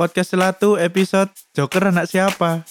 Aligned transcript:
Podcast 0.00 0.32
Selatu 0.32 0.80
episode 0.80 1.28
Joker 1.52 1.92
anak 1.92 2.08
siapa? 2.08 2.64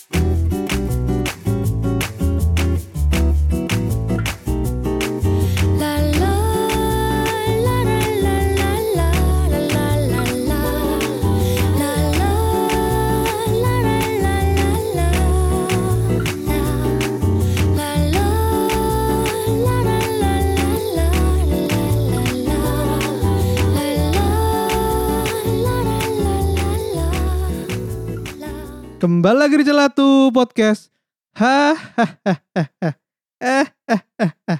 Kembali 29.19 29.35
lagi 29.35 29.59
di 29.59 29.67
Celatu 29.67 30.31
Podcast. 30.31 30.95
Hahaha. 31.35 32.31
Eh, 32.55 33.67
eh, 33.67 34.01
eh, 34.15 34.31
eh. 34.47 34.59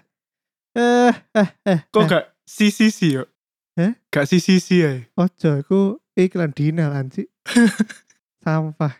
Eh, 0.76 1.14
eh, 1.16 1.50
eh. 1.64 1.80
Kok 1.88 2.04
gak 2.04 2.36
sisi-sisi 2.44 3.16
yo? 3.16 3.24
Hah? 3.80 3.96
Gak 4.12 4.28
sisi-sisi 4.28 4.84
ya? 4.84 5.00
Ojo, 5.16 5.64
iku 5.64 6.04
iklan 6.12 6.52
Dina 6.52 6.92
sih. 7.08 7.32
Sampah. 8.44 9.00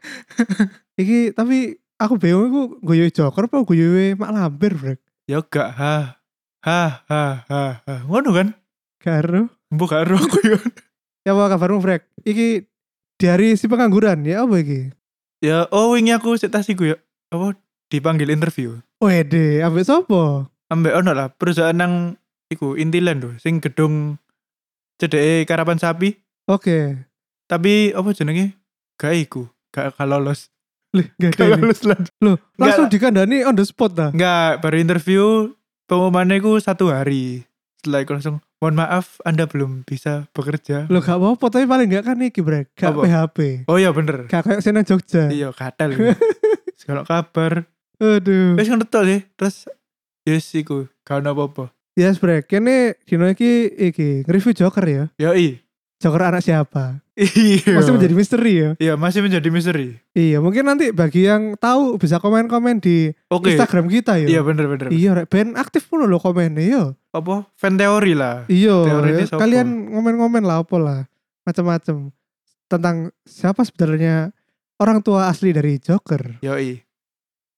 Iki 0.96 1.36
tapi 1.36 1.76
aku 2.00 2.16
bingung 2.16 2.48
iku 2.48 2.62
guyu 2.80 3.12
Joker 3.12 3.52
apa 3.52 3.60
guyu 3.68 4.16
Mak 4.16 4.32
Lampir, 4.32 4.80
Brek. 4.80 5.04
Ya 5.28 5.44
gak 5.44 5.76
ha. 5.76 6.24
Ha 6.64 7.04
ha 7.04 7.24
ha 7.52 7.64
ha. 7.84 7.96
Ngono 8.08 8.32
kan? 8.32 8.56
Karo. 9.04 9.52
Mbok 9.76 9.92
gak 9.92 10.08
ero 10.08 10.24
aku 10.24 10.40
yo. 10.40 10.60
Ya 11.28 11.36
apa 11.36 11.52
kabarmu, 11.52 11.84
Brek? 11.84 12.08
Iki 12.24 12.64
dari 13.20 13.60
si 13.60 13.68
pengangguran 13.68 14.24
ya 14.24 14.48
apa 14.48 14.56
iki? 14.64 14.99
Ya 15.40 15.72
oh 15.72 15.96
wingi 15.96 16.12
aku 16.12 16.36
sik 16.36 16.52
tas 16.52 16.68
iku 16.68 16.96
ya. 16.96 16.98
Apa 17.32 17.56
dipanggil 17.88 18.28
interview. 18.32 18.80
Wede, 19.00 19.64
ambek 19.64 19.88
sopo? 19.88 20.52
Ambek 20.68 21.00
ono 21.00 21.16
lah 21.16 21.32
perusahaan 21.32 21.74
nang 21.74 22.20
iku 22.52 22.76
Intiland 22.76 23.24
tuh 23.24 23.34
sing 23.40 23.64
gedung 23.64 24.20
cedeke 25.00 25.48
karapan 25.48 25.80
sapi. 25.80 26.20
Oke. 26.52 27.08
Tapi 27.48 27.96
apa 27.96 28.10
jenenge? 28.12 28.60
Gak 29.00 29.16
iku. 29.16 29.48
Gak 29.72 29.96
gak 29.96 30.08
lolos. 30.10 30.52
Lih, 30.92 31.08
gak 31.22 31.38
Gak 31.40 31.50
lolos 31.56 31.82
lah. 31.88 31.98
Loh, 32.20 32.38
langsung 32.60 32.92
dikandani 32.92 33.48
on 33.48 33.56
the 33.56 33.64
spot 33.64 33.96
dah. 33.96 34.10
Enggak, 34.12 34.60
baru 34.60 34.76
interview 34.82 35.24
pengumumannya 35.88 36.42
ku 36.44 36.60
satu 36.60 36.92
hari. 36.92 37.48
Setelah 37.80 38.04
itu 38.04 38.12
langsung, 38.12 38.38
mohon 38.60 38.76
maaf 38.76 39.24
Anda 39.24 39.48
belum 39.48 39.88
bisa 39.88 40.28
bekerja. 40.36 40.86
Loh, 40.92 41.00
gak 41.00 41.16
apa-apa 41.16 41.46
tapi 41.48 41.66
paling 41.66 41.88
gak 41.88 42.06
kan 42.12 42.20
iki, 42.20 42.44
Brek. 42.44 42.76
Gak 42.76 42.92
Apa? 42.92 43.08
PHP. 43.08 43.38
Oh 43.72 43.80
iya 43.80 43.96
bener. 43.96 44.28
Gak 44.28 44.44
kayak 44.46 44.62
senang 44.62 44.84
Jogja. 44.84 45.32
Iya, 45.32 45.56
katel. 45.56 45.96
Kalau 46.88 47.04
kabar. 47.08 47.68
Aduh. 48.00 48.56
Wes 48.60 48.68
ngono 48.68 48.86
tok 48.88 49.04
sih. 49.08 49.20
Terus 49.36 49.56
yes 50.28 50.52
iku, 50.56 50.92
gak 51.08 51.24
ono 51.24 51.32
apa-apa. 51.36 51.66
Yes, 52.00 52.20
Brek. 52.20 52.48
Kene 52.48 52.96
dino 53.04 53.28
iki 53.28 53.68
iki 53.76 54.24
nge-review 54.24 54.56
Joker 54.56 54.86
ya. 54.88 55.04
Yoi. 55.20 55.60
Joker 56.00 56.32
anak 56.32 56.40
siapa? 56.40 57.04
Iya. 57.20 57.76
Masih 57.76 57.92
menjadi 57.92 58.16
misteri 58.16 58.54
ya. 58.56 58.70
Iya, 58.80 58.94
masih 58.96 59.20
menjadi 59.20 59.48
misteri. 59.52 60.00
Iya, 60.16 60.40
mungkin 60.40 60.64
nanti 60.64 60.96
bagi 60.96 61.28
yang 61.28 61.60
tahu 61.60 62.00
bisa 62.00 62.24
komen-komen 62.24 62.80
di 62.80 63.12
Oke. 63.28 63.52
Instagram 63.52 63.92
kita 63.92 64.16
ya. 64.16 64.40
Iya 64.40 64.42
bener-bener. 64.48 64.96
Iya, 64.96 65.12
Rek. 65.20 65.28
Ben 65.28 65.60
aktif 65.60 65.92
pun 65.92 66.08
lo 66.08 66.16
komennya 66.24 66.64
yo. 66.64 66.84
Apa? 67.12 67.52
Fan 67.60 67.76
teori 67.76 68.16
lah. 68.16 68.48
Iya, 68.48 68.80
Teori 68.88 69.10
ini 69.12 69.24
ya, 69.28 69.36
kalian 69.36 69.68
ngomen-ngomen 69.92 70.44
lah 70.48 70.64
apa 70.64 70.76
lah. 70.80 71.00
Macam-macam 71.44 72.16
tentang 72.72 73.12
siapa 73.28 73.68
sebenarnya 73.68 74.32
orang 74.80 75.04
tua 75.04 75.28
asli 75.28 75.52
dari 75.52 75.84
Joker. 75.84 76.40
Yoi. 76.40 76.80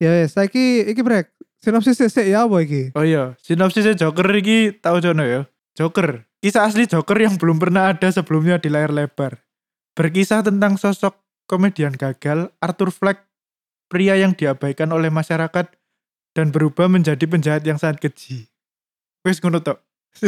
Ya, 0.01 0.25
yes, 0.25 0.33
iki 0.33 0.89
iki 0.89 1.05
Brek. 1.05 1.29
Sinopsis 1.61 2.01
sih 2.01 2.33
ya 2.33 2.49
apa 2.49 2.57
iki? 2.65 2.89
Oh 2.97 3.05
iya, 3.05 3.37
sinopsisnya 3.37 3.93
Joker 3.93 4.25
iki 4.33 4.73
tahu 4.81 4.97
jono 4.97 5.21
ya. 5.21 5.45
Joker, 5.77 6.25
kisah 6.41 6.65
asli 6.65 6.89
Joker 6.89 7.15
yang 7.21 7.37
belum 7.37 7.61
pernah 7.61 7.93
ada 7.93 8.09
sebelumnya 8.09 8.57
di 8.57 8.73
layar 8.73 8.89
lebar. 8.89 9.45
Berkisah 9.93 10.41
tentang 10.41 10.75
sosok 10.75 11.21
komedian 11.45 11.93
gagal 11.93 12.49
Arthur 12.57 12.89
Fleck, 12.89 13.21
pria 13.87 14.17
yang 14.17 14.33
diabaikan 14.33 14.89
oleh 14.89 15.13
masyarakat 15.13 15.69
dan 16.33 16.47
berubah 16.49 16.89
menjadi 16.89 17.21
penjahat 17.27 17.63
yang 17.63 17.77
sangat 17.77 18.01
keji. 18.01 18.49
Wes 19.21 19.37
ngono 19.37 19.61
tok. 19.61 19.77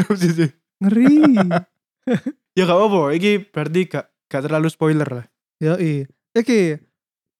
Ngeri. 0.83 1.15
ya 2.57 2.63
gak 2.67 2.77
apa-apa, 2.77 3.15
iki 3.17 3.39
berarti 3.49 3.81
gak 3.89 4.05
gak 4.29 4.43
terlalu 4.45 4.67
spoiler 4.69 5.09
lah. 5.09 5.25
Yoi. 5.63 6.05
Oke, 6.35 6.83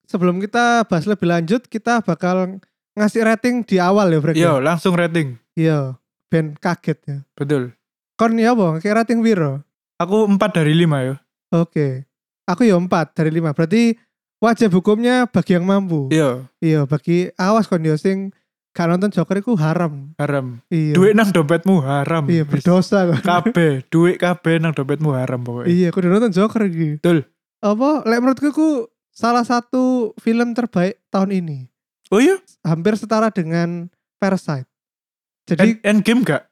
sebelum 0.07 0.39
kita 0.39 0.87
bahas 0.87 1.05
lebih 1.05 1.27
lanjut, 1.27 1.67
kita 1.67 1.99
bakal 2.01 2.61
ngasih 2.95 3.25
rating 3.25 3.67
di 3.67 3.83
awal 3.83 4.09
ya, 4.13 4.19
Brek. 4.23 4.35
Yo, 4.37 4.63
langsung 4.63 4.95
rating. 4.95 5.35
Iya, 5.59 5.99
ben 6.31 6.55
kaget 6.55 6.99
ya. 7.03 7.17
Betul. 7.35 7.75
Kon 8.13 8.37
ya 8.37 8.53
apa? 8.53 8.77
Kayak 8.79 9.05
rating 9.05 9.25
piro? 9.25 9.61
Aku 9.97 10.25
4 10.27 10.37
dari 10.53 10.73
5 10.75 11.07
ya. 11.07 11.15
Oke. 11.51 12.05
Aku 12.45 12.61
ya 12.63 12.77
4 12.77 12.89
dari 13.15 13.31
5. 13.33 13.55
Berarti 13.55 13.95
wajib 14.37 14.69
hukumnya 14.75 15.25
bagi 15.25 15.55
yang 15.55 15.65
mampu. 15.65 16.11
Iya, 16.11 16.45
Iya, 16.59 16.83
bagi 16.85 17.31
awas 17.35 17.65
kon 17.65 17.81
yo 17.81 17.95
sing 17.95 18.29
gak 18.73 18.89
nonton 18.89 19.13
Joker 19.13 19.37
iku 19.39 19.53
haram. 19.55 20.11
haram. 20.17 20.59
Iya. 20.67 20.93
Duit 20.97 21.13
nang 21.13 21.29
dompetmu 21.29 21.81
haram. 21.81 22.25
Iya, 22.27 22.43
berdosa 22.43 23.05
kok. 23.07 23.21
Kabeh, 23.21 23.85
duit 23.87 24.17
kabeh 24.17 24.57
nang 24.59 24.73
dompetmu 24.73 25.13
haram 25.13 25.39
pokoknya. 25.39 25.69
iya, 25.69 25.87
kudu 25.89 26.09
nonton 26.09 26.33
Joker 26.33 26.67
iki. 26.67 26.97
Betul. 26.99 27.25
Apa? 27.63 28.03
Lek 28.03 28.19
menurutku 28.19 28.49
ku 28.51 28.69
salah 29.13 29.45
satu 29.45 30.11
film 30.19 30.51
terbaik 30.51 30.99
tahun 31.07 31.31
ini. 31.31 31.69
Oh 32.11 32.19
iya? 32.19 32.37
Hampir 32.61 32.97
setara 32.97 33.29
dengan 33.29 33.87
Parasite. 34.19 34.67
Jadi 35.47 35.79
End, 35.83 36.03
Endgame 36.03 36.21
gak? 36.23 36.43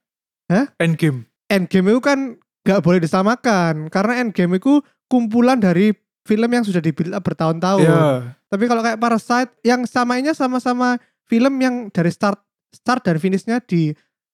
Hah? 0.48 0.68
Endgame. 0.80 1.28
Endgame 1.52 1.92
itu 1.92 2.00
kan 2.00 2.40
gak 2.64 2.80
boleh 2.80 3.04
disamakan 3.04 3.92
karena 3.92 4.24
Endgame 4.24 4.56
itu 4.56 4.80
kumpulan 5.12 5.60
dari 5.60 5.92
film 6.24 6.48
yang 6.48 6.64
sudah 6.64 6.80
dibuild 6.80 7.12
up 7.12 7.26
bertahun-tahun. 7.28 7.84
Iya. 7.84 8.40
Tapi 8.48 8.64
kalau 8.72 8.80
kayak 8.80 9.00
Parasite 9.02 9.52
yang 9.68 9.84
samanya 9.84 10.32
sama-sama 10.32 10.96
film 11.28 11.60
yang 11.60 11.92
dari 11.92 12.14
start 12.14 12.40
start 12.72 13.04
dan 13.04 13.20
finishnya 13.20 13.60
di 13.60 13.92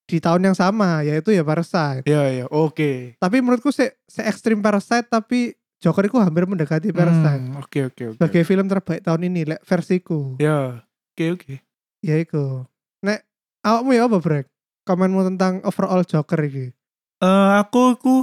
di 0.08 0.16
tahun 0.22 0.40
yang 0.52 0.56
sama 0.56 1.02
yaitu 1.02 1.34
ya 1.34 1.42
Parasite. 1.42 2.06
Iya, 2.06 2.22
iya. 2.30 2.44
Oke. 2.48 3.18
Tapi 3.18 3.36
menurutku 3.42 3.74
se, 3.74 3.98
se 4.06 4.22
ekstrim 4.22 4.62
Parasite 4.62 5.10
tapi 5.10 5.58
Joker 5.78 6.10
itu 6.10 6.18
hampir 6.18 6.42
mendekati 6.46 6.90
Parasite. 6.90 7.54
Hmm, 7.54 7.60
Oke, 7.62 7.86
oke, 7.86 8.14
oke. 8.14 8.16
Sebagai 8.18 8.42
film 8.42 8.66
terbaik 8.66 9.02
tahun 9.06 9.30
ini 9.30 9.46
lek 9.46 9.60
versiku. 9.62 10.34
Ya. 10.42 10.82
Oke, 11.14 11.34
oke. 11.38 11.54
Ya 12.02 12.18
iku. 12.18 12.66
Nek 13.02 13.22
awakmu 13.62 13.94
ya 13.94 14.10
apa 14.10 14.18
Brek? 14.18 14.46
Komenmu 14.82 15.22
tentang 15.34 15.62
overall 15.62 16.02
Joker 16.02 16.40
ini. 16.42 16.74
Eh, 17.18 17.50
aku 17.58 17.98
aku 17.98 18.14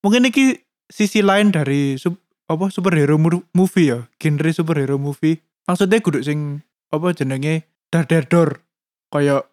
mungkin 0.00 0.24
iki 0.28 0.64
sisi 0.88 1.20
lain 1.20 1.52
dari 1.52 2.00
sub, 2.00 2.16
apa 2.48 2.72
superhero 2.72 3.20
movie 3.20 3.92
ya, 3.92 4.08
genre 4.16 4.50
superhero 4.54 4.96
movie. 4.96 5.42
Maksudnya 5.68 6.00
kudu 6.00 6.22
sing 6.24 6.62
apa 6.88 7.12
jenenge 7.12 7.66
dar-dar 7.90 8.62
kayak 9.12 9.44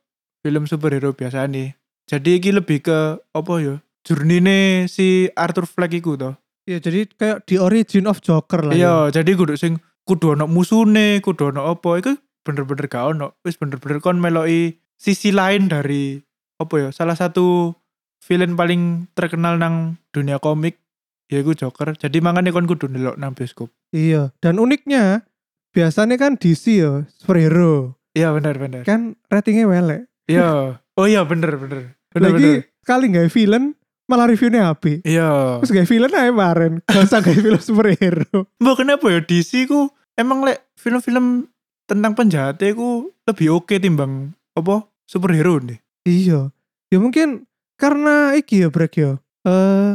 film 0.46 0.64
superhero 0.70 1.12
biasa 1.12 1.50
nih. 1.50 1.76
Jadi 2.08 2.30
iki 2.40 2.50
lebih 2.56 2.84
ke 2.84 3.20
apa 3.20 3.54
ya? 3.60 3.76
Journey 4.04 4.88
si 4.92 5.32
Arthur 5.36 5.64
Fleck 5.64 5.96
iku 5.96 6.20
toh. 6.20 6.36
Ya 6.68 6.80
jadi 6.80 7.08
kayak 7.08 7.48
di 7.48 7.56
origin 7.60 8.08
of 8.08 8.20
Joker 8.24 8.64
lah. 8.64 8.76
ya. 8.76 8.80
Iya, 8.80 8.96
jadi 9.20 9.36
kudu 9.36 9.56
sing 9.60 9.80
kudu 10.08 10.36
ono 10.36 10.48
musune, 10.48 11.20
kudu 11.24 11.52
ono 11.56 11.72
apa 11.72 12.00
iku 12.00 12.16
bener-bener 12.44 12.88
gak 12.92 13.16
ono. 13.16 13.36
Wis 13.44 13.56
bener-bener 13.60 14.04
kon 14.04 14.20
meloki 14.20 14.80
sisi 15.00 15.32
lain 15.32 15.72
dari 15.72 16.20
apa 16.60 16.76
ya? 16.80 16.90
Salah 16.92 17.16
satu 17.16 17.76
villain 18.24 18.56
paling 18.56 19.12
terkenal 19.14 19.60
nang 19.60 20.00
dunia 20.16 20.40
komik 20.40 20.80
yaiku 21.28 21.52
Joker. 21.58 21.96
Jadi 22.00 22.24
makanya 22.24 22.56
kon 22.56 22.70
kudu 22.70 22.88
ndelok 22.88 23.20
nang 23.20 23.36
bioskop. 23.36 23.68
Iya. 23.92 24.32
Dan 24.40 24.60
uniknya 24.64 25.28
biasanya 25.74 26.16
kan 26.16 26.38
DC 26.38 26.80
ya 26.80 27.04
superhero 27.10 27.98
Iya 28.14 28.30
bener 28.30 28.56
bener. 28.62 28.82
kan 28.86 29.18
ratingnya 29.28 29.66
welek. 29.66 30.06
Iya. 30.30 30.80
Oh 30.96 31.06
iya 31.10 31.26
bener 31.26 31.58
bener. 31.58 31.98
Bener 32.14 32.30
Lagi 32.30 32.50
bener. 32.62 32.86
kali 32.86 33.06
nggak 33.10 33.30
villain 33.34 33.74
malah 34.06 34.30
reviewnya 34.30 34.70
api. 34.70 35.02
Iya. 35.02 35.60
Terus 35.64 35.72
gak 35.74 35.90
villain 35.90 36.14
aja 36.14 36.30
kemarin. 36.30 36.74
Gak 36.86 37.04
usah 37.08 37.20
gak 37.24 37.40
film 37.40 37.62
superhero. 37.64 38.46
Mbak 38.62 38.76
kenapa 38.84 39.06
ya 39.10 39.20
DC 39.24 39.66
ku 39.66 39.90
emang 40.20 40.44
lek 40.46 40.62
film-film 40.78 41.50
tentang 41.90 42.14
penjahatnya 42.14 42.76
ku 42.78 43.10
lebih 43.26 43.58
oke 43.64 43.76
timbang 43.80 44.36
apa 44.54 44.86
superhero 45.10 45.58
nih. 45.64 45.80
iya. 46.06 46.52
Ya 46.94 47.02
mungkin 47.02 47.50
karena 47.80 48.38
iki 48.38 48.64
ya 48.66 48.70
Brek 48.70 48.94
ya. 48.98 49.18
Eh 49.44 49.92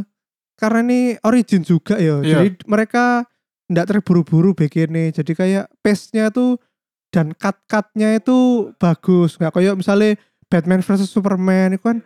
karena 0.59 0.79
ini 0.83 1.01
origin 1.23 1.63
juga 1.63 1.97
ya. 1.97 2.21
Iya. 2.21 2.43
Jadi 2.43 2.67
mereka 2.67 3.25
ndak 3.71 3.87
terburu-buru 3.95 4.53
bikinnya. 4.57 5.15
Jadi 5.15 5.33
kayak 5.33 5.71
pace-nya 5.85 6.35
tuh 6.35 6.59
dan 7.15 7.33
cut-cutnya 7.37 8.19
itu 8.19 8.71
bagus. 8.77 9.39
Nggak 9.39 9.55
kayak 9.55 9.75
misalnya 9.79 10.19
Batman 10.49 10.83
versus 10.83 11.09
Superman 11.09 11.77
itu 11.77 11.85
kan 11.85 11.99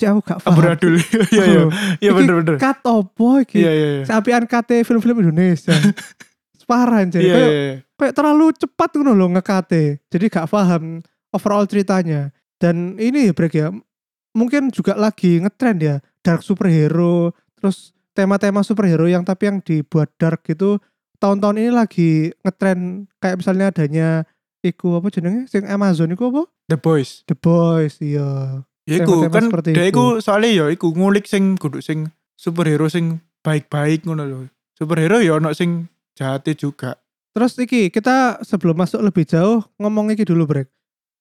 jauh 0.00 0.20
gak 0.24 0.40
paham. 0.40 0.56
Amburadul. 0.56 0.96
Iya 1.34 1.44
iya. 1.44 1.62
Iya 2.00 2.10
bener 2.16 2.34
bener. 2.40 2.54
Cut 2.56 2.80
opo 2.88 3.44
iki? 3.44 3.60
Iya 3.60 3.72
iya 3.76 3.88
iya. 4.00 4.04
Seapian 4.08 4.48
kate 4.48 4.80
film-film 4.86 5.20
Indonesia. 5.20 5.76
parah 6.70 7.02
anjir. 7.02 7.18
Iya, 7.18 7.34
Kayak, 7.34 7.50
iya. 7.50 7.74
kayak 7.98 8.14
terlalu 8.14 8.46
cepat 8.54 8.90
ngono 8.94 9.12
loh 9.18 9.28
ngekate. 9.34 9.98
Jadi 10.06 10.24
gak 10.30 10.46
paham 10.46 11.02
overall 11.34 11.66
ceritanya. 11.66 12.30
Dan 12.62 12.94
ini 12.94 13.26
ya 13.26 13.32
Brek 13.34 13.54
ya, 13.58 13.74
mungkin 14.36 14.70
juga 14.70 14.94
lagi 14.94 15.42
ngetrend 15.42 15.78
ya 15.82 15.96
dark 16.20 16.44
superhero, 16.44 17.32
terus 17.58 17.96
tema-tema 18.14 18.60
superhero 18.66 19.06
yang 19.06 19.24
tapi 19.24 19.48
yang 19.48 19.58
dibuat 19.62 20.12
dark 20.18 20.44
gitu 20.44 20.82
tahun-tahun 21.20 21.56
ini 21.60 21.70
lagi 21.70 22.10
ngetrend 22.42 23.06
kayak 23.20 23.38
misalnya 23.38 23.66
adanya 23.70 24.08
iku 24.64 24.98
apa 24.98 25.12
jenenge 25.12 25.46
sing 25.52 25.68
Amazon 25.68 26.10
iku 26.10 26.32
apa? 26.32 26.42
The 26.72 26.78
Boys. 26.80 27.22
The 27.28 27.36
Boys 27.36 28.00
iya. 28.00 28.64
Ya 28.88 29.04
iku 29.04 29.28
kan 29.28 29.52
seperti 29.52 29.76
dia 29.76 29.86
itu. 29.86 29.92
iku 29.94 30.04
soalnya 30.18 30.50
ya 30.50 30.66
iku 30.72 30.90
ngulik 30.96 31.28
sing 31.28 31.54
kudu 31.60 31.84
sing 31.84 32.10
superhero 32.34 32.88
sing 32.88 33.20
baik-baik 33.44 34.08
ngono 34.08 34.24
lho. 34.24 34.40
Superhero 34.74 35.20
ya 35.20 35.36
ono 35.36 35.52
sing 35.52 35.86
jahate 36.16 36.56
juga. 36.56 36.96
Terus 37.30 37.54
iki 37.60 37.92
kita 37.92 38.42
sebelum 38.42 38.74
masuk 38.74 39.04
lebih 39.04 39.28
jauh 39.28 39.62
ngomong 39.78 40.10
iki 40.16 40.26
dulu 40.26 40.48
Brek. 40.48 40.68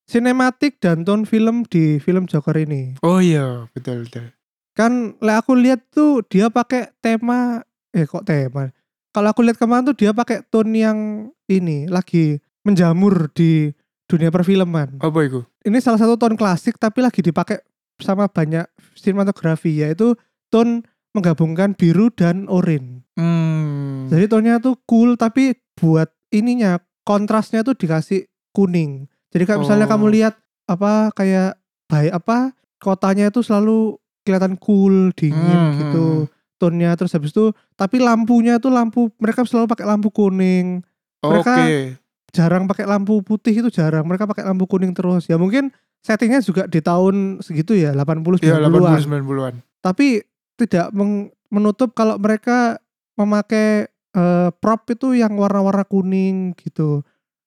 Sinematik 0.09 0.81
dan 0.81 1.06
tone 1.06 1.21
film 1.21 1.69
di 1.69 2.01
film 2.01 2.25
Joker 2.25 2.57
ini. 2.57 2.97
Oh 3.06 3.21
iya, 3.21 3.69
betul 3.71 4.09
betul. 4.09 4.33
kan 4.73 5.13
lah 5.19 5.44
aku 5.44 5.53
lihat 5.53 5.91
tuh 5.91 6.23
dia 6.23 6.47
pakai 6.47 6.89
tema 6.97 7.59
eh 7.91 8.07
kok 8.07 8.23
tema 8.23 8.71
kalau 9.11 9.27
aku 9.27 9.44
lihat 9.44 9.59
kemarin 9.59 9.83
tuh 9.83 9.94
dia 9.94 10.15
pakai 10.15 10.39
tone 10.47 10.71
yang 10.71 10.97
ini 11.45 11.83
lagi 11.85 12.39
menjamur 12.63 13.27
di 13.29 13.75
dunia 14.07 14.31
perfilman 14.31 14.95
Apa 14.97 15.19
iku? 15.21 15.44
ini 15.61 15.83
salah 15.83 16.00
satu 16.00 16.15
tone 16.15 16.39
klasik 16.39 16.79
tapi 16.79 17.03
lagi 17.03 17.19
dipakai 17.19 17.59
sama 18.00 18.31
banyak 18.31 18.63
sinematografi 18.95 19.83
yaitu 19.83 20.15
tone 20.47 20.88
menggabungkan 21.12 21.75
biru 21.75 22.07
dan 22.09 22.47
oranye 22.47 23.03
Hmm. 23.19 24.07
jadi 24.07 24.31
tonnya 24.31 24.63
tuh 24.63 24.79
cool 24.88 25.19
tapi 25.19 25.59
buat 25.75 26.07
ininya 26.31 26.79
kontrasnya 27.03 27.67
tuh 27.67 27.75
dikasih 27.75 28.31
kuning 28.55 29.12
jadi 29.29 29.43
kayak 29.45 29.59
misalnya 29.59 29.85
Oh. 29.85 29.91
kamu 29.91 30.05
lihat 30.11 30.33
apa 30.65 31.09
kayak 31.11 31.57
baik 31.85 32.13
apa 32.13 32.37
kotanya 32.77 33.27
itu 33.27 33.39
selalu 33.39 33.97
kelihatan 34.21 34.53
cool 34.55 35.09
dingin 35.13 35.41
Hmm, 35.59 35.73
gitu 35.79 36.05
hmm. 36.21 36.29
tonnya 36.55 36.93
terus 36.93 37.11
habis 37.11 37.29
itu 37.29 37.49
tapi 37.73 37.97
lampunya 37.97 38.57
tuh 38.57 38.69
lampu 38.69 39.09
mereka 39.15 39.41
selalu 39.41 39.65
pakai 39.67 39.85
lampu 39.85 40.09
kuning. 40.09 40.83
Mereka- 41.19 41.97
jarang 42.29 42.63
pakai 42.63 42.85
lampu 42.85 43.19
putih 43.19 43.55
itu 43.55 43.69
jarang. 43.69 44.03
Mereka 44.03 44.23
pakai 44.23 44.43
lampu 44.43 44.63
kuning 44.65 44.91
terus. 44.91 45.25
Ya 45.25 45.35
mungkin 45.35 45.71
settingnya 45.99 46.39
juga 46.39 46.63
di 46.63 46.77
tahun 46.77 47.39
segitu 47.39 47.73
ya 47.73 47.91
80 47.91 48.37
Iya, 48.37 48.55
90-an 48.59 49.01
80 49.01 49.03
90-an. 49.03 49.53
tapi 49.79 50.21
tidak 50.55 50.91
meng- 50.91 51.27
menutup 51.47 51.91
kalau 51.91 52.15
mereka 52.15 52.77
memakai 53.15 53.87
eh, 54.09 54.49
prop 54.53 54.83
itu 54.87 55.11
yang 55.13 55.33
warna-warna 55.35 55.83
kuning 55.83 56.53
gitu. 56.55 57.01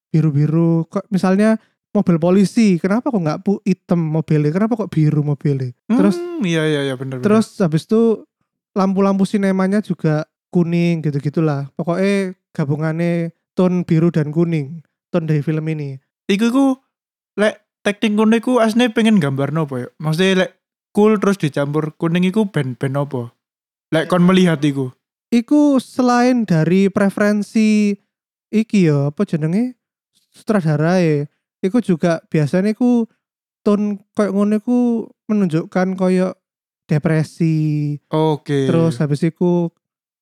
Biru-biru. 0.09 0.85
Kok 0.87 1.09
misalnya 1.09 1.57
mobil 1.93 2.17
polisi 2.17 2.81
kenapa 2.81 3.13
kok 3.13 3.21
nggak 3.21 3.41
pu 3.45 3.61
hitam 3.69 4.01
mobilnya? 4.01 4.51
Kenapa 4.53 4.75
kok 4.81 4.91
biru 4.91 5.21
mobilnya? 5.21 5.77
Terus 5.87 6.17
Hmm, 6.17 6.41
iya 6.43 6.65
iya 6.67 6.81
iya 6.89 6.95
benar 6.97 7.21
terus 7.21 7.61
habis 7.61 7.85
itu 7.85 8.25
lampu-lampu 8.73 9.29
sinemanya 9.29 9.85
juga 9.85 10.27
kuning 10.49 11.05
gitu 11.05 11.21
gitulah 11.21 11.69
pokoknya 11.77 12.37
gabungannya 12.57 13.33
tone 13.53 13.85
biru 13.85 14.09
dan 14.09 14.33
kuning 14.33 14.81
tone 15.13 15.29
dari 15.29 15.45
film 15.45 15.69
ini. 15.69 16.01
Iku 16.29 16.45
iku 16.49 16.67
lek 17.37 17.61
teknik 17.85 18.17
kuning 18.17 18.41
iku 18.41 18.53
asline 18.65 18.93
pengen 18.97 19.21
gambar 19.21 19.53
nopo 19.53 19.77
ya? 19.77 19.89
Maksudnya 20.01 20.49
lek 20.49 20.51
cool 20.97 21.21
terus 21.21 21.37
dicampur 21.37 21.93
kuning 22.01 22.25
iku 22.25 22.49
ben 22.49 22.75
ben 22.81 22.97
opo? 22.97 23.33
Lek 23.93 24.09
kon 24.09 24.25
melihat 24.25 24.61
iku. 24.65 24.93
Iku 25.33 25.81
selain 25.81 26.45
dari 26.45 26.89
preferensi 26.93 27.97
iki 28.53 28.89
ya 28.89 29.13
apa 29.13 29.25
jenenge? 29.25 29.77
Sutradara 30.33 30.97
ya 31.01 31.29
iku 31.63 31.79
juga 31.79 32.21
biasanya 32.27 32.71
iku 32.71 33.07
tone 33.61 34.03
koyo 34.13 34.31
ngono 34.33 34.59
iku 34.59 34.79
menunjukkan 35.25 35.95
koyo 35.95 36.35
depresi 36.87 37.97
Oke. 38.09 38.67
terus 38.67 38.99
habis 38.99 39.23
iku 39.23 39.71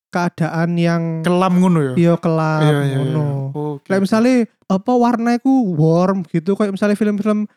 keadaan 0.07 0.75
yang 0.75 1.03
kelam 1.21 1.53
ngono 1.57 1.79
ya. 1.81 1.93
iya 1.95 2.13
kelam 2.15 2.61
Iya, 2.61 2.71
iya, 2.71 2.83
iya. 2.83 2.95
ngono 2.97 3.25
Oke. 3.51 3.87
kayak 3.87 4.01
misalnya 4.01 4.35
apa 4.65 4.91
warna 4.93 5.33
iku 5.33 5.51
warm 5.71 6.23
gitu 6.25 6.53
kayak 6.53 6.71
misalnya 6.71 6.95
film-film 6.95 7.47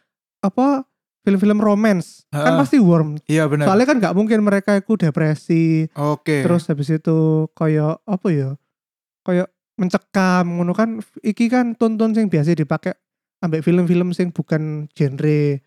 apa 0.40 0.87
film-film 1.20 1.56
romance 1.56 2.25
kan 2.28 2.52
Ah. 2.52 2.58
pasti 2.58 2.76
warm 2.78 3.16
Iya 3.25 3.46
benar. 3.46 3.66
soalnya 3.66 3.87
kan 3.87 3.96
nggak 3.98 4.14
mungkin 4.14 4.40
mereka 4.40 4.75
iku 4.75 4.94
depresi 4.94 5.88
Oke. 5.92 6.40
terus 6.40 6.64
habis 6.66 6.88
itu 6.88 7.19
koyo 7.52 8.00
apa 8.00 8.26
ya 8.28 8.50
koyo 9.20 9.44
mencekam 9.75 10.46
ngono 10.48 10.70
kan 10.72 11.02
iki 11.20 11.48
kan 11.48 11.75
tonton 11.75 12.14
sing 12.14 12.30
biasa 12.30 12.54
dipakai 12.54 12.94
ambek 13.44 13.61
film-film 13.61 14.11
sing 14.11 14.31
bukan 14.31 14.88
genre 14.91 15.61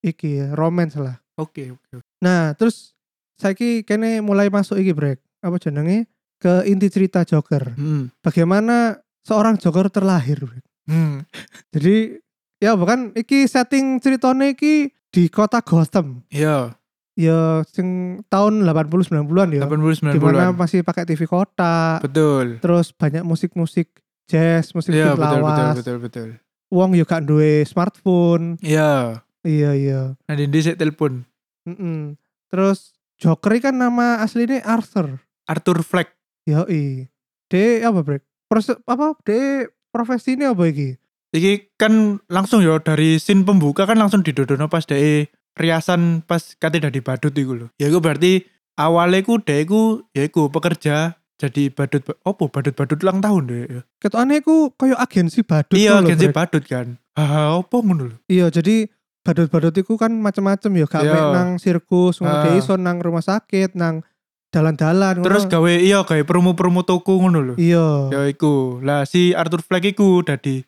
iki 0.00 0.38
ya 0.38 0.52
romance 0.52 0.94
lah 0.94 1.16
Oke 1.34 1.70
oke. 1.70 1.88
oke. 1.94 2.06
nah 2.18 2.52
terus 2.52 2.92
saiki 3.34 3.82
kene 3.82 4.20
mulai 4.20 4.46
masuk 4.48 4.76
iki 4.76 4.90
brek 4.90 5.18
apa 5.38 5.56
jenenge 5.56 6.06
ke 6.36 6.62
inti 6.64 6.86
cerita 6.86 7.22
Joker 7.22 7.72
Hmm. 7.72 8.10
bagaimana 8.18 8.98
seorang 9.22 9.56
Joker 9.56 9.88
terlahir 9.88 10.38
Hmm. 10.84 11.22
jadi 11.74 12.18
ya 12.56 12.72
bukan 12.72 13.12
iki 13.12 13.44
setting 13.44 13.98
ceritanya 13.98 14.48
iki 14.48 14.90
di 15.08 15.26
kota 15.28 15.60
Gotham 15.60 16.22
Iya. 16.28 16.74
ya 17.12 17.62
sing 17.66 17.86
tahun 18.24 18.62
80 18.62 19.08
90-an 19.08 19.48
ya 19.52 19.62
80 19.64 20.14
di 20.14 20.18
mana 20.18 20.48
90-an. 20.48 20.54
masih 20.54 20.80
pakai 20.80 21.02
TV 21.04 21.24
kota 21.24 21.98
Betul. 21.98 22.58
terus 22.58 22.90
banyak 22.90 23.22
musik-musik 23.22 23.90
jazz, 24.24 24.70
musik 24.70 24.92
Iya 24.92 25.12
musik 25.12 25.18
betul 25.18 25.38
betul 25.38 25.42
lawas. 25.42 25.74
betul 25.76 25.96
betul. 25.98 26.28
Wong 26.68 26.92
yo 26.96 27.08
gak 27.08 27.24
duwe 27.24 27.64
smartphone. 27.64 28.60
Iya. 28.60 29.24
Iya 29.46 29.70
iya. 29.72 30.00
Nah 30.28 30.34
di 30.34 30.60
sik 30.60 30.76
telepon 30.76 31.24
Mm-mm. 31.68 32.16
Terus 32.48 32.96
Joker 33.20 33.52
kan 33.60 33.76
nama 33.76 34.22
aslinya 34.24 34.62
Arthur. 34.64 35.20
Arthur 35.44 35.84
Fleck. 35.84 36.14
Yoi. 36.48 37.10
De 37.52 37.84
apa 37.84 38.00
brek? 38.00 38.24
Proses 38.48 38.80
apa? 38.88 39.18
De 39.26 39.68
profesi 39.92 40.38
ini 40.38 40.48
apa 40.48 40.64
iki? 40.70 40.96
Iki 41.34 41.76
kan 41.76 42.24
langsung 42.32 42.64
ya 42.64 42.80
dari 42.80 43.20
scene 43.20 43.44
pembuka 43.44 43.84
kan 43.84 44.00
langsung 44.00 44.24
didodono 44.24 44.70
pas 44.72 44.88
de 44.88 45.28
riasan 45.58 46.24
pas 46.24 46.40
kate 46.56 46.80
dadi 46.80 47.04
badut 47.04 47.36
iku 47.36 47.52
lho. 47.52 47.66
Ya 47.76 47.92
iku 47.92 48.00
berarti 48.00 48.48
awalnya 48.80 49.20
ku 49.26 49.36
de 49.42 49.66
iku 49.66 50.06
ya 50.16 50.24
iku 50.24 50.48
pekerja 50.48 51.17
jadi 51.38 51.70
badut 51.70 52.02
opo 52.22 52.50
badut-badut 52.50 52.98
ulang 53.00 53.22
tahun 53.22 53.42
deh 53.46 53.62
ya. 53.64 53.80
Ketokane 53.98 54.42
iku 54.42 54.74
koyo 54.74 54.98
agensi 54.98 55.46
badut. 55.46 55.78
Iya, 55.78 56.02
lho, 56.02 56.10
agensi 56.10 56.26
Brek. 56.26 56.34
badut 56.34 56.64
kan. 56.66 56.86
Ah, 57.14 57.54
opo 57.54 57.78
ngono 57.78 58.10
lho. 58.10 58.16
Iya, 58.26 58.50
jadi 58.50 58.90
badut-badut 59.22 59.74
iku 59.76 59.94
kan 59.94 60.10
macam-macam 60.12 60.70
ya, 60.72 60.86
gak 60.86 61.04
Iya. 61.04 61.22
nang 61.30 61.48
sirkus, 61.56 62.18
ngono 62.18 62.34
Ah. 62.44 62.56
iso 62.56 62.74
nang 62.74 62.98
rumah 62.98 63.20
sakit, 63.20 63.72
nang 63.72 64.02
dalan-dalan 64.48 65.20
Terus 65.20 65.44
ngono. 65.44 65.52
gawe 65.54 65.72
iya 65.76 65.98
gawe 66.02 66.22
promo-promo 66.24 66.82
toko 66.82 67.20
ngono 67.20 67.38
lho. 67.42 67.54
Iya. 67.54 68.10
Ya 68.10 68.20
iku. 68.26 68.80
Lah 68.80 69.04
si 69.04 69.30
Arthur 69.30 69.60
Fleck 69.60 69.84
iku 69.86 70.24
dadi 70.24 70.64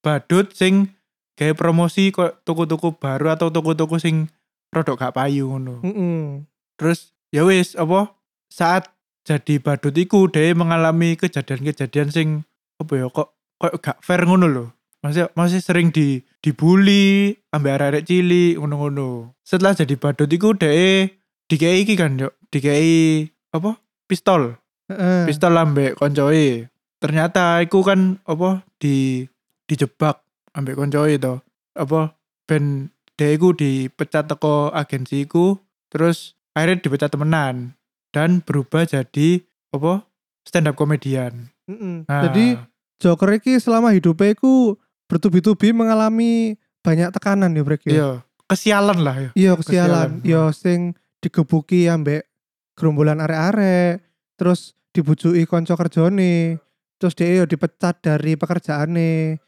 badut 0.00 0.54
sing 0.54 0.94
gawe 1.34 1.52
promosi 1.52 2.08
kok 2.08 2.40
toko-toko 2.42 2.94
baru 2.94 3.34
atau 3.34 3.50
toko-toko 3.50 3.98
sing 3.98 4.30
produk 4.70 4.94
gak 4.96 5.14
payu 5.14 5.50
ngono. 5.50 5.82
Mm-mm. 5.82 6.46
Terus 6.78 7.10
ya 7.28 7.42
wis 7.42 7.74
apa 7.74 8.14
saat 8.46 8.93
jadi 9.24 9.56
badut 9.56 9.96
iku 9.96 10.28
dia 10.28 10.52
mengalami 10.52 11.16
kejadian-kejadian 11.16 12.12
sing 12.12 12.28
apa 12.76 12.92
ya 12.92 13.06
kok 13.08 13.32
kok 13.56 13.72
gak 13.80 13.98
fair 14.04 14.28
ngono 14.28 14.46
lho. 14.46 14.64
Masih 15.00 15.28
masih 15.36 15.60
sering 15.60 15.92
di 15.92 16.24
dibully 16.44 17.36
ambek 17.52 17.76
arek-arek 17.80 18.04
cilik 18.04 18.60
ngono-ngono. 18.60 19.32
Setelah 19.44 19.76
jadi 19.76 19.96
badut 19.96 20.28
iku 20.28 20.52
dia 20.56 21.08
dikei 21.48 21.84
iki 21.84 21.96
kan 21.96 22.16
yo, 22.20 22.32
dikei 22.48 23.28
apa? 23.52 23.80
Pistol. 24.04 24.60
Pistol 25.28 25.56
ambek 25.56 25.96
koncoe. 25.96 26.68
Ternyata 27.00 27.64
iku 27.64 27.84
kan 27.84 28.20
apa 28.28 28.64
di 28.80 29.24
dijebak 29.68 30.20
ambek 30.56 30.76
koncoe 30.76 31.16
to. 31.16 31.40
Apa 31.76 32.16
ben 32.44 32.92
dia 33.16 33.32
iku 33.32 33.56
dipecat 33.56 34.28
teko 34.28 34.68
agensi 34.74 35.24
iku 35.24 35.56
terus 35.88 36.34
akhirnya 36.52 36.82
dipecat 36.82 37.14
temenan 37.14 37.78
dan 38.14 38.38
berubah 38.46 38.86
jadi 38.86 39.42
apa 39.74 40.06
stand 40.46 40.70
up 40.70 40.78
komedian. 40.78 41.50
Mm-mm. 41.66 42.06
Nah, 42.06 42.30
Jadi 42.30 42.54
Joker 43.02 43.34
iki 43.34 43.58
selama 43.58 43.90
hidupnya 43.90 44.38
iku 44.38 44.78
bertubi-tubi 45.10 45.74
mengalami 45.74 46.54
banyak 46.84 47.10
tekanan 47.10 47.56
ya 47.56 47.62
Brek 47.66 47.82
ya. 47.84 47.90
iya 47.90 48.08
kesialan 48.46 48.98
lah 49.02 49.16
ya. 49.18 49.30
Iya 49.34 49.52
kesialan. 49.58 50.22
Yo 50.22 50.52
sing 50.54 50.94
digebuki 51.18 51.90
ambek 51.90 52.28
gerombolan 52.78 53.18
arek-arek, 53.18 54.04
terus 54.38 54.76
dibujuki 54.94 55.48
konco 55.48 55.74
kerjone, 55.74 56.60
terus 57.00 57.18
dia 57.18 57.42
yo 57.42 57.44
dipecat 57.48 57.98
dari 58.04 58.38
pekerjaane 58.38 59.42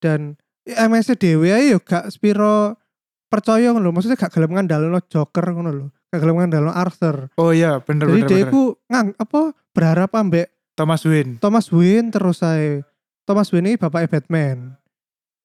dan 0.00 0.40
MS 0.66 1.14
dhewe 1.20 1.52
ae 1.52 1.76
yo 1.76 1.78
gak 1.84 2.10
spiro 2.10 2.74
percaya 3.30 3.70
ngono 3.70 3.90
lho. 3.90 3.94
Maksudnya 3.94 4.18
gak 4.18 4.32
gelem 4.34 4.56
ngandalno 4.56 4.98
Joker 5.06 5.44
ngono 5.52 5.70
lho. 5.70 5.86
Gak 6.10 6.20
gelem 6.26 6.42
ngandalno 6.42 6.74
Arthur. 6.74 7.30
Oh 7.38 7.54
iya 7.54 7.78
bener 7.78 8.10
Jadi 8.10 8.26
bener. 8.26 8.30
dia 8.30 8.44
bener. 8.46 8.52
ku 8.52 8.62
ngang 8.90 9.08
apa 9.14 9.40
berharap 9.70 10.10
ambek 10.18 10.50
Thomas 10.74 11.06
Wayne. 11.06 11.38
Thomas 11.38 11.70
Wayne 11.70 12.10
terus 12.10 12.42
saya 12.42 12.82
Thomas 13.22 13.54
Wayne 13.54 13.74
ini 13.74 13.78
bapaknya 13.78 14.10
Batman. 14.10 14.74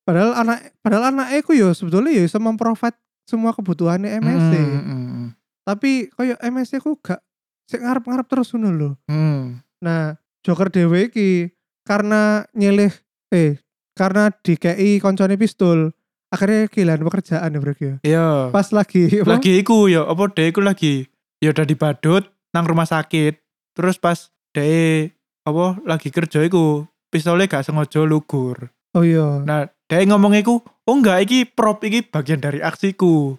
Padahal 0.05 0.33
anak 0.41 0.73
padahal 0.81 1.13
anaknya 1.13 1.39
ku 1.45 1.53
yo 1.53 1.69
sebetulnya 1.77 2.13
yo 2.17 2.25
bisa 2.25 2.41
memprovide 2.41 2.97
semua 3.29 3.53
kebutuhannya 3.53 4.21
MSC. 4.21 4.53
Hmm, 4.57 4.81
hmm, 4.81 5.05
hmm. 5.05 5.27
Tapi 5.65 6.09
koyo 6.13 6.33
MSC 6.41 6.81
ku 6.81 6.97
gak 6.97 7.21
sik 7.69 7.81
ngarep-ngarep 7.81 8.25
terus 8.25 8.53
ngono 8.53 8.69
lho. 8.73 8.89
Hmm. 9.09 9.61
Nah, 9.81 10.17
Joker 10.45 10.69
dhewe 10.69 11.09
iki 11.09 11.49
karena 11.85 12.45
nyelih 12.53 12.93
eh 13.33 13.61
karena 13.97 14.29
dikei 14.29 14.97
koncone 15.01 15.37
pistol 15.37 15.93
akhirnya 16.35 16.67
kehilangan 16.67 17.03
pekerjaan 17.03 17.49
ya 17.49 17.59
bro 17.59 17.73
ya. 17.73 17.93
Iya. 18.01 18.27
Pas 18.51 18.67
lagi 18.69 19.23
apa? 19.23 19.31
lagi 19.31 19.51
iku 19.55 19.87
ya 19.87 20.03
apa 20.03 20.23
dia 20.29 20.45
iku 20.47 20.59
lagi 20.59 21.07
ya 21.39 21.55
udah 21.55 21.63
dibadut 21.63 22.23
nang 22.51 22.63
rumah 22.63 22.83
sakit 22.83 23.39
terus 23.71 23.95
pas 23.95 24.27
dia 24.51 25.11
apa 25.43 25.79
lagi 25.83 26.09
kerja 26.09 26.41
iku 26.41 26.83
pistolnya 27.07 27.45
gak 27.45 27.63
sengaja 27.63 28.03
lugur 28.03 28.71
Oh 28.91 29.03
iya. 29.03 29.43
nah 29.43 29.67
dia 29.85 30.03
ngomong 30.03 30.35
iku 30.35 30.59
oh 30.59 30.93
enggak 30.93 31.23
iki 31.23 31.43
prop 31.43 31.83
iki 31.83 32.01
bagian 32.01 32.39
dari 32.39 32.59
aksiku 32.59 33.35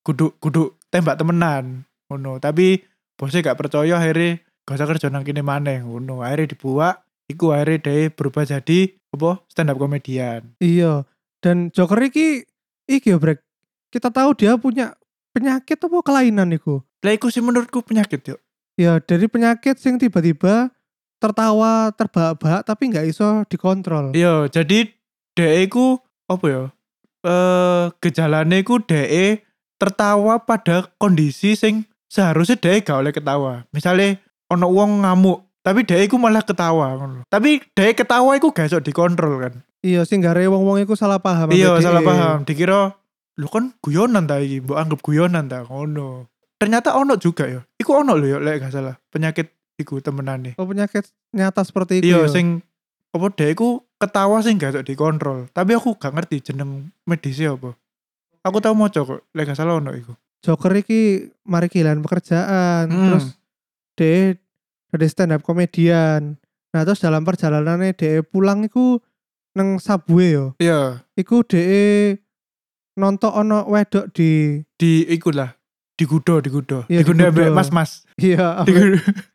kudu 0.00 0.38
kudu 0.38 0.78
tembak 0.88 1.18
temenan 1.18 1.82
ngono 2.06 2.38
tapi 2.38 2.80
bosnya 3.14 3.42
gak 3.42 3.58
percaya 3.58 3.98
akhirnya 3.98 4.38
gak 4.62 4.76
usah 4.78 4.88
kerja 4.88 5.06
nang 5.10 5.22
kene 5.22 5.42
maneh 5.42 5.82
ngono 5.82 6.22
akhirnya 6.22 6.54
dibuat 6.54 7.02
iku 7.26 7.50
akhirnya 7.50 7.78
dia 7.82 8.08
berubah 8.08 8.46
jadi 8.46 8.80
apa 9.10 9.42
stand 9.50 9.70
up 9.70 9.76
komedian 9.76 10.54
Iya. 10.62 11.02
Dan 11.40 11.72
Joker 11.72 12.00
iki 12.04 12.44
iki 12.84 13.16
brek. 13.16 13.40
Kita 13.90 14.12
tahu 14.12 14.36
dia 14.36 14.54
punya 14.60 14.94
penyakit 15.34 15.80
apa 15.80 15.98
kelainan 16.04 16.52
iku. 16.54 16.84
lah 17.00 17.16
iku 17.16 17.32
sih 17.32 17.40
menurutku 17.40 17.80
penyakit 17.80 18.20
yuk 18.28 18.40
Ya 18.76 19.00
dari 19.00 19.24
penyakit 19.24 19.80
sing 19.80 19.96
tiba-tiba 19.96 20.68
tertawa 21.20 21.92
terbahak-bahak 21.92 22.64
tapi 22.64 22.88
nggak 22.88 23.12
iso 23.12 23.44
dikontrol. 23.48 24.16
Iya, 24.16 24.48
jadi 24.48 24.88
DE 25.36 25.62
ku 25.68 26.00
apa 26.28 26.44
ya? 26.48 26.62
Eh 27.20 27.84
gejalane 28.00 28.64
ku 28.64 28.80
DE 28.80 29.44
tertawa 29.76 30.40
pada 30.40 30.88
kondisi 30.96 31.56
sing 31.56 31.84
seharusnya 32.08 32.56
DE 32.56 32.80
gak 32.80 33.04
oleh 33.04 33.12
ketawa. 33.12 33.68
Misalnya 33.76 34.16
ono 34.48 34.66
wong 34.72 35.04
ngamuk, 35.04 35.60
tapi 35.60 35.84
DE 35.84 36.08
ku 36.08 36.16
malah 36.16 36.40
ketawa. 36.40 36.96
Tapi 37.28 37.60
DE 37.76 37.92
ketawa 37.92 38.36
iku 38.40 38.48
gak 38.52 38.72
iso 38.72 38.80
dikontrol 38.80 39.44
kan. 39.44 39.54
Iya 39.80 40.04
sing 40.04 40.20
gare 40.20 40.44
wong-wong 40.48 40.84
iku 40.84 40.92
salah 40.92 41.16
paham. 41.16 41.48
Iya, 41.52 41.80
salah 41.80 42.04
paham. 42.04 42.44
Dikira 42.44 42.92
lu 43.40 43.48
kan 43.48 43.72
guyonan 43.80 44.28
ta 44.28 44.36
iki, 44.36 44.60
mbok 44.60 44.76
anggap 44.76 45.00
guyonan 45.00 45.48
ta 45.48 45.64
ngono. 45.64 46.28
Ternyata 46.60 46.92
ono 47.00 47.16
juga 47.16 47.48
ya. 47.48 47.60
Iku 47.80 48.04
ono 48.04 48.12
lho 48.12 48.36
ya 48.36 48.38
lek 48.38 48.60
gak 48.60 48.76
salah. 48.76 49.00
Penyakit 49.08 49.48
iku 49.80 50.04
temenane. 50.04 50.52
Oh 50.60 50.68
penyakit 50.68 51.08
nyata 51.32 51.64
seperti 51.64 52.04
itu. 52.04 52.12
Iya, 52.12 52.28
ya? 52.28 52.28
sing 52.28 52.60
apa 53.10 53.26
deh 53.32 53.56
aku 53.56 53.80
ketawa 53.96 54.44
sing 54.44 54.60
gak 54.60 54.84
dikontrol. 54.84 55.48
Tapi 55.56 55.72
aku 55.72 55.96
gak 55.96 56.12
ngerti 56.12 56.52
jeneng 56.52 56.92
medisnya 57.08 57.56
apa. 57.56 57.72
Aku 58.44 58.60
tahu 58.60 58.76
mau 58.76 58.92
kok, 58.92 59.24
lek 59.32 59.48
gak 59.48 59.56
salah 59.56 59.80
ono 59.80 59.96
iku. 59.96 60.12
Joker 60.40 60.72
iki 60.80 61.28
mari 61.44 61.68
kehilangan 61.68 62.00
pekerjaan 62.00 62.84
Hmm. 62.88 63.12
terus 63.12 63.26
dia 63.96 64.36
dari 64.88 65.06
stand 65.12 65.36
up 65.36 65.44
komedian 65.44 66.40
nah 66.72 66.86
terus 66.86 67.02
dalam 67.02 67.26
perjalanannya 67.26 67.92
dia 67.92 68.24
pulang 68.24 68.64
iku 68.64 69.02
neng 69.52 69.76
subway 69.76 70.32
yo 70.32 70.54
Iya, 70.56 71.02
iku 71.14 71.42
dia 71.42 72.16
nonton 72.94 73.30
ono 73.30 73.64
wedok 73.66 74.10
di 74.10 74.60
di 74.74 75.06
iku 75.06 75.30
lah. 75.30 75.54
Di 75.94 76.04
gudo, 76.04 76.40
di 76.40 76.48
gudo. 76.48 76.88
Iya, 76.88 77.00
di 77.00 77.06
gudo 77.06 77.20
di 77.20 77.28
ambek 77.28 77.46
gudo. 77.46 77.56
mas-mas. 77.56 78.08
iya 78.16 78.64
Di 78.64 78.72
apa 78.72 78.80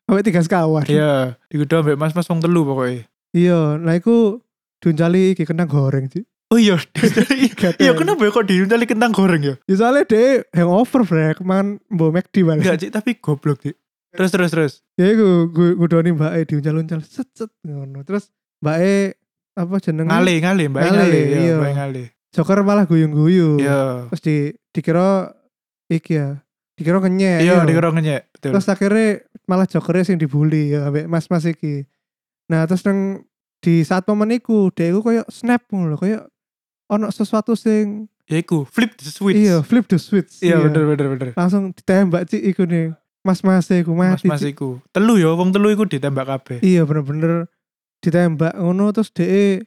gudo. 0.10 0.22
tiga 0.22 0.42
sekawan 0.42 0.86
Iya, 0.86 1.38
di 1.46 1.56
gudo 1.56 1.74
ambek 1.78 1.94
mas-mas 1.96 2.26
wong 2.26 2.40
telu 2.40 2.62
pokoknya. 2.64 3.06
iya 3.32 3.76
nah 3.76 3.94
iku 3.94 4.42
diuncali 4.80 5.34
iki 5.34 5.44
kentang 5.44 5.68
goreng 5.68 6.08
sih 6.08 6.26
Oh 6.50 6.58
iya, 6.58 6.78
iya 7.82 7.92
kenapa 7.94 8.22
ya 8.22 8.30
kok 8.32 8.46
diuntali 8.46 8.86
kentang 8.86 9.12
goreng 9.12 9.42
ya? 9.44 9.56
ya 9.62 9.76
soalnya 9.76 10.06
dia 10.06 10.46
hangover 10.54 11.02
brek 11.02 11.42
man 11.42 11.82
mbok 11.90 12.14
McD 12.14 12.36
balik 12.42 12.62
Enggak 12.62 12.78
sih, 12.80 12.90
tapi 12.90 13.18
goblok 13.18 13.60
sih. 13.62 13.74
Terus 14.10 14.30
terus 14.32 14.50
terus. 14.50 14.74
ya 14.96 15.10
iku 15.12 15.50
gudoni 15.76 16.14
mbak 16.14 16.32
E 16.34 16.42
diuncal-uncal 16.46 17.02
set 17.04 17.28
set 17.34 17.52
ngono 17.62 18.02
terus 18.02 18.30
mbak 18.58 18.78
E 18.80 18.96
apa 19.56 19.76
jenenge 19.80 20.08
Ngale, 20.08 20.34
ngale, 20.38 20.64
mbak 20.68 20.82
Ngale, 20.84 20.98
ngale, 20.98 21.20
iya. 21.22 21.38
iya, 21.42 21.56
mbak 21.56 21.72
ngale. 21.74 22.04
Joker 22.30 22.60
malah 22.62 22.84
guyu-guyu 22.84 23.58
Iya. 23.58 24.12
terus 24.12 24.22
di 24.22 24.36
dikira 24.70 25.32
iki 25.88 26.14
ya 26.14 26.44
dikira 26.76 27.00
ngenyek 27.00 27.40
Iya, 27.40 27.54
iya. 27.54 27.64
dikira 27.64 27.90
ngenyek, 27.90 28.22
betul. 28.30 28.52
terus 28.52 28.68
akhirnya 28.68 29.08
malah 29.46 29.64
jokernya 29.64 30.04
sing 30.04 30.18
dibully 30.18 30.76
ya 30.76 30.86
ambek 30.86 31.08
mas-mas 31.08 31.46
iki 31.46 31.88
nah 32.46 32.66
terus 32.66 32.84
nang 32.84 33.24
di 33.58 33.82
saat 33.82 34.04
momen 34.04 34.30
iku 34.32 34.70
dia 34.70 34.90
iku 34.90 35.00
koyo 35.02 35.24
snap 35.28 35.64
ngono 35.66 35.96
lho 35.96 35.98
koyo 35.98 36.20
ono 36.88 37.08
sesuatu 37.10 37.56
sing 37.56 38.12
Ya 38.26 38.38
iku, 38.38 38.66
flip 38.66 38.98
the 38.98 39.06
switch. 39.06 39.38
iya 39.38 39.62
flip 39.62 39.86
the 39.86 39.96
switch 39.96 40.42
Iya, 40.42 40.58
bener 40.60 40.84
bener 40.88 41.08
bener. 41.08 41.28
langsung 41.34 41.70
ditembak 41.72 42.26
sih 42.26 42.42
iku 42.44 42.66
nih 42.66 42.90
mas-mas 43.22 43.70
iku 43.70 43.94
mati 43.94 44.26
Mas-mas 44.26 44.42
Cik. 44.42 44.54
iku. 44.54 44.70
Telu 44.90 45.16
ya, 45.16 45.30
wong 45.32 45.50
telu 45.50 45.70
iku 45.70 45.86
ditembak 45.86 46.26
kabeh. 46.28 46.58
iya 46.60 46.82
bener-bener 46.84 47.46
ditembak 48.06 48.54
ngono 48.54 48.94
terus 48.94 49.10
dia 49.10 49.66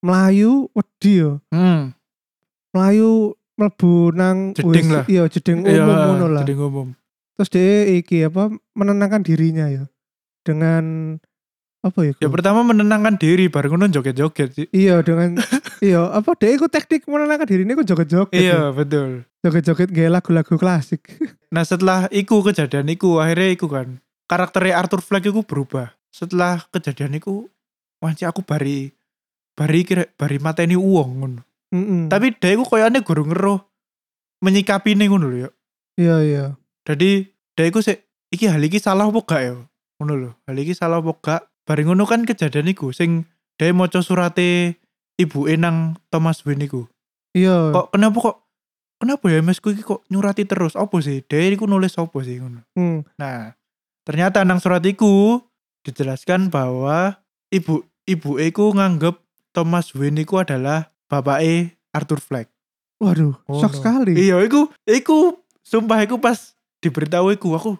melayu 0.00 0.66
wedi 0.72 1.22
yo 1.22 1.38
Hmm. 1.48 1.94
melayu 2.70 3.32
mlebu 3.54 4.10
nang 4.12 4.50
Jeding 4.52 4.88
lah. 4.90 5.04
iya 5.06 5.22
jeding 5.26 5.62
Iya, 5.62 5.80
umum 5.80 5.96
ngono 6.10 6.26
lah 6.28 6.42
Jadi 6.42 6.54
ngomong. 6.54 6.88
terus 7.34 7.48
dia 7.48 7.86
iki 7.88 8.22
apa 8.22 8.46
menenangkan 8.72 9.22
dirinya 9.22 9.66
ya 9.66 9.84
dengan 10.42 11.16
apa 11.80 12.00
ya 12.02 12.12
Ya 12.16 12.26
pertama 12.26 12.64
menenangkan 12.64 13.14
diri, 13.14 13.46
baru 13.46 13.70
ngono 13.70 13.86
joget-joget 13.88 14.68
iya 14.70 15.00
dengan 15.00 15.38
iya 15.78 16.10
apa 16.10 16.34
dia 16.34 16.52
ikut 16.52 16.68
teknik 16.68 17.04
menenangkan 17.04 17.46
dirinya 17.46 17.72
ikut 17.74 17.86
joget-joget 17.86 18.34
Iya, 18.34 18.70
betul. 18.70 19.22
joget-joget 19.40 19.88
gaya 19.88 20.10
lagu-lagu 20.10 20.54
klasik 20.54 21.06
Nah 21.48 21.62
setelah 21.62 22.10
iku 22.10 22.42
kejadian 22.42 22.90
iku, 22.90 23.22
akhirnya 23.22 23.46
iku 23.48 23.70
kan. 23.70 24.02
Karakternya 24.26 24.74
Arthur 24.76 24.98
Fleck 24.98 25.22
iku 25.24 25.46
berubah. 25.46 25.94
Setelah 26.14 26.62
kejadian 26.70 27.18
iku, 27.18 27.50
wanci 27.98 28.22
aku 28.22 28.46
bari 28.46 28.94
bari 29.58 29.82
kira 29.82 30.06
bari 30.14 30.38
mateni 30.38 30.78
uang 30.78 31.10
ngono. 31.18 31.42
Mm-mm. 31.74 32.06
Tapi 32.06 32.38
dia 32.38 32.54
iku 32.54 32.62
koyane 32.62 33.02
guru 33.02 33.26
ngeruh 33.26 33.58
menyikapi 34.38 34.94
nih 34.94 35.10
ngono 35.10 35.26
lho 35.26 35.38
ya. 35.48 35.50
iya 35.98 36.16
iya 36.22 36.44
Jadi 36.86 37.26
dia 37.58 37.64
iku 37.66 37.82
sik 37.82 38.06
iki 38.30 38.46
hal 38.46 38.62
iki 38.62 38.78
salah 38.78 39.10
apa 39.10 39.18
gak 39.26 39.42
ya? 39.42 39.54
Ngono 39.98 40.14
lho. 40.14 40.30
Hal 40.46 40.54
iki 40.54 40.70
salah 40.70 41.02
apa 41.02 41.18
gak? 41.18 41.42
Bareng 41.66 41.90
ngono 41.90 42.06
kan 42.06 42.22
kejadian 42.22 42.70
iku 42.70 42.94
sing 42.94 43.26
dia 43.58 43.74
maca 43.74 43.98
surate 43.98 44.78
ibu 45.18 45.50
nang 45.58 45.98
Thomas 46.14 46.46
Wayne 46.46 46.70
iku. 46.70 46.86
iya 47.34 47.74
Kok 47.74 47.90
kenapa 47.90 48.18
kok 48.22 48.36
kenapa 49.02 49.24
ya 49.34 49.42
mesku 49.42 49.74
iki 49.74 49.82
kok 49.82 50.06
nyurati 50.14 50.46
terus? 50.46 50.78
Apa 50.78 50.94
sih? 51.02 51.26
Dia 51.26 51.50
iku 51.50 51.66
nulis 51.66 51.98
apa 51.98 52.18
sih 52.22 52.38
ngono? 52.38 52.62
Hmm. 52.78 53.02
Nah, 53.18 53.58
ternyata 54.06 54.46
nang 54.46 54.62
surat 54.62 54.82
iku 54.86 55.42
dijelaskan 55.84 56.48
bahwa 56.48 57.20
ibu 57.52 57.84
ibu 58.04 58.40
iku 58.40 58.72
nganggep 58.72 59.20
Thomas 59.52 59.92
Wayne 59.94 60.24
iku 60.24 60.40
adalah 60.40 60.90
bapake 61.06 61.76
Arthur 61.94 62.18
Fleck. 62.18 62.48
waduh 62.98 63.36
Oh, 63.46 63.60
shock 63.60 63.74
no. 63.74 63.78
sekali 63.78 64.12
Iya, 64.16 64.40
iku 64.42 64.72
iku 64.88 65.38
sumpah 65.60 66.00
iku 66.02 66.16
pas 66.18 66.56
diberitahu 66.80 67.36
iku 67.36 67.52
aku 67.52 67.72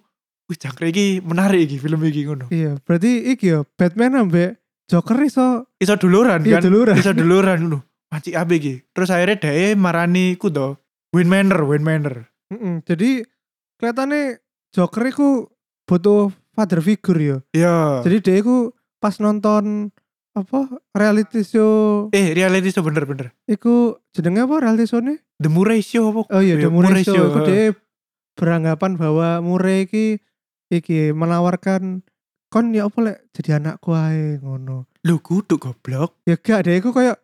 wih 0.45 0.59
jangkrik 0.59 0.93
iki 0.93 1.07
menarik 1.25 1.65
iki 1.65 1.81
film 1.81 2.05
iki 2.05 2.29
ngono. 2.29 2.47
iya 2.53 2.77
berarti 2.85 3.33
iki 3.33 3.57
ya 3.57 3.65
Batman 3.75 4.29
ambek 4.29 4.61
Joker 4.85 5.17
iso 5.25 5.65
Iso 5.81 5.97
duluran 5.97 6.45
iya 6.45 6.61
kan? 6.61 6.69
duluran 6.69 6.97
Iso 7.01 7.17
duluran 7.17 7.59
ngono. 7.65 7.79
Manci 8.13 8.37
abe 8.37 8.61
iki. 8.61 8.85
Terus 8.93 9.09
akhirnya 9.09 9.41
dhek 9.41 9.75
marani 9.75 10.37
iku 10.37 10.53
to. 10.53 10.77
Wayne 11.11 11.31
Manor, 11.33 11.65
Wayne 11.65 11.83
Manor. 11.83 12.29
Mm-mm. 12.53 12.85
jadi 12.85 13.25
kelihatannya 13.81 14.45
Joker 14.77 15.05
iku 15.09 15.49
butuh 15.89 16.29
father 16.55 16.79
figure 16.79 17.19
ya 17.19 17.37
Iya. 17.53 17.77
jadi 18.01 18.17
dia 18.21 18.37
iku 18.39 18.71
pas 18.97 19.19
nonton 19.19 19.91
apa 20.33 20.67
reality 20.91 21.43
show 21.43 22.09
Eh, 22.11 22.33
reality 22.33 22.71
show 22.71 22.81
bener-bener. 22.81 23.31
iku 23.45 23.95
jenenge 24.11 24.43
apa 24.43 24.57
reality 24.61 24.87
show 24.87 24.99
nih 24.99 25.19
The 25.35 25.51
Murray 25.51 25.83
Show 25.83 26.09
apa? 26.09 26.31
Oh 26.31 26.39
iya, 26.39 26.55
Iya, 26.55 26.67
The 26.67 26.71
Murray 26.71 27.03
Show. 27.03 27.19
Iku 27.29 27.43
heeh. 27.43 27.47
dia 27.47 27.63
beranggapan 28.33 28.95
bahwa 28.95 29.43
Murray 29.43 29.83
iki 29.85 30.23
iki 30.71 31.11
menawarkan 31.11 32.07
kon 32.49 32.71
ya 32.71 32.87
apa 32.87 32.99
lek 33.03 33.19
jadi 33.31 33.59
anakku 33.59 33.91
ae 33.93 34.39
ngono. 34.39 34.87
Lu 35.03 35.19
kudu 35.19 35.59
goblok. 35.59 36.23
Ya 36.23 36.39
gak 36.39 36.67
deh 36.67 36.79
iku 36.79 36.91
koyo 36.91 37.19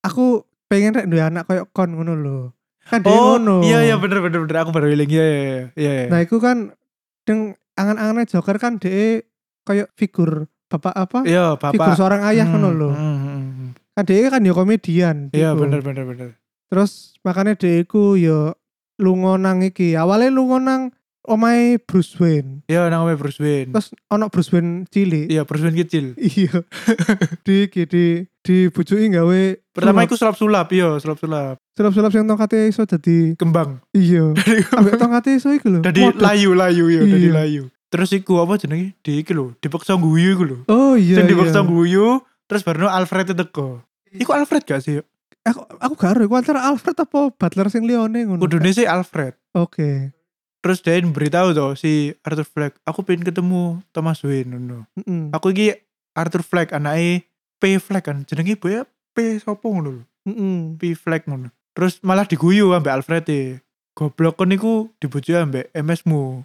aku 0.00 0.44
pengen 0.64 0.92
rek 0.92 1.08
duwe 1.08 1.24
anak 1.24 1.48
koyo 1.48 1.64
kon 1.72 1.96
ngono 1.96 2.12
lho. 2.14 2.38
Kan 2.84 3.00
dia 3.00 3.10
Oh, 3.10 3.40
ngono. 3.40 3.64
iya 3.64 3.80
iya 3.82 3.96
bener 3.96 4.20
bener 4.20 4.44
bener 4.44 4.56
aku 4.60 4.70
baru 4.70 4.92
eling. 4.92 5.08
Iya 5.08 5.24
iya 5.24 5.40
iya. 5.40 5.64
iya. 5.74 5.92
iya. 5.98 6.06
Nah, 6.12 6.20
iku 6.20 6.36
kan 6.36 6.76
deng 7.24 7.56
angan-angannya 7.74 8.26
Joker 8.26 8.56
kan 8.56 8.78
dia 8.78 9.22
koyo 9.62 9.86
figur 9.94 10.46
bapak 10.66 10.94
apa? 10.94 11.18
Iya, 11.22 11.54
Figur 11.54 11.78
bapak. 11.78 11.96
seorang 11.96 12.22
ayah 12.26 12.44
Hmm, 12.44 12.58
ngono 12.58 12.68
lho. 12.70 12.90
hmm, 12.90 13.16
hmm, 13.16 13.42
hmm. 13.50 13.70
Kan 13.94 14.04
dia 14.04 14.26
kan 14.26 14.42
ya 14.42 14.52
komedian. 14.52 15.16
Iya 15.30 15.54
iku. 15.54 15.60
bener 15.62 15.80
bener 15.80 16.04
bener. 16.04 16.28
Terus 16.66 17.14
makanya 17.22 17.54
dia 17.54 17.78
iku 17.78 18.14
ya 18.14 18.54
lunga 18.98 19.38
nang 19.38 19.62
iki. 19.62 19.94
Awalnya 19.94 20.30
lunga 20.30 20.58
nang 20.58 20.82
omahe 21.22 21.78
Bruce 21.78 22.18
Wayne. 22.18 22.66
Iya 22.66 22.90
nang 22.90 23.06
omahe 23.06 23.14
Bruce 23.14 23.38
Wayne. 23.38 23.70
Terus 23.70 23.94
ono 24.10 24.26
Bruce 24.28 24.50
Wayne 24.50 24.90
cilik. 24.90 25.30
Iya 25.30 25.46
Bruce 25.46 25.62
Wayne 25.62 25.78
kecil. 25.78 26.06
Iya. 26.18 26.66
di 27.46 27.70
di 27.70 27.82
di 27.86 28.04
dibujuki 28.42 29.08
gawe 29.08 29.42
Pertama 29.74 30.00
sulap. 30.00 30.06
iku 30.06 30.14
sulap-sulap, 30.14 30.66
iya 30.70 30.88
sulap-sulap. 30.96 31.58
sulap-sulap 31.74 32.10
sing 32.14 32.24
tongkate 32.24 32.70
iso 32.70 32.86
dadi 32.86 33.34
Kembang. 33.34 33.82
iya. 33.90 34.30
Ambek 34.78 34.94
tongkate 34.96 35.34
iso 35.34 35.50
iku 35.50 35.66
lho. 35.68 35.80
Dadi 35.82 36.14
layu-layu 36.14 36.84
ya, 36.88 37.02
dadi 37.02 37.26
Iya. 37.26 37.34
layu. 37.34 37.62
Terus 37.90 38.10
iku 38.10 38.38
apa 38.38 38.54
jenenge? 38.54 38.94
Di 39.02 39.18
iki 39.18 39.34
lho, 39.34 39.58
dipaksa 39.58 39.98
guyu 39.98 40.38
iku 40.38 40.44
lho. 40.46 40.58
Oh 40.66 40.94
iya. 40.94 41.18
Sing 41.18 41.26
iya. 41.26 41.34
dipaksa 41.34 41.66
guyu, 41.66 42.22
terus 42.46 42.62
baru 42.62 42.86
Alfred 42.86 43.26
itu 43.26 43.34
teko. 43.34 43.82
Iku 44.10 44.30
Alfred 44.30 44.62
gak 44.62 44.78
sih? 44.78 45.02
Aku 45.42 45.66
aku 45.66 45.94
gak 45.98 46.14
ero 46.14 46.22
iku 46.24 46.38
antara 46.38 46.62
Alfred 46.64 46.94
apa 46.94 47.34
Butler 47.34 47.66
sing 47.66 47.82
liyane 47.82 48.24
ngono. 48.24 48.38
Kudune 48.38 48.70
sih 48.70 48.86
Alfred. 48.86 49.34
Oke. 49.52 50.14
Terus 50.62 50.80
dia 50.80 50.96
beritahu 51.02 51.52
tuh 51.52 51.74
si 51.74 52.14
Arthur 52.24 52.46
Fleck, 52.46 52.78
aku 52.82 53.04
pengen 53.04 53.20
ketemu 53.20 53.84
Thomas 53.90 54.22
Wayne 54.22 54.54
ngono. 54.54 54.86
Heeh. 54.96 55.28
Aku 55.34 55.50
iki 55.50 55.76
Arthur 56.14 56.40
Fleck 56.40 56.72
anake 56.72 57.26
P 57.58 57.76
Fleck 57.76 58.06
kan. 58.06 58.22
Jenenge 58.24 58.54
ibu 58.54 58.70
ya 58.70 58.88
P 59.14 59.38
sopo 59.38 59.70
ngono 59.70 59.90
lho. 60.02 60.02
Heeh. 60.26 60.74
P 60.76 60.98
Fleck 60.98 61.30
ngono. 61.30 61.54
Terus 61.74 62.02
malah 62.02 62.26
diguyu 62.26 62.74
ambek 62.74 62.94
Alfred 63.00 63.26
e. 63.30 63.62
Goblok 63.94 64.34
kon 64.34 64.50
iku 64.50 64.90
dibujuk 64.98 65.38
ambek 65.38 65.70
MS-mu. 65.70 66.42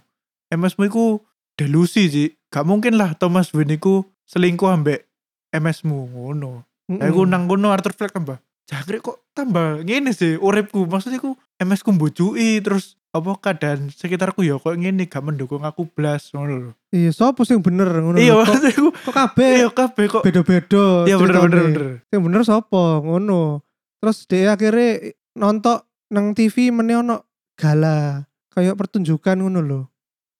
MS-mu 0.54 0.82
iku 0.86 1.04
delusi 1.58 2.06
sih. 2.06 2.30
Gak 2.50 2.66
mungkin 2.66 2.94
lah 2.94 3.18
Thomas 3.18 3.50
Wayne 3.50 3.78
iku 3.78 4.06
selingkuh 4.26 4.70
ambek 4.70 5.06
MS-mu 5.50 6.14
ngono. 6.14 6.62
Nah, 6.90 7.06
aku 7.06 7.22
nang 7.26 7.46
kono 7.46 7.70
Arthur 7.70 7.94
Fleck 7.94 8.14
tambah. 8.14 8.38
Jangkrik 8.70 9.02
kok 9.02 9.18
tambah 9.34 9.82
ngene 9.82 10.14
sih 10.14 10.38
uripku. 10.38 10.86
Maksudnya 10.86 11.18
ku 11.18 11.34
MS 11.58 11.82
ku 11.82 11.90
mbujui 11.90 12.62
terus 12.62 12.94
apa 13.10 13.34
keadaan 13.42 13.90
sekitarku 13.90 14.46
ya 14.46 14.54
kok 14.62 14.78
ngene 14.78 15.10
gak 15.10 15.26
mendukung 15.26 15.66
aku 15.66 15.90
blas 15.90 16.30
ngono 16.30 16.54
lho. 16.54 16.72
Iya, 16.94 17.10
sopo 17.10 17.42
sing 17.42 17.58
bener 17.66 17.90
ngono. 17.90 18.22
Iya 18.22 18.38
lho. 18.38 18.46
Kok, 18.46 18.46
maksudnya 18.46 18.72
ku 18.78 18.90
kok 18.94 19.14
kabeh 19.18 19.50
iya 19.58 19.68
kabeh 19.74 20.04
kok. 20.06 20.22
beda-beda. 20.22 20.86
Iya 21.10 21.16
bener 21.18 21.36
bener 21.42 21.60
bener. 21.66 21.84
Sing 22.06 22.20
bener 22.22 22.40
sopo 22.46 23.02
ngono. 23.02 23.66
Terus 23.98 24.18
dia 24.30 24.54
akhirnya 24.54 25.18
nonton 25.34 25.82
nang 26.14 26.38
TV 26.38 26.70
meneh 26.70 27.02
ono 27.02 27.26
gala 27.58 28.22
kayak 28.54 28.78
pertunjukan 28.78 29.42
ngono 29.42 29.60
lho. 29.66 29.80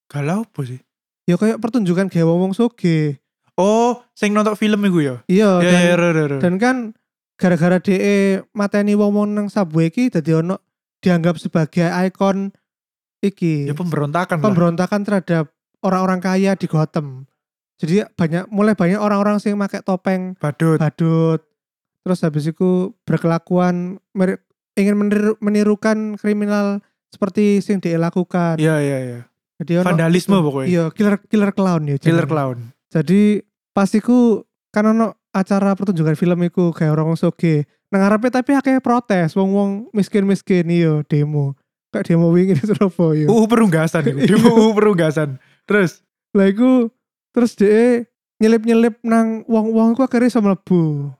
Galau 0.07 0.47
apa 0.47 0.61
sih? 0.63 0.79
Ya 1.27 1.35
kayak 1.35 1.59
pertunjukan 1.59 2.07
gawe 2.07 2.31
wong 2.31 2.55
soge. 2.55 3.19
Oh, 3.59 3.99
sing 4.15 4.31
nonton 4.31 4.55
film 4.55 4.79
iku 4.87 5.03
ya. 5.03 5.15
Iya, 5.27 5.59
Iya 5.59 5.67
dan, 5.67 5.75
iya, 5.83 6.23
iya. 6.23 6.37
dan 6.39 6.53
kan 6.55 6.75
gara-gara 7.41 7.81
DE 7.81 8.17
mateni 8.51 8.93
wong-wong 8.93 9.33
nang 9.33 9.47
subway 9.47 9.89
iki 9.89 10.07
dadi 10.07 10.31
ono 10.31 10.61
dianggap 10.99 11.35
sebagai 11.35 11.89
ikon 12.05 12.53
iki 13.19 13.65
Ya 13.65 13.73
pemberontakan 13.73 14.37
lah. 14.37 14.43
pemberontakan 14.43 15.01
terhadap 15.01 15.49
orang-orang 15.81 16.21
kaya 16.21 16.53
di 16.53 16.65
Gotham. 16.65 17.25
Jadi 17.75 18.05
banyak 18.07 18.45
mulai 18.47 18.77
banyak 18.77 18.95
orang-orang 18.95 19.41
sing 19.41 19.57
pakai 19.57 19.81
topeng 19.81 20.37
Badut. 20.37 20.77
badut. 20.77 21.41
Terus 22.01 22.21
habis 22.21 22.45
itu 22.45 22.93
berkelakuan 23.03 23.97
mer- 24.11 24.45
ingin 24.73 24.93
meniru- 24.95 25.37
menirukan 25.39 26.13
kriminal 26.15 26.81
seperti 27.09 27.57
sing 27.59 27.77
dia 27.77 27.97
lakukan. 27.97 28.57
Iya 28.57 28.77
iya 28.77 28.97
iya. 29.01 29.19
Jadi 29.57 29.71
ono- 29.77 29.87
Vandalisme 29.87 30.37
pokoknya. 30.39 30.67
Iya, 30.67 30.83
killer 30.89 31.17
killer 31.23 31.51
clown 31.51 31.81
ya. 31.87 31.97
Killer 31.97 32.25
clown. 32.25 32.69
Jadi 32.87 33.41
pas 33.71 33.89
iku 33.89 34.41
kan 34.69 34.85
ono 34.87 35.20
acara 35.31 35.75
pertunjukan 35.75 36.15
film 36.19 36.39
iku 36.47 36.75
kayak 36.75 36.95
orang 36.95 37.15
soge. 37.15 37.67
Nang 37.91 38.03
ngarepe 38.03 38.31
tapi 38.31 38.55
akeh 38.55 38.79
protes 38.79 39.35
wong-wong 39.35 39.91
miskin-miskin 39.91 40.67
iya 40.67 41.03
demo. 41.07 41.55
Kayak 41.91 42.07
demo 42.07 42.31
wingi 42.31 42.55
di 42.55 42.63
Surabaya. 42.63 43.27
UU 43.27 43.45
perunggasan 43.51 44.03
iku. 44.07 44.19
Di 44.29 44.33
UU 44.39 44.71
perunggasan. 44.71 45.29
Terus 45.67 45.99
Lah 46.31 46.47
iku 46.47 46.87
terus 47.35 47.55
dia 47.59 48.07
nyelip-nyelip 48.39 49.03
nang 49.03 49.43
wong-wong 49.45 49.95
iku 49.95 50.07
akhirnya 50.07 50.31
iso 50.31 50.39
mlebu. 50.39 51.11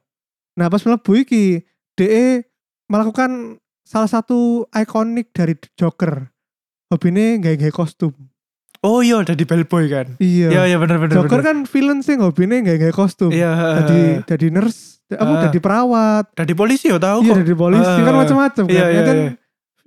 Nah, 0.56 0.67
pas 0.71 0.84
mlebu 0.84 1.12
iki 1.19 1.63
DE 2.00 2.47
melakukan 2.88 3.60
salah 3.84 4.08
satu 4.08 4.67
ikonik 4.71 5.36
dari 5.36 5.56
Joker. 5.76 6.32
Hobine 6.91 7.39
gawe-gawe 7.39 7.71
kostum. 7.71 8.12
Oh 8.82 9.00
iya 9.00 9.22
udah 9.22 9.38
di 9.38 9.46
bellboy 9.46 9.86
kan. 9.88 10.17
Iya. 10.17 10.50
Iya 10.50 10.62
iya 10.65 10.78
bener 10.78 10.98
bener. 10.98 11.13
Joker 11.13 11.38
bener. 11.38 11.46
kan 11.46 11.58
villain 11.70 12.02
sing 12.02 12.17
hobine 12.17 12.62
gawe-gawe 12.62 12.89
kostum. 12.89 13.30
Iya. 13.30 13.54
Jadi 13.86 14.00
jadi 14.26 14.46
nurse, 14.50 15.06
apa 15.12 15.30
Ah. 15.30 15.41
jadi 15.46 15.60
perawat, 15.60 16.26
Dari 16.34 16.54
polisi 16.54 16.89
ya 16.89 16.98
tahu 16.98 17.22
iya 17.22 17.38
dari 17.38 17.54
polisi 17.54 17.86
Ah. 17.86 18.02
kan 18.02 18.13
macam-macam 18.15 18.63
kan. 18.65 18.74
Iya, 18.74 18.82
Ya 18.82 18.89
iya, 18.89 19.02
kan 19.06 19.15
iya. 19.15 19.32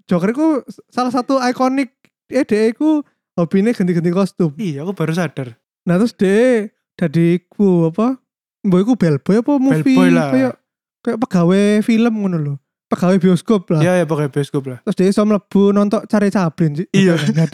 Joker 0.04 0.30
itu 0.30 0.46
salah 0.88 1.10
satu 1.10 1.40
ikonik 1.40 1.90
eh 2.28 2.44
DE 2.44 2.70
iku 2.70 3.02
hobine 3.34 3.74
ganti-ganti 3.74 4.10
kostum. 4.10 4.54
Iya 4.54 4.82
aku 4.82 4.94
baru 4.94 5.10
sadar. 5.10 5.58
Nah 5.84 5.98
terus 5.98 6.14
deh 6.14 6.70
jadi 6.94 7.42
ku 7.44 7.90
apa? 7.90 8.22
Mbok 8.62 8.80
iku 8.80 8.92
bellboy 8.94 9.36
apa 9.42 9.52
movie 9.58 9.82
Bellboy 9.82 10.08
lah. 10.08 10.30
kayak 10.30 10.54
kayak 11.02 11.18
pegawai 11.18 11.82
film 11.82 12.14
ngono 12.14 12.36
lho. 12.38 12.54
Pegawai 12.86 13.18
bioskop 13.18 13.66
lah. 13.68 13.82
Iya 13.82 13.92
ya 14.00 14.04
pakai 14.06 14.30
bioskop 14.30 14.64
lah. 14.64 14.78
Terus 14.86 14.94
dia 14.94 15.08
iso 15.10 15.26
mlebu 15.26 15.74
nonton 15.74 16.06
cari 16.06 16.30
Chaplin 16.30 16.78
sih. 16.78 16.86
Iya. 16.94 17.18
Nggak 17.18 17.50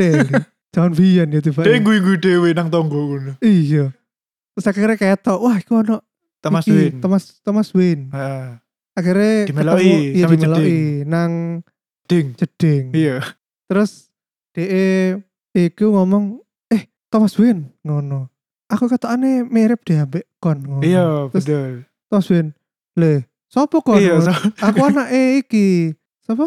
Jangan 0.71 0.93
biyen 0.95 1.29
ya 1.35 1.41
tiba. 1.43 1.67
Dia 1.67 1.79
gue 1.79 2.17
dewe 2.17 2.55
nang 2.55 2.71
tonggo 2.71 2.95
ngono. 3.11 3.33
Iya. 3.43 3.91
Terus 4.55 4.67
akhirnya 4.67 4.95
ketok, 4.95 5.39
wah 5.41 5.57
iku 5.59 5.83
ono 5.83 5.99
Thomas 6.39 6.65
iki, 6.65 6.73
Wayne. 6.73 6.99
Thomas 7.03 7.25
Thomas 7.43 7.69
Wayne. 7.75 8.07
Heeh. 8.11 8.47
Akhirnya 8.95 9.35
Dimeloi 9.47 9.93
iya 10.15 10.27
dimeloi 10.27 10.79
nang 11.07 11.63
Ding. 12.07 12.35
jeding. 12.35 12.91
Iya. 12.93 13.23
Terus 13.67 14.11
DE 14.51 15.19
iku 15.53 15.95
ngomong, 15.95 16.43
"Eh, 16.67 16.87
Thomas 17.07 17.35
Wayne." 17.35 17.71
Ngono. 17.83 18.31
Aku 18.71 18.87
katanya 18.87 19.43
mirip 19.43 19.83
deh 19.83 19.99
ambek 19.99 20.27
kon 20.39 20.63
ngono. 20.63 20.83
Iya 20.83 21.27
Terus 21.35 21.45
betul. 21.47 21.73
Thomas 22.07 22.27
Wayne. 22.31 22.51
Le, 22.95 23.13
sopo 23.47 23.83
kon? 23.83 23.99
Iya 23.99 24.19
so- 24.23 24.35
Aku 24.61 24.79
anak 24.83 25.11
E 25.11 25.43
iki. 25.43 25.95
Siapa? 26.23 26.47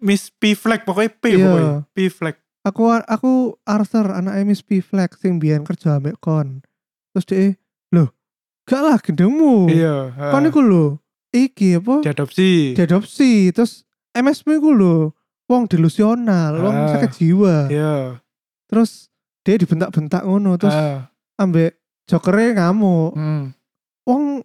Miss 0.00 0.28
P 0.28 0.52
Flag 0.52 0.84
pokoknya 0.84 1.12
P 1.12 1.24
Iya. 1.30 1.40
pokoknya. 1.40 1.72
P 1.92 1.96
Flag. 2.08 2.36
Aku 2.60 2.92
aku 2.92 3.56
Arthur 3.64 4.12
anak 4.12 4.36
Miss 4.44 4.60
P 4.60 4.84
Flex 4.84 5.16
sing 5.16 5.40
biyen 5.40 5.64
kerja 5.64 5.96
ambek 5.96 6.20
kon. 6.20 6.60
Terus 7.10 7.24
DE, 7.24 7.46
"Loh, 7.90 8.12
gak 8.68 8.80
lah 8.80 8.98
gendengmu." 9.00 9.66
Iya. 9.66 10.12
heeh. 10.12 10.30
Kon 10.30 10.44
iku 10.44 10.60
lho. 10.60 10.84
Iki 11.30 11.78
apa? 11.78 12.02
diadopsi. 12.02 12.74
diadopsi 12.74 13.54
terus 13.54 13.86
MSM 14.10 14.58
iku 14.58 14.74
lho 14.74 15.14
wong 15.46 15.70
delusional, 15.70 16.58
wong 16.58 16.74
Ah. 16.74 16.88
sakit 16.92 17.10
jiwa. 17.16 17.70
Iya. 17.70 18.18
Terus 18.66 19.08
dia 19.40 19.56
dibentak-bentak 19.56 20.26
ngono 20.26 20.58
terus 20.58 20.74
Ah, 20.74 21.08
ambek 21.38 21.78
jokere 22.04 22.52
ngamuk. 22.52 23.14
hmm. 23.14 23.42
Wong 24.04 24.42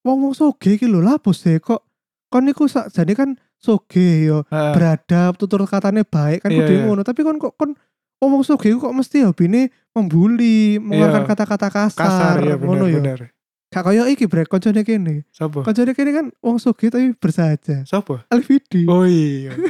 wong 0.00 0.18
wong 0.22 0.32
soge 0.32 0.78
iki 0.78 0.86
lho 0.86 1.02
lah 1.02 1.18
bos 1.18 1.42
deh 1.42 1.58
kok 1.58 1.82
kon 2.30 2.46
niku 2.46 2.64
sak 2.64 2.88
jane 2.88 3.12
kan 3.12 3.34
soge 3.60 4.24
yo 4.24 4.42
Ah, 4.48 4.72
beradab 4.72 5.36
tutur 5.36 5.60
katanya 5.62 6.00
baik 6.00 6.40
kan 6.40 6.48
Iya, 6.48 6.58
kudu 6.58 6.72
iya. 6.72 6.82
ngono 6.82 7.02
tapi 7.02 7.20
kon 7.20 7.36
kok 7.36 7.54
kon 7.54 7.76
ngomong 8.18 8.40
soge 8.42 8.68
kok 8.70 8.90
mesti 8.90 9.22
hobine 9.22 9.68
membuli 9.90 10.76
mengeluarkan 10.76 11.22
Iya. 11.22 11.28
kata-kata 11.28 11.68
kasar, 11.68 12.00
kasar 12.00 12.36
ya 12.42 12.56
ngono 12.56 12.88
benar 12.88 13.18
yo 13.20 13.28
gak 13.68 13.84
koyo 13.84 14.02
iki 14.04 14.24
brek 14.24 14.48
koncone 14.48 14.80
kene 14.80 15.22
Sopo? 15.28 15.60
koncone 15.60 15.92
kene 15.92 16.10
kan 16.10 16.26
wong 16.38 16.56
soge 16.56 16.88
tapi 16.88 17.12
bersahaja 17.14 17.84
Sopo? 17.84 18.18
Alvidi 18.26 18.82
Oh 18.84 19.04
iya. 19.04 19.54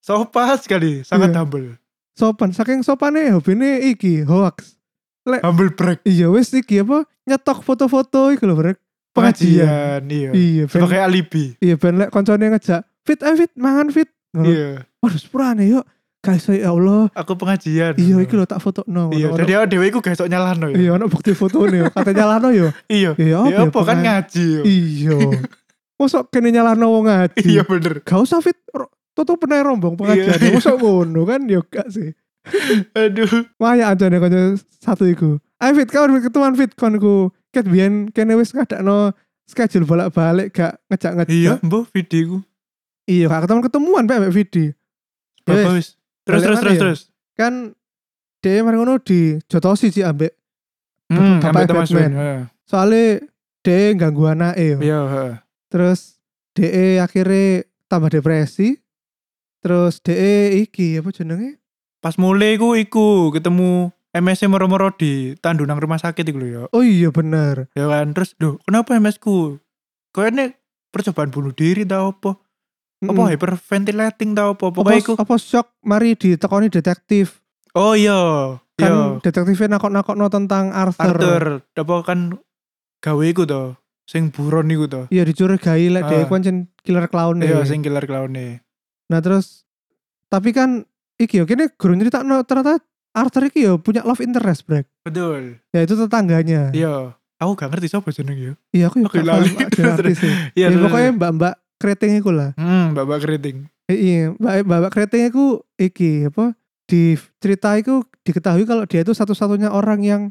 Sopan 0.00 0.54
sekali, 0.56 1.02
sangat 1.02 1.30
Iya. 1.30 1.42
humble. 1.42 1.74
sopan 2.14 2.48
saking 2.48 2.80
sopane 2.80 3.28
hobine 3.28 3.82
iki 3.84 4.22
hoax 4.22 4.78
Humble 5.26 5.68
break. 5.70 6.00
iya 6.04 6.30
wes 6.30 6.48
iki 6.50 6.80
apa 6.80 7.02
nyetok 7.22 7.60
foto-foto 7.60 8.30
iki 8.30 8.40
lho 8.40 8.54
brek 8.54 8.78
pengajian 9.12 9.66
Pengajian, 9.66 10.02
iya. 10.08 10.30
iya 10.32 10.64
ben, 10.64 10.72
Sebagai 10.72 11.00
alibi. 11.02 11.44
iya 11.58 11.74
ben 11.74 11.98
lek 11.98 12.08
koncone 12.08 12.46
ngejak 12.48 12.86
fit 13.06 13.20
eh 13.22 13.34
fit 13.38 13.52
mangan 13.54 13.88
fit. 13.88 14.10
Iya. 14.36 14.84
waduh 15.00 15.16
sepurane 15.16 15.64
yuk 15.64 15.86
guys 16.20 16.44
ya 16.44 16.68
Allah 16.68 17.08
Aku 17.14 17.38
pengajian. 17.38 17.94
iya 17.96 18.16
iki 18.20 18.34
lho 18.34 18.44
tak 18.44 18.58
foto 18.58 18.82
no 18.84 19.08
Iya, 19.08 19.32
jadi 19.32 19.62
awake 19.62 19.70
dhewe 19.72 19.84
iku 19.88 19.98
gak 20.02 20.12
iso 20.12 20.26
nyalahno 20.26 20.68
ya. 20.68 20.76
iya 20.76 20.90
ono 20.92 21.06
bukti 21.06 21.32
fotone 21.32 21.72
yo 21.80 21.86
katanya 21.88 22.26
nyalano 22.26 22.48
yo 22.52 22.68
Iya. 22.90 23.14
iya 23.16 23.38
Ya 23.46 23.58
apa 23.64 23.80
kan 23.80 24.02
ngaji 24.02 24.44
yo. 24.44 24.62
iya 24.66 25.16
mosok 26.02 26.28
kene 26.28 26.52
nyalano 26.52 26.92
wong 26.92 27.06
ngaji 27.08 27.46
Iya 27.48 27.62
bener. 27.64 28.04
gak 28.04 28.18
usah 28.20 28.42
fit 28.42 28.58
tutup 29.16 29.40
penai 29.40 29.64
rombong 29.64 29.96
pengajian 29.96 30.36
Iya. 30.36 30.52
mosok 30.52 30.76
ngono 30.82 31.22
kan 31.24 31.40
yo 31.48 31.62
gak 31.64 31.88
sih 31.88 32.12
Aduh. 32.94 33.26
Maya 33.58 33.90
aja 33.90 34.06
nih 34.06 34.22
kanca 34.22 34.54
satu 34.78 35.02
iku. 35.06 35.42
Ayo 35.58 35.72
fit 35.74 35.90
fit 35.90 36.22
ketemuan 36.22 36.54
fit 36.54 36.70
kon 36.78 36.94
ku. 36.94 37.34
Ket 37.50 37.66
biyen 37.66 38.06
kene 38.14 38.38
wis 38.38 38.54
ngadakno 38.54 39.10
schedule 39.50 39.82
bolak-balik 39.82 40.54
gak 40.54 40.78
ngejak-ngejak. 40.86 41.32
Iya, 41.32 41.52
mbok 41.66 41.90
videoku. 41.90 42.46
Iya, 43.06 43.30
gak 43.30 43.46
ketemuan 43.46 43.64
ketemuan 43.64 44.02
Pak 44.10 44.18
Mbak 44.18 44.34
Vidi. 44.34 44.66
Wis. 45.46 45.94
Terus 46.26 46.40
terus 46.42 46.58
terus 46.58 46.74
ya? 46.74 46.80
terus. 46.82 47.00
Kan 47.38 47.78
dia 48.42 48.66
mari 48.66 48.76
ngono 48.76 48.98
di 48.98 49.38
jotosi 49.46 49.94
sih 49.94 50.02
ambek 50.02 50.34
Hmm, 51.06 51.38
Bapak 51.38 51.70
Batman. 51.70 52.10
Heeh. 52.10 52.40
soalnya 52.66 53.22
dia 53.62 53.94
ganggu 53.94 54.26
anake 54.26 54.74
yo. 54.74 54.78
Iya, 54.82 55.00
heeh. 55.06 55.34
Terus 55.70 56.18
dia 56.50 57.06
akhirnya 57.06 57.62
tambah 57.86 58.10
depresi. 58.10 58.82
Terus 59.62 60.02
dia 60.02 60.50
iki 60.50 60.98
apa 60.98 61.14
jenenge? 61.14 61.62
pas 61.96 62.14
mulai 62.22 62.54
iku 62.54 62.78
iku 62.78 63.34
ketemu 63.34 63.90
MS 64.14 64.46
moro-moro 64.46 64.94
di 64.94 65.34
tandu 65.42 65.66
nang 65.66 65.82
rumah 65.82 65.98
sakit 65.98 66.22
iku 66.22 66.38
ya. 66.46 66.62
Oh 66.70 66.86
iya 66.86 67.10
bener. 67.10 67.66
Ya 67.74 67.90
kan 67.90 68.14
terus 68.14 68.38
duh 68.38 68.62
kenapa 68.62 68.94
MS 68.94 69.18
ku? 69.18 69.58
Kayaknya 70.14 70.54
percobaan 70.94 71.34
bunuh 71.34 71.50
diri 71.50 71.82
tau 71.82 72.14
apa? 72.14 72.38
Apa 72.96 73.12
Mm-mm. 73.12 73.28
hyperventilating 73.28 74.32
tau 74.32 74.56
apa? 74.56 74.64
apa, 74.64 74.74
Pokoknya 74.74 75.00
iku 75.00 75.12
apa 75.14 75.34
shock 75.36 75.76
mari 75.80 76.16
ditekoni 76.16 76.66
detektif. 76.66 77.44
Oh 77.72 77.92
iya. 77.92 78.56
Kan 78.74 78.88
Iya. 78.88 79.04
detektifnya 79.20 79.76
nakok-nakokno 79.76 80.26
tentang 80.26 80.72
Arthur. 80.72 81.12
Arthur, 81.12 81.44
apa 81.74 81.94
kan 82.02 82.40
gawe 82.98 83.20
iku 83.22 83.44
to, 83.44 83.76
sing 84.02 84.32
buron 84.32 84.68
iku 84.68 84.88
to. 84.88 85.02
Iya 85.08 85.24
dicurigai 85.24 85.92
lek 85.92 86.04
Ah. 86.04 86.10
dia 86.10 86.24
pancen 86.24 86.72
killer 86.80 87.04
clown 87.06 87.44
Iya, 87.44 87.64
sing 87.64 87.80
killer 87.80 88.00
clown 88.02 88.32
Nah 89.06 89.20
terus 89.20 89.68
tapi 90.26 90.50
kan 90.50 90.88
iki 91.16 91.36
yo 91.36 91.44
kene 91.44 91.68
guru 91.70 91.92
nyeritakno 91.92 92.40
ternyata 92.42 92.80
Arthur 93.12 93.48
iki 93.48 93.60
yo 93.62 93.76
punya 93.76 94.04
love 94.04 94.20
interest, 94.20 94.64
Brek. 94.64 94.88
Betul. 95.00 95.60
Ya 95.68 95.84
itu 95.84 95.92
tetangganya. 95.94 96.72
Iya. 96.72 97.12
Aku 97.36 97.52
gak 97.52 97.68
ngerti 97.68 97.92
siapa 97.92 98.08
jeneng 98.08 98.36
ya. 98.36 98.52
Iya 98.72 98.84
aku 98.88 99.04
yo 99.04 99.08
gak 99.08 99.20
lali. 99.20 99.52
Iya, 100.56 100.72
Ya, 100.72 100.76
pokoknya 100.80 101.12
mbak-mbak 101.12 101.54
keriting 101.86 102.18
iku 102.18 102.34
lah. 102.34 102.50
Hmm, 102.58 102.90
Bapak 102.98 103.22
Keriting. 103.22 103.70
Iya, 103.86 104.34
mbak 104.42 104.90
keriting 104.90 105.30
iku 105.30 105.62
iki 105.78 106.26
apa 106.26 106.58
di 106.90 107.14
cerita 107.38 107.70
itu 107.78 108.02
diketahui 108.26 108.66
kalau 108.66 108.82
dia 108.82 109.06
itu 109.06 109.14
satu-satunya 109.14 109.70
orang 109.70 110.02
yang 110.02 110.22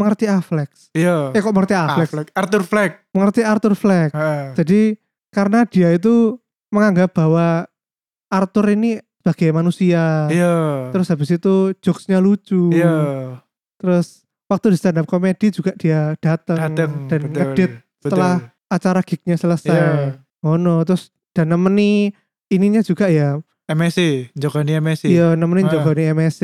mengerti 0.00 0.24
Affleck. 0.24 0.72
Iya. 0.96 1.36
Eh 1.36 1.44
kok 1.44 1.52
mengerti 1.52 1.76
Affleck? 1.76 2.08
Fleck. 2.08 2.28
Arthur 2.32 2.62
Fleck. 2.64 2.92
Mengerti 3.12 3.40
Arthur 3.44 3.74
Fleck. 3.76 4.10
Ah. 4.16 4.56
Jadi 4.56 4.96
karena 5.28 5.68
dia 5.68 5.92
itu 5.92 6.40
menganggap 6.72 7.12
bahwa 7.12 7.68
Arthur 8.32 8.72
ini 8.72 8.96
sebagai 9.20 9.52
manusia. 9.52 10.32
Iya. 10.32 10.88
Terus 10.96 11.06
habis 11.12 11.28
itu 11.36 11.76
jokesnya 11.84 12.16
lucu. 12.16 12.72
Iya. 12.72 13.36
Terus 13.76 14.24
waktu 14.48 14.72
di 14.72 14.76
stand 14.80 15.04
up 15.04 15.06
comedy 15.08 15.52
juga 15.52 15.76
dia 15.76 16.16
datang 16.16 16.72
dan 16.72 16.88
betul. 17.08 17.28
ngedit 17.28 17.70
Betul. 17.76 18.00
setelah 18.08 18.34
acara 18.72 19.00
gignya 19.04 19.36
selesai. 19.36 19.76
Iya. 19.76 20.21
Oh 20.42 20.54
no, 20.54 20.82
terus 20.82 21.10
dan 21.30 21.48
nemeni 21.48 22.10
ininya 22.48 22.82
juga 22.82 23.06
ya. 23.06 23.38
MSC, 23.64 24.28
Jogani 24.34 24.76
MSC. 24.76 25.08
Iya, 25.08 25.32
nemenin 25.32 25.66
Ah. 25.66 25.72
Jogoni 25.72 26.04
MSC. 26.04 26.42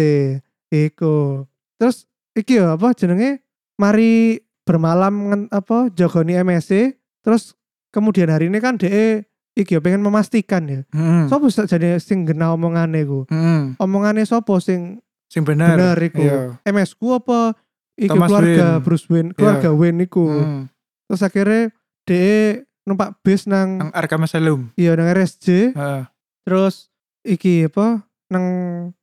Iku. 0.71 1.45
Terus 1.77 2.07
iki 2.33 2.57
ya 2.57 2.75
apa 2.75 2.95
jenenge? 2.95 3.43
Mari 3.77 4.39
bermalam 4.63 5.15
ngen- 5.29 5.51
apa 5.51 5.91
Jogoni 5.93 6.35
MSC. 6.35 6.95
Terus 7.21 7.59
kemudian 7.91 8.29
hari 8.29 8.47
ini 8.47 8.59
kan 8.59 8.77
DE 8.77 9.27
iki 9.53 9.75
ya 9.75 9.81
pengen 9.81 10.01
memastikan 10.01 10.65
ya. 10.65 10.81
Hmm. 10.91 11.27
Sopo 11.27 11.51
sak 11.51 11.67
jadi 11.67 11.99
sing 11.99 12.23
gena 12.25 12.55
omongane 12.55 13.03
ku? 13.03 13.27
Hmm. 13.29 13.75
Omongane 13.77 14.23
sopo 14.23 14.63
sing 14.63 15.03
Sing 15.29 15.43
bener. 15.45 15.77
bener 15.77 15.99
iku? 16.01 16.23
Iya. 16.25 16.41
MS 16.65 16.95
ku 16.95 17.13
apa 17.13 17.53
iki 17.95 18.09
Thomas 18.09 18.31
keluarga 18.31 18.67
Wayne. 18.79 18.85
Bruce 18.87 19.07
Wayne, 19.11 19.31
keluarga 19.35 19.69
Wayne 19.75 20.01
iku. 20.07 20.25
Hmm. 20.25 20.63
Terus 21.05 21.21
akhirnya 21.21 21.63
DE 22.07 22.65
numpak 22.89 23.21
bis 23.21 23.45
nang 23.45 23.77
Nang 23.79 23.91
Arkham 23.93 24.25
Asylum. 24.25 24.73
iya 24.75 24.97
nang 24.97 25.07
RSJ. 25.07 25.77
Heeh. 25.77 26.03
Terus 26.43 26.89
iki 27.21 27.69
apa 27.69 28.09
nang 28.29 28.45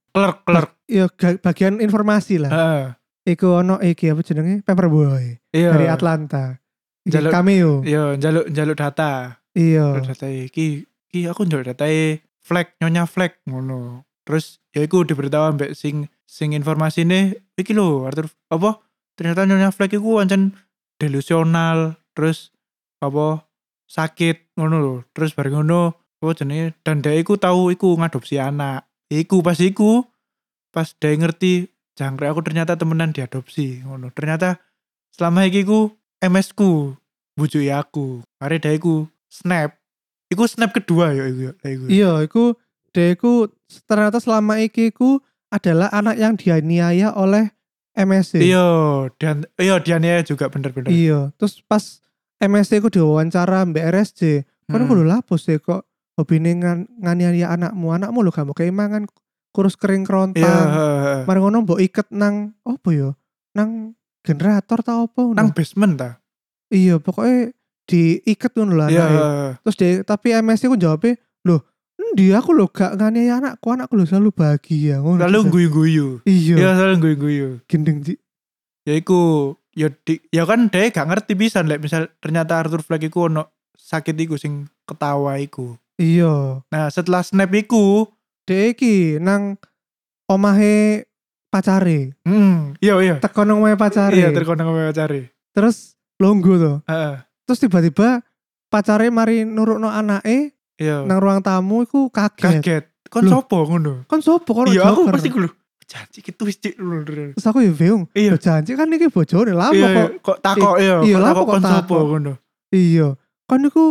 Clerk, 0.09 0.41
clerk. 0.43 0.71
iya 0.87 1.05
bagian 1.39 1.77
informasi 1.77 2.41
lah. 2.41 2.49
Heeh. 2.49 2.83
Iku 3.27 3.57
ono 3.57 3.77
iki 3.79 4.09
apa 4.09 4.21
jenenge 4.21 4.61
Paperboy 4.61 5.37
Iya. 5.49 5.71
dari 5.71 5.85
Atlanta. 5.85 6.57
Iki 7.03 7.13
Jaluk- 7.13 7.31
cameo. 7.31 7.71
Iya, 7.81 8.17
jaluk 8.17 8.49
jaluk 8.49 8.75
data. 8.75 9.37
Iya. 9.53 9.97
Jaluk 9.97 10.09
data 10.09 10.27
iki 10.27 10.83
iki 11.07 11.19
aku 11.25 11.45
njaluk 11.45 11.65
data 11.67 11.85
flag 12.41 12.73
nyonya 12.77 13.05
flag 13.05 13.37
ngono. 13.45 14.05
Terus 14.25 14.57
ya 14.69 14.81
iku 14.81 15.01
diberitahu 15.01 15.53
ambek 15.53 15.73
sing 15.73 16.09
sing 16.25 16.51
informasi 16.51 17.05
iki 17.55 17.71
lho 17.71 18.03
Arthur 18.03 18.25
apa 18.49 18.81
ternyata 19.13 19.45
nyonya 19.45 19.69
flag 19.69 19.89
iku 19.89 20.17
ancen 20.17 20.57
delusional 20.97 22.01
terus 22.11 22.49
apa 22.99 23.45
sakit 23.85 24.57
ngono 24.57 24.75
lho. 24.81 24.95
Terus 25.13 25.33
bareng 25.33 25.61
ngono 25.61 25.97
apa 26.21 26.33
jenenge 26.33 26.73
dan 26.81 27.05
dia 27.05 27.13
iku 27.15 27.37
tahu 27.37 27.69
iku 27.73 27.95
ngadopsi 27.97 28.41
anak. 28.41 28.89
Iku 29.09 29.45
pas 29.45 29.57
iku 29.61 30.05
pas 30.73 30.91
dia 30.97 31.13
ngerti 31.15 31.69
jangkrik 31.95 32.33
aku 32.33 32.41
ternyata 32.43 32.75
temenan 32.75 33.15
diadopsi 33.15 33.85
ngono. 33.85 34.11
Ternyata 34.11 34.59
selama 35.13 35.47
iki 35.47 35.63
ku 35.63 35.93
MS 36.19 36.51
ku 36.57 36.97
bujui 37.37 37.69
aku. 37.71 38.25
Hari 38.41 38.57
dia 38.59 38.73
iku 38.75 39.07
snap. 39.29 39.77
Iku 40.31 40.49
snap 40.49 40.73
kedua 40.73 41.13
ya 41.13 41.29
iku. 41.29 41.39
ya, 41.45 41.53
iku. 41.69 41.85
Iya, 41.87 42.11
iku 42.25 42.43
dia 42.95 43.13
iku 43.13 43.51
ternyata 43.85 44.17
selama 44.17 44.57
iki 44.59 44.89
ku 44.89 45.21
adalah 45.53 45.87
anak 45.93 46.17
yang 46.17 46.33
dianiaya 46.35 47.13
oleh 47.13 47.55
MSC. 47.95 48.43
Iya, 48.43 48.67
dan 49.15 49.47
iya 49.55 49.79
Diania 49.79 50.19
juga 50.27 50.51
bener-bener. 50.51 50.91
Iya. 50.91 51.31
Terus 51.39 51.63
pas 51.63 52.03
MSC 52.39 52.83
ku 52.83 52.89
diwawancara 52.89 53.63
Mbak 53.63 53.85
RSJ, 53.91 54.21
kan 54.67 54.79
Hmm. 54.81 54.85
aku 54.85 54.93
lho 54.97 55.05
lapus 55.05 55.47
deh 55.47 55.57
kok 55.57 55.87
hobine 56.15 56.51
ngan, 56.55 56.87
nganiaya 56.99 57.51
anakmu. 57.51 57.91
Anakmu 57.91 58.19
lho 58.21 58.31
gak 58.31 58.45
mau 58.45 58.55
keimangan 58.55 59.07
kurus 59.55 59.79
kering 59.79 60.03
Iya, 60.03 60.07
kerontang. 60.07 60.67
heeh. 60.67 61.19
Mari 61.23 61.39
ngono 61.39 61.57
mbok 61.63 61.79
iket 61.79 62.07
nang 62.11 62.51
apa 62.61 62.89
ya? 62.91 63.09
Nang 63.55 63.95
generator 64.19 64.79
ta 64.83 64.99
apa 64.99 65.21
nang 65.31 65.55
basement 65.55 65.95
ta? 65.95 66.09
Iya, 66.67 66.99
pokoknya 66.99 67.55
diiket 67.87 68.51
ngono 68.51 68.73
lho 68.75 68.85
Iya, 68.89 69.05
heeh. 69.05 69.49
Terus 69.63 69.75
dia 69.79 69.89
tapi 70.03 70.35
MSC 70.35 70.67
ku 70.67 70.75
jawabnya, 70.75 71.15
"Loh, 71.47 71.63
endi 71.95 72.35
aku 72.35 72.51
lho 72.51 72.67
gak 72.67 72.99
nganiaya 72.99 73.39
anakku, 73.39 73.71
anakku 73.71 73.95
lho 73.95 74.03
selalu 74.03 74.35
bahagia." 74.35 74.99
Ngono. 74.99 75.23
lalu 75.23 75.39
Terus, 75.39 75.53
guyu-guyu. 75.55 76.07
Iya, 76.27 76.55
Iya, 76.59 76.69
selalu 76.75 76.95
guyu-guyu. 76.99 77.47
gendeng 77.71 78.03
Ci. 78.03 78.19
Ya 78.85 78.93
iku 78.93 79.55
ya 79.75 79.91
di, 79.91 80.17
ya 80.31 80.47
kan 80.47 80.71
dia 80.71 80.87
gak 80.89 81.05
ngerti 81.05 81.35
bisa 81.35 81.59
lek 81.61 81.83
misal 81.83 82.07
ternyata 82.17 82.63
Arthur 82.63 82.81
Fleck 82.81 83.05
iku 83.05 83.27
ono 83.27 83.51
sakit 83.75 84.15
iku 84.17 84.39
sing 84.39 84.65
ketawa 84.87 85.37
iku. 85.37 85.75
Iya. 85.95 86.63
Nah, 86.67 86.91
setelah 86.91 87.23
snap 87.23 87.51
iku, 87.55 88.09
Dek 88.45 88.77
iki 88.77 89.17
nang 89.17 89.57
omahe 90.29 91.05
pacare. 91.49 92.13
hmm, 92.27 92.77
iya 92.83 92.93
iya. 93.01 93.15
Teko 93.17 93.41
nang 93.41 93.63
omahe 93.63 93.77
pacare. 93.79 94.13
Iya, 94.13 94.29
terkonang 94.35 94.69
sama 94.69 94.91
cari. 94.91 95.25
Terus 95.55 95.95
longgo 96.19 96.53
to. 96.59 96.73
Heeh. 96.85 97.15
Terus 97.47 97.59
tiba-tiba 97.61 98.21
pacare 98.69 99.07
mari 99.09 99.45
nurukno 99.45 99.87
anake 99.89 100.53
Iya. 100.75 101.07
nang 101.07 101.23
ruang 101.23 101.39
tamu 101.39 101.87
iku 101.87 102.11
kaget. 102.11 102.59
Kaget. 102.59 102.83
Kon 103.07 103.31
sopo 103.31 103.63
ngono? 103.63 104.03
Kan 104.11 104.19
sopo 104.19 104.51
kok 104.51 104.67
Iya, 104.67 104.91
aku 104.91 105.07
pasti 105.07 105.31
kulo. 105.31 105.47
Janji 105.85 106.19
gitu 106.19 106.41
wis 106.49 106.57
cik. 106.57 106.75
Terus 106.77 107.45
aku 107.45 107.61
ya 107.61 107.69
bingung. 107.69 108.09
Iya. 108.17 108.41
Janji 108.41 108.73
kan 108.73 108.89
iki 108.89 109.05
bojone 109.07 109.53
lama 109.53 109.73
Iya, 109.73 109.87
kok. 109.87 109.93
iya. 109.93 110.19
kok 110.19 110.37
takok 110.41 110.75
iya, 110.81 110.95
iya, 111.05 111.17
takok 111.21 111.45
kok 111.45 111.61
takok. 111.61 112.01
ngono. 112.09 112.33
Iya. 112.73 113.07
Kan 113.45 113.61
iku 113.63 113.85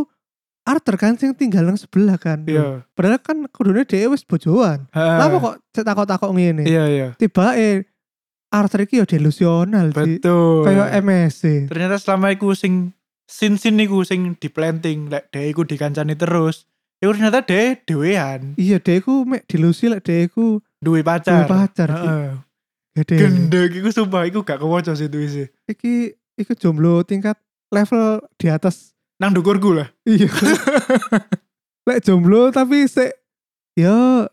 Arthur 0.64 0.96
kan 0.96 1.14
sing 1.14 1.36
tinggal 1.36 1.62
nang 1.68 1.78
sebelah 1.78 2.18
kan. 2.18 2.42
Iya. 2.48 2.82
Padahal 2.96 3.20
kan 3.20 3.46
kudune 3.52 3.86
dhewe 3.86 4.18
wis 4.18 4.26
bojoan. 4.26 4.90
Lama 4.90 5.36
kok 5.38 5.54
takok-takok 5.70 6.30
ngene. 6.34 6.64
Iya, 6.66 6.84
iya. 6.90 7.08
Tiba 7.14 7.54
eh 7.54 7.86
Arthur 8.50 8.86
iki 8.86 8.98
ya 8.98 9.06
delusional 9.06 9.94
sih. 9.94 10.18
Betul. 10.18 10.66
Kayak 10.66 10.88
MSC. 10.98 11.70
Ternyata 11.70 11.98
selama 11.98 12.34
iku 12.34 12.54
sing 12.54 12.90
sin-sin 13.26 13.78
iku 13.78 14.02
sing 14.02 14.34
diplanting 14.34 15.10
lek 15.10 15.30
dhek 15.30 15.46
iku 15.52 15.62
dikancani 15.62 16.14
terus. 16.14 16.66
Iku 16.98 17.12
ternyata 17.12 17.44
dhek 17.44 17.84
dhewean, 17.84 18.54
Iya, 18.56 18.78
deku 18.80 19.26
mek 19.28 19.44
delusi 19.44 19.90
lek 19.90 20.06
deku 20.06 20.62
duwe 20.84 21.00
pacar. 21.00 21.42
duwe 21.42 21.48
pacar 21.48 21.88
sih. 21.90 22.04
Heeh. 22.04 22.32
Gede. 22.94 23.14
Gendeng 23.18 23.72
iku 23.74 23.90
sumpah 23.90 24.22
iku 24.22 24.44
gak 24.44 24.60
kewoco 24.60 24.92
sih 24.92 25.08
itu 25.08 25.18
isi. 25.18 25.44
Iki 25.66 25.94
iki 26.36 26.52
jomblo 26.54 27.02
tingkat 27.02 27.34
level 27.72 28.22
di 28.36 28.46
atas. 28.46 28.92
Nang 29.16 29.32
dukurku 29.32 29.72
lah. 29.72 29.88
Iya. 30.04 30.28
lek 31.88 32.00
jomblo 32.00 32.48
tapi 32.48 32.86
se 32.86 33.12
ya 33.74 34.24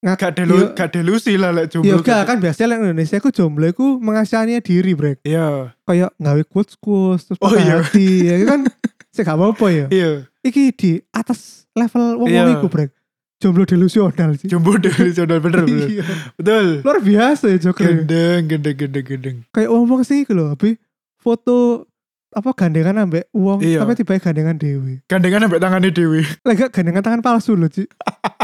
ngak 0.00 0.16
Gak 0.16 0.32
delu 0.32 0.72
gak 0.72 0.90
delusi 0.90 1.36
lah 1.36 1.52
lek 1.52 1.70
jomblo. 1.70 2.00
gak 2.00 2.24
kan 2.24 2.40
biasanya 2.40 2.74
lek 2.74 2.78
Indonesia 2.82 3.20
ku 3.20 3.30
jomblo 3.30 3.68
ku 3.70 4.00
mengasihani 4.00 4.56
diri, 4.58 4.96
Brek. 4.96 5.20
Iya. 5.22 5.76
Kayak 5.84 6.10
gawe 6.16 6.42
quotes 6.48 6.74
quotes 6.76 7.28
terus 7.28 7.38
Oh, 7.40 7.52
iya. 7.52 7.84
hati 7.84 8.08
ya 8.26 8.36
kan. 8.48 8.60
Saya 9.12 9.26
gak 9.26 9.38
apa-apa 9.38 9.66
ya. 9.68 9.86
Iya. 9.90 10.10
Iki 10.40 10.62
di 10.72 10.90
atas 11.10 11.66
level 11.74 12.16
wong 12.16 12.28
Iya. 12.30 12.58
iku, 12.58 12.66
Brek. 12.66 12.90
Jomblo 13.40 13.64
delusional 13.64 14.36
sih. 14.36 14.52
Jomblo 14.52 14.76
delusional 14.76 15.40
bener 15.40 15.64
bener. 15.64 15.88
Iya. 15.88 16.04
Betul. 16.36 16.84
Luar 16.84 17.00
biasa 17.00 17.48
ya 17.48 17.56
Joker. 17.56 17.88
Gendeng, 17.88 18.44
gendeng, 18.52 18.76
gendeng, 18.76 19.06
gendeng. 19.08 19.36
Kayak 19.56 19.72
ngomong 19.72 20.04
sih 20.04 20.28
iku 20.28 20.36
lho, 20.36 20.52
Abi. 20.52 20.76
Foto 21.16 21.88
apa 22.30 22.54
gandengan 22.54 22.94
ambek 23.08 23.26
uang 23.34 23.58
Iya. 23.64 23.82
tapi 23.82 23.96
tiba 23.96 24.20
gandengan 24.20 24.60
dewi. 24.60 25.00
Gandengan 25.08 25.48
ambek 25.48 25.56
tangane 25.58 25.88
dewi. 25.88 26.20
Lagi 26.44 26.68
gandengan 26.68 27.00
tangan 27.02 27.22
palsu 27.24 27.56
loh, 27.56 27.72
Ci. 27.72 27.88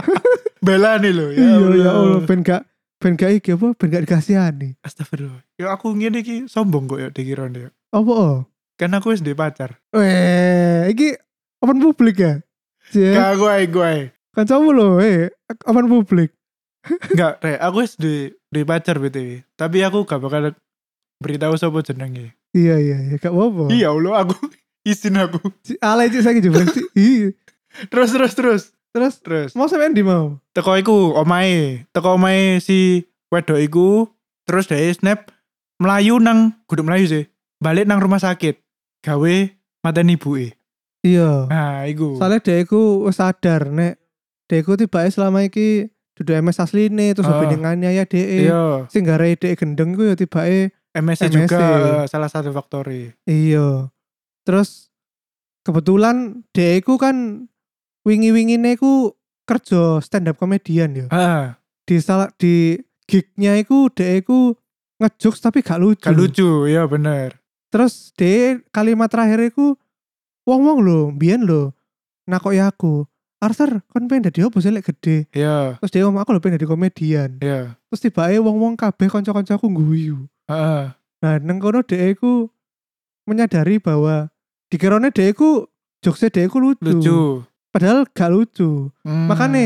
Bela 0.67 0.97
nih 0.99 1.13
lo. 1.15 1.31
iya, 1.31 1.61
ya 1.79 1.91
Allah, 1.95 2.25
ben 2.27 2.43
gak 2.43 2.67
ben 2.99 3.15
gak 3.15 3.39
iki 3.39 3.55
apa, 3.55 3.77
ben 3.79 3.87
gak 3.93 4.03
dikasihani. 4.09 4.75
Astagfirullah. 4.83 5.45
Ya 5.61 5.71
aku 5.71 5.93
ngene 5.95 6.25
iki 6.25 6.49
sombong 6.51 6.89
kok 6.91 6.99
ya 6.99 7.09
dikira 7.13 7.47
ya. 7.53 7.71
Apa 7.93 8.13
oh? 8.17 8.39
Kan 8.81 8.97
aku 8.97 9.15
wis 9.15 9.23
pacar. 9.23 9.79
Weh, 9.95 10.91
iki 10.91 11.15
open 11.63 11.79
publik 11.79 12.19
ya? 12.19 12.41
Gak 12.91 13.39
gue 13.39 13.55
gue. 13.71 14.16
Kan 14.37 14.45
kamu 14.45 14.69
loh, 14.71 15.01
eh, 15.01 15.33
open 15.65 15.89
publik. 15.89 16.31
Enggak, 16.87 17.41
Re, 17.43 17.57
aku 17.59 17.83
wis 17.83 17.97
duwe 17.97 18.37
duwe 18.53 18.63
pacar 18.63 19.01
BTW. 19.01 19.43
Tapi 19.57 19.83
aku 19.83 20.05
gak 20.05 20.21
bakal 20.21 20.55
beritahu 21.19 21.57
sapa 21.57 21.81
jenenge. 21.83 22.37
Iya 22.53 22.77
iya 22.79 22.97
iya 23.03 23.17
gak 23.17 23.33
apa-apa. 23.33 23.73
Iya 23.73 23.91
Allah 23.91 24.23
aku 24.23 24.37
izin 24.93 25.19
aku. 25.19 25.41
Alay 25.83 26.13
cik 26.13 26.23
saya 26.23 26.39
juga 26.39 26.63
sih. 26.69 27.33
Terus 27.91 28.11
terus 28.13 28.33
terus. 28.37 28.63
Terus 28.93 29.21
Terus 29.21 29.51
mau 29.53 29.69
sampean 29.69 29.93
di 29.93 30.01
mau? 30.01 30.41
teko 30.57 30.73
iku 30.73 31.13
omae, 31.21 31.85
teko 31.93 32.17
omae 32.17 32.65
si 32.65 33.05
wedok 33.29 33.61
iku 33.61 33.89
terus 34.49 34.65
dari 34.65 34.89
snap 34.89 35.29
melayu 35.77 36.17
nang 36.17 36.57
kudu 36.65 36.81
melayu 36.81 37.05
sih. 37.05 37.25
Balik 37.61 37.85
nang 37.85 38.01
rumah 38.01 38.17
sakit. 38.17 38.57
Gawe 39.05 39.35
mateni 39.85 40.17
ibuke. 40.17 40.57
Iya. 41.05 41.45
Nah, 41.45 41.85
iku. 41.85 42.17
Soalnya 42.17 42.41
dia 42.41 42.57
iku 42.65 43.05
sadar 43.13 43.69
nek 43.69 44.01
dia 44.47 44.59
iku 44.59 44.75
tiba 44.75 45.03
selama 45.07 45.43
iki 45.43 45.91
dudu 46.15 46.33
MS 46.33 46.59
asline 46.61 47.13
terus 47.13 47.27
Ah. 47.27 47.39
hubungannya 47.39 47.93
ya 47.93 48.05
DE. 48.05 48.47
Iya, 48.47 48.87
Sing 48.89 49.03
gara 49.03 49.27
DE 49.27 49.53
gendeng 49.53 49.93
ku 49.93 50.03
ya 50.03 50.15
tiba 50.15 50.43
MSC 50.95 51.29
MSC. 51.29 51.33
juga 51.37 51.61
eh, 51.61 52.05
salah 52.07 52.27
satu 52.27 52.51
faktori. 52.51 53.13
iya. 53.25 53.91
Terus 54.43 54.89
kebetulan 55.61 56.47
DE 56.51 56.81
ku 56.81 56.97
kan 56.97 57.47
wingi-wingine 58.03 58.75
ku 58.75 59.13
kerja 59.45 59.99
stand 60.01 60.27
up 60.27 60.37
komedian 60.37 60.95
ya. 60.95 61.07
Ah, 61.11 61.59
Di 61.83 61.99
salah 61.99 62.31
di 62.35 62.79
gignya 63.05 63.55
iku 63.55 63.87
DE 63.89 64.23
ku 64.23 64.55
ngejokes 64.97 65.39
tapi 65.41 65.61
gak 65.61 65.79
lucu. 65.79 66.03
gak 66.03 66.17
lucu, 66.17 66.49
iya 66.65 66.83
bener. 66.85 67.39
Terus 67.69 68.15
DE 68.15 68.63
kalimat 68.71 69.07
terakhir 69.07 69.43
iku 69.45 69.77
wong-wong 70.43 70.81
lho, 70.81 71.01
mbiyen 71.13 71.45
lho. 71.45 71.75
Nakoki 72.25 72.59
aku. 72.59 73.05
Arthur, 73.37 73.85
kon 73.93 74.09
pengen 74.09 74.33
dadi 74.33 74.41
opo 74.49 74.65
sih 74.65 74.73
lek 74.73 74.89
gede? 74.89 75.29
Iya, 75.37 75.77
Terus 75.81 75.93
dia 75.93 76.03
ngomong 76.09 76.25
aku 76.25 76.33
lho 76.33 76.41
pengen 76.41 76.57
dadi 76.57 76.69
komedian. 76.69 77.31
iya. 77.45 77.77
Terus 77.93 78.01
tiba 78.01 78.33
wong-wong 78.33 78.81
kabeh 78.81 79.13
kanca-kancaku 79.13 79.69
guyu. 79.69 80.25
Heeh. 80.49 80.97
Nah, 81.21 81.35
nang 81.45 81.61
kono 81.61 81.85
dhek 81.85 82.17
ku 82.21 82.49
menyadari 83.29 83.77
bahwa 83.77 84.33
dikirane 84.73 85.13
dhek 85.13 85.37
ku 85.37 85.69
jokesnya 86.01 86.33
dhek 86.33 86.49
ku 86.49 86.59
lucu. 86.65 86.81
lucu. 86.89 87.21
Padahal 87.73 88.09
gak 88.09 88.33
lucu. 88.33 88.89
Hmm. 89.05 89.29
Makanya, 89.29 89.65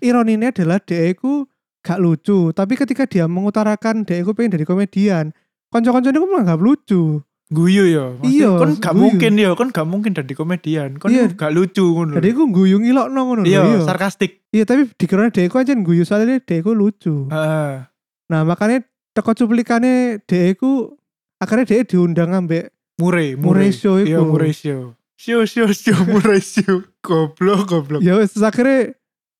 Ironinya 0.00 0.48
adalah 0.48 0.80
dhek 0.80 1.20
ku 1.20 1.44
gak 1.84 2.00
lucu, 2.00 2.56
tapi 2.56 2.72
ketika 2.76 3.04
dia 3.04 3.28
mengutarakan 3.28 4.08
dhek 4.08 4.24
ku 4.24 4.32
pengen 4.32 4.56
jadi 4.56 4.64
komedian, 4.64 5.36
kanca-kancane 5.68 6.16
ku 6.16 6.24
menganggap 6.24 6.60
lucu. 6.60 7.20
Guyu 7.50 7.82
ya. 7.84 8.14
Iya, 8.22 8.48
Kon 8.56 8.78
gak 8.78 8.94
guyu. 8.94 9.02
mungkin 9.02 9.32
ya, 9.34 9.50
kon 9.52 9.68
gak 9.68 9.82
mungkin 9.84 10.14
jadi 10.14 10.32
komedian. 10.32 10.90
Kon 10.96 11.10
Iya. 11.10 11.26
gak 11.34 11.50
lucu 11.50 11.82
ngono. 11.82 12.14
Jadi 12.14 12.30
ku 12.30 12.46
guyu 12.46 12.78
ngilokno 12.78 13.20
ngono 13.20 13.42
iya, 13.42 13.66
Iya. 13.66 13.82
sarkastik. 13.82 14.46
Iya, 14.48 14.62
tapi 14.64 14.86
dikirane 14.94 15.34
dhek 15.34 15.50
ku 15.50 15.58
aja 15.58 15.74
guyu 15.74 16.06
soalnya 16.06 16.38
dhek 16.38 16.62
ku 16.62 16.72
lucu. 16.72 17.26
Heeh. 17.26 17.90
Nah, 18.30 18.40
makanya 18.46 18.86
teko 19.10 19.34
cuplikannya 19.34 20.22
dhek 20.22 20.56
ku 20.56 20.94
akhirnya 21.36 21.66
dhek 21.66 21.90
diundang 21.90 22.30
ambek 22.32 22.70
Mure, 23.00 23.32
Murray 23.34 23.72
Show 23.72 23.98
iku. 23.98 24.06
Iya, 24.06 24.20
Murray 24.20 24.52
Show. 24.52 24.94
Show, 25.16 25.42
show, 25.44 25.68
show, 25.70 25.96
Murray 26.06 26.38
Show. 26.40 26.84
Goblok, 27.00 27.64
goblok. 27.66 28.00
ya 28.00 28.14
wis 28.14 28.30
terus 28.30 28.44
akhirnya 28.44 28.92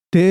de 0.09 0.29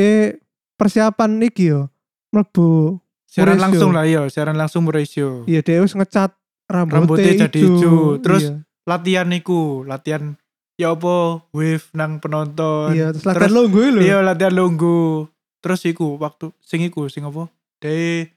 persiapan 0.75 1.37
iki 1.39 1.69
yo 1.69 1.87
mlebu 2.29 2.97
Siaran 3.29 3.61
langsung 3.61 3.93
lah, 3.93 4.03
iya. 4.03 4.25
Siaran 4.25 4.57
langsung 4.57 4.81
Murray 4.81 5.05
Show. 5.05 5.45
iya 5.45 5.61
de 5.61 5.77
wis 5.77 5.93
ngecat 5.93 6.33
rambutnya, 6.69 7.01
Rambutnya 7.01 7.33
jadi 7.43 7.59
ijo. 7.59 8.21
Terus 8.21 8.43
iya, 8.45 8.53
Latihan 8.85 9.29
iku, 9.29 9.83
latihan 9.83 10.33
ya 10.73 10.95
apa 10.95 11.43
wave 11.51 11.85
nang 11.91 12.17
penonton. 12.17 12.95
iya 12.95 13.11
terus 13.11 13.25
latihan 13.25 13.51
longgo 13.51 13.81
lho 13.83 14.01
Iya, 14.01 14.17
latihan 14.21 14.53
lunggu. 14.55 15.27
Terus 15.59 15.83
iku 15.83 16.15
waktu 16.15 16.55
sing 16.63 16.81
iku 16.81 17.05
sing 17.05 17.21
apa? 17.21 17.51
Dia 17.83 18.31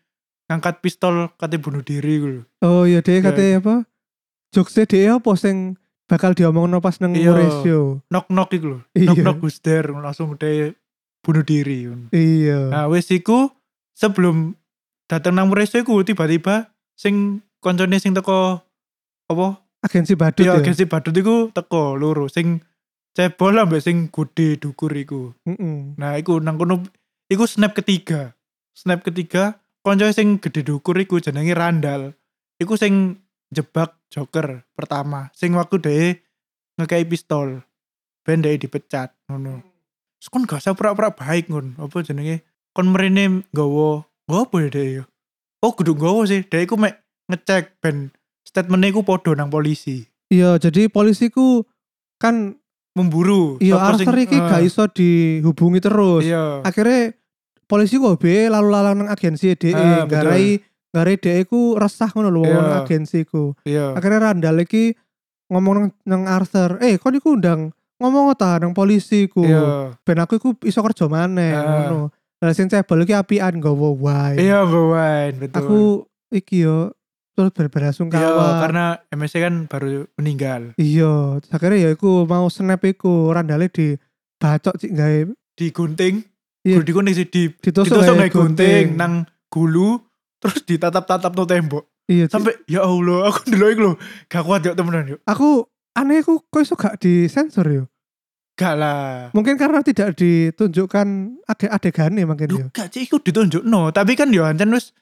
ngangkat 0.51 0.83
pistol 0.83 1.31
kate 1.39 1.57
bunuh 1.57 1.81
diri 1.81 2.19
iku 2.19 2.29
lho. 2.29 2.43
oh 2.61 2.85
iya 2.85 3.01
de 3.01 3.17
Iya. 3.17 3.25
katanya 3.25 3.53
apa 3.63 3.75
jokesnya 4.51 4.85
de 4.85 5.01
apa 5.09 5.31
sing 5.39 5.79
bakal 6.05 6.37
diomongin 6.37 6.77
pas 6.83 6.99
nang 7.01 7.17
Iya. 7.17 7.33
Show 7.63 8.05
Knock 8.11 8.27
knock 8.29 8.51
iku 8.53 8.67
lho. 8.67 8.79
Iya. 8.93 9.07
Knock 9.09 9.19
knock 9.23 9.39
who's 9.41 9.57
there 9.63 9.89
langsung 9.89 10.35
dia 10.37 10.77
bunuh 11.23 11.47
diri. 11.47 11.89
iya 12.13 12.69
Nah, 12.69 12.85
wis 12.91 13.09
iku 13.09 13.49
sebelum 13.95 14.59
datang 15.07 15.39
nang 15.39 15.49
Show 15.49 15.81
iku 15.81 16.03
tiba-tiba 16.03 16.69
sing 16.93 17.41
koncone 17.63 17.97
sing 18.03 18.13
teko 18.13 18.59
apa? 19.31 19.63
agensi 19.83 20.15
badut 20.15 20.47
Ya, 20.47 20.55
ya, 20.55 20.63
agensi 20.63 20.87
badut 20.87 21.15
iku 21.15 21.51
teko 21.51 21.99
loro 21.99 22.31
sing 22.31 22.63
cebol 23.13 23.59
ambek 23.59 23.83
sing 23.83 24.09
gede 24.09 24.57
dukur 24.57 24.95
iku. 24.95 25.37
Mm-mm. 25.45 25.99
Nah, 26.01 26.17
iku 26.17 26.41
nang 26.41 26.57
kono 26.57 26.81
iku 27.29 27.45
snap 27.45 27.77
ketiga. 27.77 28.33
Snap 28.73 29.05
ketiga 29.05 29.61
konco 29.85 30.09
sing 30.15 30.41
gede 30.41 30.65
dukur 30.65 30.97
iku 30.97 31.21
jenenge 31.21 31.53
Randall. 31.53 32.17
Iku 32.63 32.79
sing 32.79 33.21
jebak 33.53 33.99
Joker 34.09 34.65
pertama. 34.73 35.29
Sing 35.37 35.53
waktu 35.59 35.77
dhewe 35.83 36.09
ngekei 36.81 37.05
pistol. 37.05 37.61
Ben 38.23 38.41
dhewe 38.41 38.57
dipecat 38.57 39.13
ngono. 39.29 39.61
Terus 40.23 40.31
kon 40.31 40.47
gak 40.47 40.63
usah 40.63 40.79
pura-pura 40.79 41.11
baik 41.11 41.51
ngon. 41.51 41.77
Apa 41.83 42.07
jenenge? 42.07 42.47
Kon 42.73 42.95
mrene 42.95 43.45
nggawa 43.51 44.07
nggawa 44.31 44.43
apa 44.47 44.57
ya 44.63 44.69
dhewe 44.71 44.91
ya? 45.03 45.05
Oh, 45.63 45.75
kudu 45.75 45.99
nggawa 45.99 46.23
sih. 46.31 46.47
Dhewe 46.47 46.65
iku 46.65 46.79
mek 46.79 47.02
ngecek 47.33 47.81
ben 47.81 48.13
statementnya 48.43 48.91
iku 48.91 49.01
podo 49.01 49.33
nang 49.33 49.49
polisi. 49.49 50.05
iya 50.29 50.57
jadi 50.57 50.87
polisiku 50.87 51.65
kan 52.17 52.57
Memburu. 52.93 53.57
iya 53.57 53.81
Arthur 53.81 54.13
iki 54.19 54.37
eh, 54.37 54.45
gak 54.45 54.63
iso 54.63 54.85
dihubungi 54.87 55.81
terus 55.81 56.23
Iya. 56.23 56.61
akhirnya 56.61 57.17
polisi 57.65 57.97
kok 57.97 58.21
be 58.21 58.47
lalu 58.47 58.69
lalang 58.69 58.97
nang 58.99 59.09
agensi 59.09 59.57
DE 59.57 59.73
Ah, 59.73 60.05
betul. 60.05 60.13
garai 60.13 60.47
garai 60.93 61.17
DE 61.17 61.41
ku 61.47 61.73
resah 61.75 62.13
ngono 62.13 62.29
lho 62.29 62.45
Iya. 62.45 62.53
nang 62.55 62.77
agensi 62.79 63.25
ku 63.25 63.57
Iya. 63.65 63.97
akhirnya 63.97 64.21
Randall 64.23 64.61
iki 64.61 64.93
ngomong 65.49 65.73
nang, 65.75 65.89
nang 66.05 66.23
Arthur 66.27 66.77
eh 66.79 66.97
kok 66.97 67.11
iku 67.11 67.33
undang 67.33 67.73
ngomong 67.97 68.37
ta 68.37 68.61
nang 68.61 68.77
polisi 68.77 69.25
ku 69.25 69.41
Iya. 69.41 69.97
ben 69.99 70.21
aku 70.21 70.37
iku 70.37 70.49
iso 70.63 70.85
kerja 70.85 71.09
maneh 71.09 71.49
Ah. 71.51 71.65
ngono 71.89 72.13
lah 72.45 72.53
sing 72.53 72.69
cebol 72.69 73.09
iki 73.09 73.17
apian 73.17 73.57
nggawa 73.57 73.89
wae 73.95 74.37
Iya, 74.37 74.69
bawain 74.69 75.33
betul. 75.39 75.57
aku 75.57 75.79
iki 76.31 76.69
yo 76.69 76.93
terus 77.33 77.49
Iya, 77.49 77.57
berbelasungkawa 77.57 78.47
karena 78.61 78.85
MSC 79.09 79.35
kan 79.39 79.55
baru 79.65 80.05
meninggal. 80.15 80.77
iya 80.77 81.41
akhirnya 81.49 81.79
ya 81.83 81.91
iku 81.91 82.25
mau 82.25 82.47
snap 82.47 82.83
iku 82.83 83.29
Randall 83.29 83.67
di 83.67 83.97
bacok 84.37 84.77
cik 84.77 84.93
gawe 84.93 85.19
Digunting, 85.53 86.15
Iya. 86.63 86.77
iya. 86.77 86.83
digunting 86.83 87.15
sih 87.15 87.27
di 87.27 87.43
ditusuk 87.51 87.93
gawe 87.95 88.17
kayak 88.19 88.33
gunting 88.33 88.87
nang 88.95 89.25
gulu 89.49 90.01
terus 90.39 90.61
ditatap-tatap 90.63 91.31
no 91.31 91.45
tembok. 91.45 91.85
iya 92.05 92.25
Cik. 92.25 92.33
Sampai 92.33 92.55
ya 92.67 92.83
Allah, 92.83 93.29
aku 93.29 93.41
dulu 93.53 93.65
iku 93.67 93.81
lho, 93.83 93.93
gak 94.27 94.43
kuat 94.43 94.61
yuk 94.63 94.75
temenan 94.75 95.05
yuk. 95.09 95.21
aku 95.23 95.65
aneh 95.93 96.21
aku 96.21 96.41
kok 96.43 96.61
iso 96.61 96.75
gak 96.75 96.97
disensor 96.99 97.65
yo 97.67 97.85
Gak 98.53 98.75
lah. 98.75 99.33
mungkin 99.33 99.57
karena 99.57 99.81
tidak 99.81 100.13
ditunjukkan 100.15 101.07
ade 101.43 101.67
adegannya 101.67 102.25
mungkin 102.25 102.49
Duh, 102.49 102.69
gak 102.71 102.91
sih 102.91 103.05
iku 103.05 103.17
ditunjuk 103.19 103.63
no, 103.63 103.89
tapi 103.89 104.13
kan 104.13 104.29
yo 104.29 104.43
ancen 104.43 104.69
wis 104.71 104.93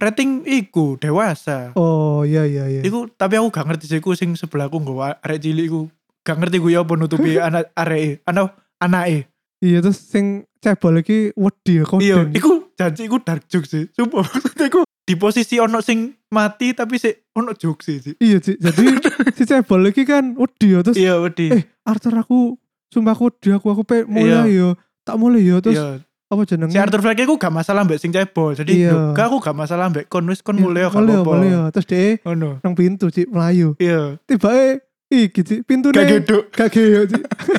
rating 0.00 0.30
iku 0.42 0.96
dewasa. 0.96 1.70
oh 1.74 2.24
iya 2.24 2.42
iya 2.42 2.64
iya 2.66 2.80
Iku 2.80 3.06
tapi 3.12 3.36
aku 3.36 3.48
gak 3.50 3.66
ngerti 3.66 3.84
sih 3.86 3.98
iku 3.98 4.12
sing 4.12 4.32
sebelahku 4.32 4.76
nggawa 4.76 5.20
arek 5.20 5.38
cilik 5.38 5.66
iku. 5.66 5.82
Gak 6.20 6.36
ngerti 6.36 6.56
gue 6.58 6.72
ya 6.72 6.80
apa 6.80 6.92
nutupi 6.94 7.36
anak 7.40 7.68
arek 7.74 8.24
anak 8.24 8.52
anake. 8.78 9.28
iya 9.60 9.78
terus 9.78 10.00
sing 10.00 10.26
cebol 10.56 10.98
iki 10.98 11.32
wedi 11.34 11.72
ya 11.74 11.84
Iya, 11.84 12.16
koden 12.16 12.32
iku 12.32 12.52
janji 12.74 13.02
iku 13.04 13.16
dark 13.20 13.44
joke 13.46 13.64
sih. 13.64 13.84
Sumpah 13.90 14.24
maksudnya 14.26 14.66
iku 14.66 14.80
di 15.00 15.14
posisi 15.14 15.56
ono 15.56 15.80
sing 15.80 16.16
mati 16.28 16.70
tapi 16.70 16.96
sih 16.96 17.10
ono 17.32 17.52
joke 17.52 17.80
sih. 17.80 17.98
Ci. 17.98 18.12
iya 18.18 18.38
Cik. 18.38 18.56
jadi 18.56 18.84
si 19.36 19.42
cebol 19.44 19.84
iki 19.86 20.02
kan 20.02 20.32
wedi 20.32 20.66
ya 20.70 20.80
terus 20.80 20.96
Iya, 20.96 21.18
wedi. 21.18 21.50
eh 21.50 21.64
Arthur 21.82 22.14
aku 22.16 22.56
sumpah 22.88 23.12
aku 23.12 23.28
wedi 23.30 23.48
aku 23.50 23.66
aku 23.70 23.82
pe 23.82 23.96
mulai 24.04 24.50
yo 24.50 24.74
tak 25.00 25.16
mulai 25.16 25.42
yo 25.42 25.58
terus 25.58 25.76
iya. 25.76 25.98
Apa 26.30 26.46
jenenge 26.46 26.70
Si 26.70 26.78
Arthur 26.78 27.02
Fleck 27.02 27.18
iku 27.18 27.34
gak 27.34 27.50
masalah 27.50 27.82
mbak 27.82 27.98
sing 27.98 28.14
cebol. 28.14 28.54
Jadi 28.54 28.86
Iya. 28.86 29.10
gak 29.12 29.26
aku 29.26 29.42
gak 29.42 29.52
masalah 29.52 29.90
mbak 29.90 30.06
kon 30.06 30.22
wis 30.30 30.38
kon 30.40 30.54
Iya, 30.54 30.62
mulai 30.62 30.86
gak 30.86 30.94
apa-apa. 30.94 31.74
terus 31.74 31.86
dia 31.86 32.22
Ono. 32.22 32.62
nang 32.62 32.74
pintu 32.74 33.10
cik 33.10 33.26
melayu 33.28 33.74
Iya. 33.76 34.14
tiba 34.24 34.54
eh 34.54 34.78
iki 35.10 35.42
cik 35.42 35.60
pintu 35.66 35.90
Gak 35.90 36.06
geduk. 36.06 36.54
gak 36.54 36.70
cik 36.70 37.10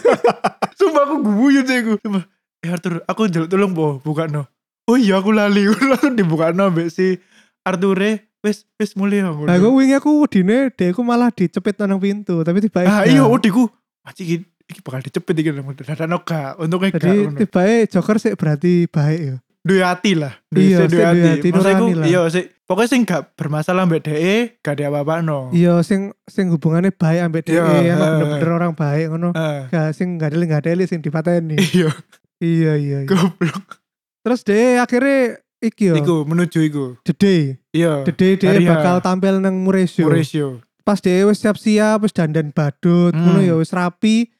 Sumpah 0.79 1.03
aku 1.03 1.15
guyu 1.21 1.62
sih 1.62 1.84
iku. 1.84 1.99
Sumpah. 1.99 2.23
Eh 2.62 2.69
Arthur, 2.69 3.01
aku 3.05 3.27
njaluk 3.27 3.49
tolong 3.49 3.73
po, 3.73 3.99
buka 3.99 4.25
no. 4.25 4.45
Oh 4.88 4.97
iya 4.97 5.17
aku 5.17 5.34
lali, 5.34 5.65
langsung 5.67 6.15
dibuka 6.15 6.53
no 6.53 6.69
mbak 6.69 6.89
si 6.89 7.17
Arthur 7.62 7.99
wis 8.41 8.65
wis 8.81 8.97
mulai 8.97 9.21
aku. 9.21 9.45
nah 9.45 9.53
aku 9.53 9.69
wingi 9.77 9.93
aku 9.93 10.25
wedine 10.25 10.73
dia 10.73 10.89
aku 10.89 11.05
malah 11.05 11.29
dicepit 11.29 11.77
nang 11.77 12.01
pintu 12.01 12.41
tapi 12.41 12.57
tiba 12.57 12.81
Ah 12.89 13.05
iya, 13.05 13.21
udiku. 13.21 13.69
Maci 14.01 14.41
iki 14.71 14.79
bakal 14.79 15.03
dicepet 15.03 15.36
iki 15.36 15.51
nang 15.51 15.67
dadakno 15.75 16.23
gak. 16.23 16.55
Untungnya 16.57 16.95
gak 16.95 17.03
jadi 17.03 17.19
ngono. 17.27 17.38
tiba 17.43 17.62
Joker 17.91 18.15
sih 18.17 18.31
berarti 18.39 18.88
baik 18.88 19.19
ya 19.21 19.36
duwe 19.62 19.86
hati 19.86 20.17
lah. 20.17 20.34
Iya, 20.49 20.89
Duwe 20.89 20.89
sik 20.89 20.89
duwe 20.89 21.51
Maksudnya 21.53 21.53
nurani 21.53 21.93
lah. 21.93 22.05
Iya, 22.10 22.21
sik 22.34 22.45
pokoknya 22.65 22.89
sing 22.89 23.01
gak 23.03 23.21
bermasalah 23.36 23.84
mbak 23.84 24.01
DE 24.07 24.57
gak 24.63 24.79
ada 24.79 24.88
apa-apa 24.89 25.19
no. 25.19 25.51
iya 25.51 25.75
sing 25.84 26.15
sing 26.23 26.47
hubungannya 26.47 26.95
baik 26.95 27.19
ambek 27.27 27.43
dia 27.51 27.60
Iya, 27.67 27.99
emang 27.99 28.12
bener-bener 28.15 28.49
orang 28.55 28.73
baik 28.73 29.05
ngono 29.12 29.36
gak 29.67 29.91
sing 29.91 30.15
gak 30.15 30.31
ada 30.31 30.39
gak 30.47 30.62
ada 30.63 30.88
sing 30.88 31.03
dipateni 31.03 31.60
iya, 31.75 31.91
iya 32.39 32.73
iya 32.79 32.97
iya. 33.03 33.10
goblok. 33.12 33.84
terus 34.23 34.47
dia 34.47 34.79
akhirnya 34.79 35.43
iki 35.62 35.91
yo. 35.91 35.95
iku 35.99 36.15
menuju 36.25 36.60
iku. 36.65 36.86
Day. 37.05 37.62
Iya. 37.75 38.01
Hari 38.07 38.65
H. 38.65 38.69
bakal 38.71 38.95
tampil 39.05 39.38
nang 39.38 39.62
Muresio. 39.62 40.10
Horatio. 40.10 40.63
Pas 40.81 40.97
wis 40.97 41.38
siap-siap 41.38 42.01
wis 42.01 42.10
dandan 42.10 42.49
badut, 42.49 43.13
Hmm. 43.13 43.21
ngono 43.21 43.39
ya 43.45 43.53
wis 43.62 43.69
rapi. 43.69 44.34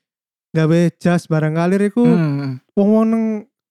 Gawe 0.51 0.79
jas 0.97 1.25
barang 1.25 1.53
kalir 1.53 1.81
iku 1.81 2.03
Hmm. 2.03 2.59
wong-wong 2.73 3.05
nang 3.05 3.25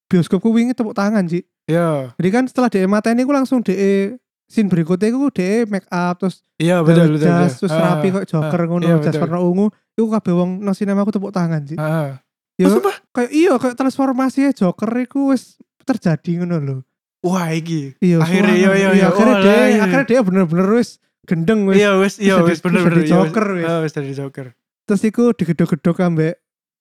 bioskop 0.06 0.40
ku 0.40 0.50
wingi 0.50 0.72
tepuk 0.72 0.92
tangan 0.92 1.24
sih. 1.24 1.44
Iya. 1.64 2.16
Jadi 2.16 2.28
kan 2.30 2.44
setelah 2.44 2.66
dia 2.66 2.84
mateni 2.84 3.22
ku 3.22 3.30
langsung 3.30 3.60
dia 3.60 4.16
scene 4.48 4.66
berikutnya 4.66 5.08
ku 5.10 5.28
dia 5.28 5.62
make 5.64 5.84
up 5.86 6.18
terus 6.18 6.40
Iya 6.56 6.80
gawe 6.80 6.88
betul 6.88 7.08
betul. 7.14 7.20
jas 7.22 7.52
betul. 7.52 7.58
terus 7.60 7.72
Ah, 7.72 7.80
rapi 7.94 8.06
kok 8.10 8.26
joker 8.26 8.58
ah, 8.58 8.66
ngono 8.66 8.82
iya, 8.82 8.96
jas 8.98 9.16
warna 9.16 9.38
ungu. 9.38 9.66
Iku 9.92 10.08
kabeh 10.10 10.32
wong 10.32 10.50
nang 10.58 10.72
sinema 10.72 11.00
aku 11.00 11.12
tepuk 11.12 11.30
tangan 11.30 11.62
sih. 11.62 11.76
Ah. 11.76 12.18
Ya 12.56 12.66
Oh, 12.66 12.72
sumpah? 12.74 12.96
kayak 13.10 13.30
iya 13.30 13.52
kayak 13.54 13.72
transformasi 13.74 14.50
joker 14.50 14.90
iku 14.98 15.30
wis 15.30 15.56
terjadi 15.82 16.40
ngono 16.40 16.56
lho. 16.58 16.76
Wah 17.20 17.52
iki. 17.52 17.92
Iya, 17.98 18.16
Akhirnya, 18.18 18.56
suara. 18.56 18.56
iya, 18.56 18.70
iya, 18.74 18.88
iya. 18.94 19.04
akhirnya 19.06 19.34
Oh, 19.34 19.42
dia 19.42 19.56
iya. 19.68 19.80
akhirnya 19.82 20.06
dia 20.06 20.20
bener-bener 20.22 20.68
wis 20.74 20.96
gendeng 21.22 21.68
wis. 21.68 21.76
Iya 21.76 21.90
wes 21.94 22.14
iya 22.16 22.34
Bisa 22.34 22.44
wes 22.46 22.56
di- 22.56 22.64
bener 22.64 22.80
bisa 22.80 22.86
bener. 22.86 22.96
di 22.96 23.02
iya, 23.02 23.12
Joker, 23.12 23.46
wes. 23.46 23.54
wes. 23.54 23.66
Ah, 23.66 23.78
wes 23.78 23.92
dari 23.92 24.10
Joker. 24.10 24.46
Terus 24.82 25.02
iku 25.04 25.24
digedok-gedok 25.30 25.96
ambek 26.00 26.34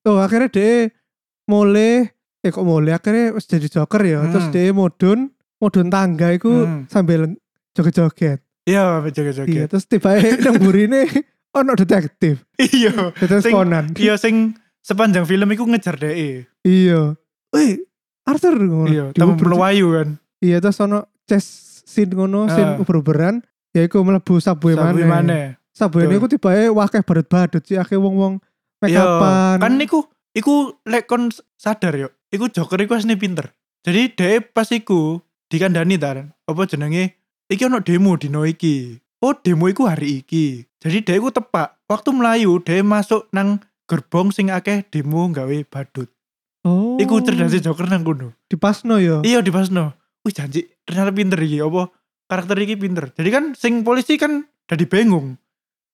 Oh, 0.03 0.17
akhirnya 0.17 0.47
dia 0.47 0.89
mulai 1.45 2.07
eh 2.39 2.49
kok 2.49 2.63
mulai 2.63 2.93
akhirnya 2.93 3.35
jadi 3.37 3.67
joker 3.67 4.01
ya. 4.01 4.19
Hmm. 4.21 4.31
Terus 4.31 4.47
dia 4.49 4.71
modun 4.71 5.31
modun 5.57 5.87
tangga 5.87 6.31
iku 6.31 6.51
Hmm. 6.63 6.81
sambil 6.87 7.35
joget-joget. 7.73 8.39
Iya 8.63 9.01
Joker 9.01 9.49
Iya, 9.49 9.65
terus 9.65 9.89
tiba 9.89 10.13
nang 10.45 10.61
burine 10.61 11.09
ono 11.51 11.73
detektif. 11.73 12.45
Iya. 12.55 13.11
Detektif 13.11 13.49
Sing- 13.49 13.55
Conan. 13.55 13.85
Iya 13.97 14.13
sing 14.15 14.53
sepanjang 14.79 15.25
film 15.25 15.49
iku 15.49 15.65
ngejar 15.65 15.97
dhek. 15.97 16.45
Iya. 16.61 17.17
Wih, 17.49 17.81
Arthur 18.23 18.55
ngono. 18.55 18.85
Iya, 18.85 19.05
tamu 19.11 19.33
melayu 19.35 19.87
kan. 19.91 20.07
Iya, 20.37 20.61
terus 20.61 20.77
ono 20.77 21.09
chess 21.25 21.45
scene 21.83 22.13
ngono, 22.13 22.45
scene 22.47 22.77
Ah. 22.77 22.81
uber-uberan. 22.81 23.41
Ya 23.69 23.83
iku 23.83 23.99
mlebu 23.99 24.37
subway 24.37 24.73
Sabu 24.73 25.01
maneh. 25.01 25.05
mana? 25.05 25.39
Betul. 26.05 26.11
niku 26.11 26.27
tiba 26.27 26.51
wakeh 26.69 27.01
badut-badut 27.01 27.63
sih 27.63 27.79
akeh 27.79 27.95
wong-wong 27.95 28.37
make 28.79 28.95
Iya, 28.95 29.03
upan. 29.03 29.57
kan 29.59 29.73
niku 29.75 30.07
iku 30.31 30.79
lek 30.87 31.07
kon 31.07 31.29
sadar 31.55 31.93
yo. 31.95 32.09
Iku 32.29 32.47
Joker 32.49 32.79
iku 32.79 32.95
asline 32.95 33.17
pinter. 33.19 33.51
Jadi 33.83 34.13
dhek 34.13 34.53
pas 34.53 34.69
iku 34.69 35.19
dikandani 35.47 35.97
tar. 35.97 36.29
Apa 36.45 36.67
jenenge? 36.69 37.17
Iki 37.49 37.65
ono 37.65 37.79
demo 37.81 38.13
dino 38.15 38.45
iki. 38.45 38.99
Oh, 39.19 39.35
demo 39.35 39.67
iku 39.67 39.89
hari 39.89 40.21
iki. 40.23 40.63
Jadi 40.79 41.01
dhek 41.03 41.17
iku 41.19 41.29
tepak. 41.33 41.81
Waktu 41.89 42.09
melayu 42.13 42.61
dhek 42.61 42.85
masuk 42.85 43.25
nang 43.33 43.59
gerbong 43.89 44.29
sing 44.29 44.53
akeh 44.53 44.85
demo 44.93 45.25
gawe 45.33 45.57
badut. 45.67 46.07
Oh. 46.67 46.99
Iku 46.99 47.23
cerdas 47.23 47.55
Joker 47.55 47.87
nang 47.89 48.03
kono. 48.03 48.35
dipasno 48.45 48.99
ya. 49.01 49.23
Iya 49.25 49.39
di 49.41 49.49
Pasno. 49.49 49.95
Wih 50.21 50.35
janji 50.35 50.67
ternyata 50.83 51.15
pinter 51.15 51.39
iki 51.39 51.63
apa 51.63 51.87
karakter 52.27 52.57
iki 52.61 52.75
pinter. 52.75 53.09
Jadi 53.15 53.29
kan 53.31 53.43
sing 53.55 53.81
polisi 53.87 54.19
kan 54.19 54.43
jadi 54.67 54.83
bingung. 54.85 55.39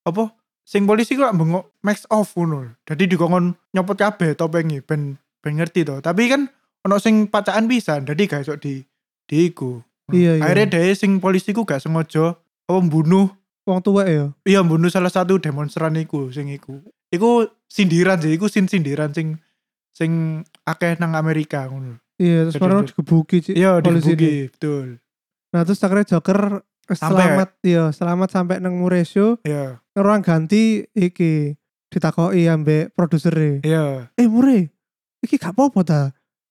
Apa 0.03 0.33
sing 0.65 0.89
polisi 0.89 1.13
kok 1.13 1.31
bengok 1.37 1.71
max 1.85 2.09
off 2.09 2.33
ngono. 2.33 2.73
Jadi 2.89 3.05
dikongkon 3.13 3.53
nyopot 3.71 3.95
kabeh 3.95 4.33
topengi 4.33 4.81
ben 4.81 5.21
ben 5.39 5.53
ngerti 5.61 5.85
to. 5.85 6.01
Tapi 6.01 6.25
kan 6.25 6.49
ono 6.81 6.97
sing 6.97 7.29
pacaan 7.29 7.69
bisa 7.69 8.01
jadi 8.01 8.21
gak 8.25 8.41
iso 8.43 8.57
di 8.57 8.81
di 9.29 9.53
iku. 9.53 9.79
Iya, 10.09 10.41
iya. 10.41 10.43
Akhirnya 10.43 10.77
dhewe 10.77 10.91
sing 10.97 11.21
polisi 11.21 11.53
ku 11.53 11.63
gak 11.63 11.81
sengaja 11.85 12.37
apa 12.65 12.79
mbunuh 12.81 13.29
Wong 13.65 13.81
tua 13.81 14.05
ya. 14.05 14.29
iya 14.45 14.61
mbunuh 14.61 14.93
salah 14.93 15.09
satu 15.09 15.41
demonstran 15.41 15.97
iku 15.97 16.29
sing 16.29 16.53
iku. 16.53 16.81
Iku 17.09 17.49
sindiran 17.65 18.21
sih, 18.21 18.37
iku 18.37 18.45
sin 18.45 18.69
sindiran 18.69 19.09
sing 19.09 19.41
sing 19.89 20.41
akeh 20.69 20.97
nang 21.01 21.17
Amerika 21.17 21.65
ngono. 21.65 21.97
Iya, 22.21 22.47
terus 22.49 22.61
orang 22.61 22.85
digebuki 22.85 23.41
sih. 23.41 23.57
Iya 23.57 23.81
dibuki, 23.81 24.53
betul. 24.53 25.01
Nah, 25.49 25.65
terus 25.65 25.81
akhirnya 25.81 26.15
Joker 26.15 26.61
Sampai. 26.85 27.25
selamat 27.25 27.49
iya, 27.65 27.83
selamat 27.89 28.29
sampai 28.29 28.61
nang 28.61 28.77
Muresio. 28.77 29.41
Iya, 29.41 29.81
Orang 29.95 30.19
ganti 30.21 30.83
iki 30.91 31.55
ditakoki 31.87 32.45
ambek 32.45 32.91
produser 32.91 33.31
iya. 33.63 34.11
Eh 34.13 34.27
Mure, 34.27 34.67
iki 35.19 35.39
gak 35.39 35.55
apa-apa 35.55 35.79
ta? 35.81 36.01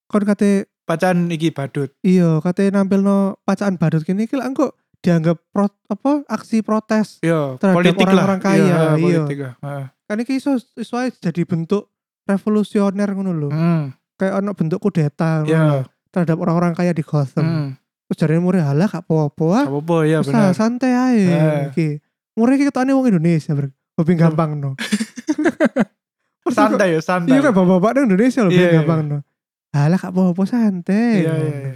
Kon 0.08 0.24
kate 0.24 0.68
Pacan 0.84 1.28
iki 1.28 1.48
badut. 1.48 1.92
iya, 2.00 2.40
kate 2.40 2.68
nampilno 2.68 3.40
pacaan 3.42 3.76
badut 3.76 4.04
kene 4.04 4.24
iki 4.24 4.36
kok 4.36 4.76
dianggap 5.00 5.36
pro, 5.48 5.68
apa 5.86 6.24
aksi 6.26 6.60
protes. 6.60 7.20
Iya, 7.20 7.56
Terhadap 7.56 7.76
politik 7.76 8.04
orang-orang 8.06 8.40
lah. 8.40 8.44
kaya, 8.46 8.64
iya. 8.64 8.80
politik 8.96 9.38
lah. 9.38 9.54
Heeh. 9.60 9.84
Kan 10.04 10.16
iki 10.18 10.32
iso 10.36 10.52
iso 10.74 10.96
jadi 11.00 11.42
bentuk 11.44 11.92
revolusioner 12.24 13.08
ngono 13.12 13.32
lho. 13.34 13.48
Hmm, 13.48 13.92
Kayak 14.16 14.34
ono 14.40 14.50
bentuk 14.52 14.80
kudeta 14.80 15.40
ngono 15.40 15.48
Iya. 15.50 15.64
lho, 15.66 15.80
terhadap 16.08 16.36
orang-orang 16.38 16.72
kaya 16.72 16.92
di 16.92 17.04
Gotham. 17.04 17.44
hmm. 17.44 17.68
Terus 18.04 18.16
jarine 18.20 18.40
Mure 18.40 18.60
halah 18.60 18.84
gak 18.86 19.04
apa-apa 19.04 19.44
ah. 19.50 19.64
Gak 19.64 19.72
apa-apa 19.72 19.96
ya 20.04 20.18
ah, 20.20 20.52
santai 20.52 20.92
ae 20.92 21.24
Eh. 21.24 21.60
iki. 21.68 21.88
Mure 22.34 22.58
iki 22.58 22.66
ketane 22.66 22.90
wong 22.94 23.06
Indonesia, 23.06 23.54
Bro. 23.54 23.70
Lebih 23.94 24.14
gampang 24.18 24.58
no. 24.58 24.70
Santai 26.54 26.92
ya, 26.94 27.00
santai. 27.00 27.34
Iya 27.34 27.50
kan 27.50 27.52
bapak-bapak 27.56 27.90
nang 27.96 28.04
Indonesia 28.12 28.44
lebih 28.44 28.58
Iya, 28.60 28.68
iya. 28.68 28.76
gampang 28.82 29.00
no. 29.08 29.18
Halah 29.74 29.98
gak 29.98 30.12
apa-apa 30.12 30.42
santai. 30.44 31.24
Iya, 31.24 31.32
iya, 31.34 31.54
iya. 31.56 31.74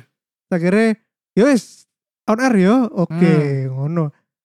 Akhirnya 0.52 0.88
ya 1.34 1.42
wis 1.48 1.88
on 2.28 2.38
air 2.38 2.54
yo. 2.58 2.76
Oke, 2.92 3.32
Hmm. 3.66 3.74
ngono. 3.74 4.04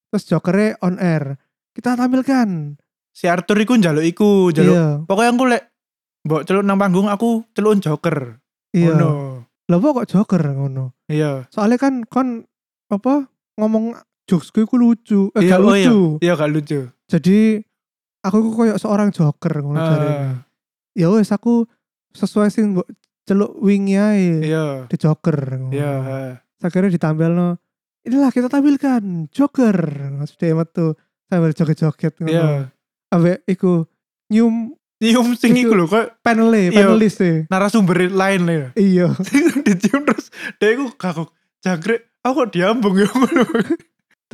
Terus 0.10 0.24
Joker 0.26 0.80
on 0.80 0.96
air. 0.98 1.38
Kita 1.76 1.98
tampilkan. 2.00 2.80
Si 3.14 3.30
Arthur 3.30 3.62
iku 3.62 3.78
njaluk 3.78 4.06
iku, 4.08 4.50
njaluk. 4.50 4.74
Iya. 4.74 4.88
Pokoknya 5.06 5.32
aku 5.36 5.46
lek 5.50 5.64
mbok 6.24 6.42
celuk 6.48 6.64
nang 6.66 6.80
panggung 6.80 7.12
aku 7.12 7.44
celukun 7.54 7.84
Joker. 7.84 8.40
Iya. 8.74 8.96
Ngono. 8.96 9.10
Lah 9.70 9.78
kok 9.78 10.08
Joker 10.10 10.42
ngono. 10.56 10.96
Iya. 11.12 11.46
Soalnya 11.52 11.78
kan 11.78 12.08
kon 12.08 12.48
apa 12.90 13.28
ngomong 13.60 13.94
jokesku 14.26 14.64
iku 14.64 14.76
lucu. 14.76 15.20
Eh, 15.32 15.42
Iya, 15.42 15.50
gak 15.50 15.60
oh 15.60 15.72
iya. 15.72 15.86
lucu. 15.86 15.98
Iya 16.20 16.34
gak 16.34 16.52
lucu. 16.52 16.80
Jadi 17.06 17.38
aku 18.22 18.36
iku 18.38 18.50
koyo 18.54 18.74
seorang 18.76 19.10
Joker 19.10 19.54
ngono. 19.60 19.78
Ah, 19.78 20.46
Ya 20.94 21.10
wis 21.10 21.30
aku 21.30 21.66
sesuai 22.12 22.48
sing 22.48 22.74
mbok 22.74 22.86
celuk 23.24 23.56
wingi 23.58 23.96
ae. 23.96 24.44
Iya. 24.44 24.86
Di 24.86 24.96
Joker. 24.96 25.38
Iya. 25.70 25.92
heeh. 26.00 26.32
Terus 26.56 26.66
akhirnya 26.66 26.92
ditampilno 26.92 27.48
inilah 28.04 28.30
kita 28.30 28.48
tampilkan 28.48 29.04
Joker 29.30 29.78
Terus 30.20 30.34
dia 30.36 30.54
metu 30.54 30.96
sambil 31.26 31.52
joget-joget 31.52 32.14
ngono. 32.18 32.30
Iya. 32.30 32.48
Ambek 33.10 33.44
iku 33.46 33.88
nyum 34.28 34.74
Nyium 34.98 35.36
sing 35.36 35.52
Iku- 35.52 35.76
lho 35.76 35.84
kok 35.84 36.16
panel 36.24 36.48
Iya. 36.48 36.72
panelis 36.72 37.20
e. 37.20 37.44
narasumber 37.52 38.08
lain 38.08 38.42
lah 38.44 38.56
ya. 38.56 38.68
Iya. 38.74 39.08
dicium 39.68 40.08
terus 40.08 40.32
dia 40.56 40.72
iku 40.72 40.96
kagok 40.96 41.28
jangkrik 41.60 42.08
aku 42.22 42.34
kok 42.40 42.50
diambung 42.52 42.96
ya 42.96 43.12
ngono. 43.12 43.44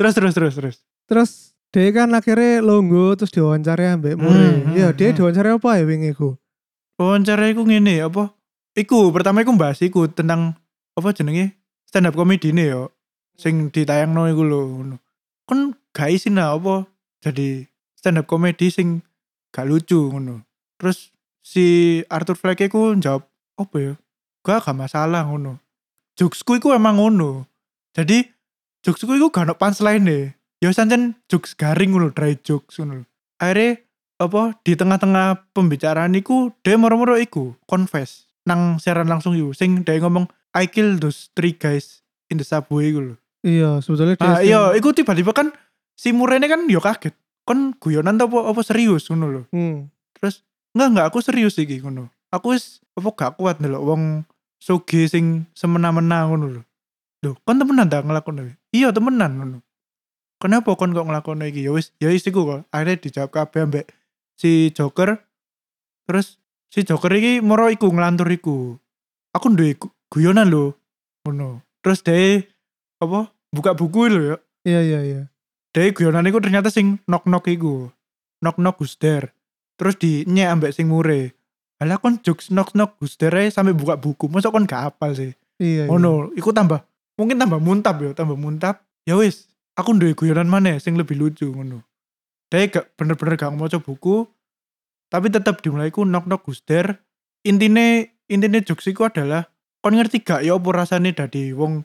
Terus 0.00 0.16
terus 0.16 0.32
terus 0.32 0.54
terus. 0.56 0.76
Terus 1.04 1.30
dia 1.68 1.92
kan 1.92 2.08
akhirnya 2.10 2.64
longgo 2.64 3.12
terus 3.14 3.28
diwawancara 3.30 3.92
ambek 3.94 4.16
Hmm, 4.16 4.24
Mure. 4.24 4.48
hmm, 4.64 4.72
Iya, 4.74 4.88
dia 4.96 5.12
hmm. 5.12 5.16
diwawancara 5.20 5.48
apa 5.60 5.70
ya 5.76 5.84
wingi 5.84 6.10
iku? 6.10 6.40
wawancara 6.96 7.48
iku 7.48 7.64
ngene 7.64 8.04
apa? 8.04 8.32
Iku 8.72 9.12
pertama 9.12 9.40
iku 9.40 9.52
bahas 9.56 9.80
iku 9.80 10.08
tentang 10.08 10.56
apa 10.92 11.08
jenenge? 11.12 11.56
Stand 11.84 12.08
up 12.08 12.16
comedy 12.16 12.52
ini 12.52 12.68
yo. 12.68 12.92
Sing 13.36 13.68
ditayangno 13.68 14.28
iku 14.28 14.42
lho 14.44 14.60
ngono. 14.68 14.96
Kan 15.48 15.74
gak 15.92 16.12
isin 16.12 16.36
lah 16.36 16.54
apa? 16.54 16.84
Jadi 17.20 17.64
stand 17.96 18.20
up 18.20 18.28
comedy 18.28 18.68
sing 18.68 19.00
gak 19.50 19.64
lucu 19.64 20.12
ngono. 20.12 20.44
Terus 20.76 21.08
si 21.40 21.64
Arthur 22.12 22.36
Fleck 22.36 22.60
iku 22.62 22.92
jawab 22.96 23.24
apa 23.56 23.76
ya? 23.80 23.92
Gak 24.44 24.64
gak 24.64 24.76
masalah 24.76 25.24
ngono. 25.24 25.56
Jokesku 26.20 26.60
iku 26.60 26.76
emang 26.76 27.00
ngono. 27.00 27.48
Jadi 27.96 28.28
jokesku 28.84 29.12
iku 29.16 29.28
gak 29.32 29.48
ono 29.48 29.54
punchline 29.56 30.04
deh. 30.04 30.24
Ya 30.60 30.68
sancen 30.76 31.16
jokes 31.32 31.56
garing 31.56 31.96
ngono 31.96 32.12
dry 32.12 32.36
jokes 32.36 32.76
ngono 32.76 33.08
akhirnya 33.40 33.80
apa 34.20 34.60
di 34.60 34.76
tengah-tengah 34.76 35.48
pembicaraan 35.56 36.12
iku 36.12 36.52
dia 36.60 36.76
moro-moro 36.76 37.16
iku 37.16 37.56
confess 37.64 38.28
nang 38.44 38.76
siaran 38.76 39.08
langsung 39.08 39.32
iku. 39.32 39.56
Sing 39.56 39.80
dia 39.80 39.96
ngomong 39.96 40.28
I 40.52 40.68
kill 40.68 41.00
those 41.00 41.32
three 41.32 41.56
guys 41.56 42.04
in 42.28 42.36
the 42.36 42.44
subway 42.44 42.92
iku 42.92 43.00
lho. 43.00 43.14
Iya, 43.40 43.80
sebetulnya 43.80 44.20
dia 44.20 44.28
ah 44.28 44.36
sing- 44.36 44.52
iya 44.52 44.60
iku 44.76 44.92
tiba-tiba 44.92 45.32
kan 45.32 45.48
si 45.96 46.12
Murene 46.12 46.44
kan 46.44 46.68
yo 46.68 46.84
kaget. 46.84 47.16
Kon 47.48 47.72
guyonan 47.80 48.20
apa 48.20 48.52
apa 48.52 48.60
serius 48.60 49.08
ngono 49.08 49.26
lho. 49.32 49.42
Hmm. 49.56 49.88
terus 50.20 50.44
enggak 50.76 50.88
enggak 50.92 51.06
aku 51.08 51.18
serius 51.24 51.56
iki 51.56 51.80
ngono. 51.80 52.12
Aku 52.28 52.52
wis 52.52 52.84
apa 52.92 53.08
gak 53.16 53.32
kuat 53.40 53.56
ndelok 53.64 53.80
wong 53.80 54.02
soge 54.60 55.08
sing 55.08 55.48
semena-mena 55.56 56.28
ngono 56.28 56.60
lho. 56.60 56.62
Lho 57.24 57.40
kon 57.48 57.56
temenan 57.56 57.88
ta 57.88 58.04
ngelakuin 58.04 58.52
iya 58.70 58.90
temenan 58.94 59.32
ngono. 59.38 59.58
Kenapa 60.40 60.72
kon 60.72 60.96
kok 60.96 61.04
ngelakuin 61.04 61.44
iki? 61.52 61.68
Ya 61.68 61.72
wis 61.76 61.92
ya 62.00 62.08
wis 62.08 62.24
iku 62.24 62.48
kok. 62.48 62.60
Akhirnya 62.72 62.96
dijawab 62.96 63.30
kabeh 63.30 63.60
ambek 63.68 63.86
si 64.40 64.72
Joker. 64.72 65.20
Terus 66.08 66.40
si 66.72 66.80
Joker 66.82 67.12
iki 67.12 67.44
moro 67.44 67.68
iku 67.68 67.92
ngelantur 67.92 68.30
iku. 68.32 68.74
Aku 69.36 69.52
duwe 69.52 69.76
gu- 69.76 69.92
guyonan 70.08 70.48
lho 70.48 70.72
ngono. 71.28 71.60
Terus 71.84 72.00
dia 72.00 72.40
apa 73.04 73.28
buka 73.52 73.76
buku 73.76 74.08
lho 74.08 74.20
ya. 74.32 74.36
Iya, 74.60 74.80
iya, 74.84 75.00
iya. 75.04 75.22
dia 75.70 75.88
guyonan 75.94 76.26
iku 76.28 76.40
ternyata 76.42 76.72
sing 76.72 76.98
knock 77.04 77.28
knock 77.28 77.44
iku. 77.46 77.92
Knock 78.40 78.56
knock 78.56 78.80
who's 78.80 78.96
there 78.96 79.30
terus 79.80 79.96
di 79.96 80.24
nye 80.28 80.44
ambek 80.48 80.72
sing 80.76 80.88
mure. 80.88 81.32
Alah 81.80 81.96
kon 81.96 82.20
jokes 82.20 82.52
knock 82.52 82.76
knock 82.76 82.96
ae 83.00 83.48
sampe 83.52 83.72
buka 83.72 83.96
buku. 83.96 84.28
Masa 84.28 84.52
kon 84.52 84.64
gak 84.68 84.92
apal 84.96 85.12
sih. 85.16 85.32
Iya. 85.60 85.84
iya. 85.84 85.92
ngono 85.92 86.32
iku 86.32 86.56
tambah 86.56 86.80
mungkin 87.20 87.36
tambah 87.36 87.60
muntap 87.60 88.00
ya 88.00 88.16
tambah 88.16 88.40
muntap. 88.40 88.80
Ya 89.04 89.20
wis 89.20 89.52
aku 89.76 89.92
duwe 89.92 90.16
guyonan 90.16 90.48
mana 90.48 90.80
sing 90.80 90.96
lebih 90.96 91.20
lucu 91.20 91.52
ngono. 91.52 91.84
Dia 92.48 92.66
gak 92.66 92.96
bener-bener 92.96 93.36
gak 93.36 93.52
mau 93.52 93.68
buku 93.68 94.26
tapi 95.10 95.26
tetap 95.28 95.60
dimulai 95.60 95.92
ku 95.92 96.06
knock 96.06 96.24
knock 96.26 96.46
guster 96.46 97.02
intine 97.42 98.14
intine 98.30 98.62
jokes 98.62 98.86
iku 98.88 99.10
adalah 99.10 99.50
kon 99.82 99.98
ngerti 99.98 100.22
gak 100.22 100.42
ya 100.46 100.54
apa 100.54 100.68
rasane 100.70 101.14
dadi 101.14 101.50
wong 101.54 101.82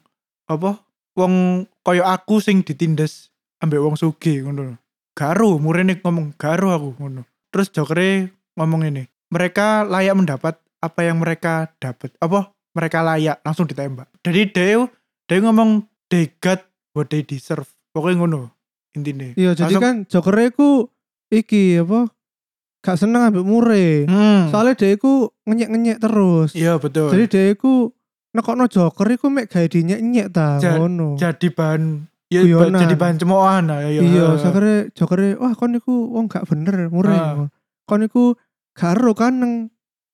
apa 0.49 0.81
wong 1.17 1.65
koyo 1.81 2.05
aku 2.05 2.41
sing 2.41 2.61
ditindes 2.61 3.33
ambek 3.61 3.81
wong 3.81 3.97
sugi 3.97 4.41
ngono 4.45 4.77
garu 5.15 5.57
murene 5.57 5.97
ngomong 6.03 6.35
garu 6.35 6.75
aku 6.75 6.89
ngono. 6.99 7.23
Terus 7.49 7.71
jokere 7.71 8.35
ngomong 8.59 8.91
ini 8.91 9.07
mereka 9.31 9.87
layak 9.87 10.15
mendapat 10.19 10.59
apa 10.83 10.99
yang 11.01 11.17
mereka 11.23 11.71
dapat 11.79 12.13
apa 12.19 12.51
mereka 12.75 12.99
layak 13.01 13.39
langsung 13.41 13.65
ditembak. 13.65 14.11
Jadi 14.21 14.41
dia 14.51 14.85
dia 15.25 15.37
ngomong 15.39 15.83
they 16.07 16.29
got 16.37 16.61
what 16.91 17.07
they 17.07 17.21
deserve 17.21 17.65
pokoknya 17.89 18.17
ngono 18.19 18.41
intinya 18.91 19.33
Iya, 19.33 19.51
jadi 19.53 19.75
kan 19.75 19.95
Joker 20.05 20.33
ku 20.51 20.87
iki 21.27 21.77
apa? 21.77 22.07
Gak 22.79 22.95
seneng 22.95 23.25
ambek 23.25 23.41
Mure. 23.41 24.05
hmm, 24.05 24.53
Soalnya 24.53 24.77
dia 24.77 24.93
iku 24.93 25.33
ngenyek-ngenyek 25.43 25.97
terus. 25.99 26.53
iya 26.53 26.77
betul 26.77 27.09
Jadi 27.09 27.25
dia 27.27 27.43
iku 27.49 27.89
nekokno 28.31 28.69
Joker 28.69 29.09
iku 29.09 29.27
mek 29.27 29.49
gawe 29.49 29.65
dinyek-nyek 29.65 30.29
ta 30.29 30.59
Ja- 30.59 30.77
ngono. 30.77 31.17
jadi 31.17 31.49
bahan 31.49 32.05
ya 32.27 32.41
Guyonan. 32.41 32.79
jadi 32.79 32.95
bahan 32.95 33.15
cemoohan 33.17 33.63
lah 33.65 33.79
ya 33.83 33.99
Iya, 33.99 34.25
sakare 34.37 34.93
Joker 34.93 35.17
wah 35.35 35.53
kon 35.53 35.73
iku 35.73 36.13
wong 36.13 36.29
gak 36.29 36.45
bener 36.45 36.87
Mure. 36.87 37.11
Ah. 37.11 37.49
Kon 37.83 38.05
iku 38.05 38.37
gak 38.71 38.95
ero 38.95 39.11
kan 39.11 39.33
nang 39.35 39.53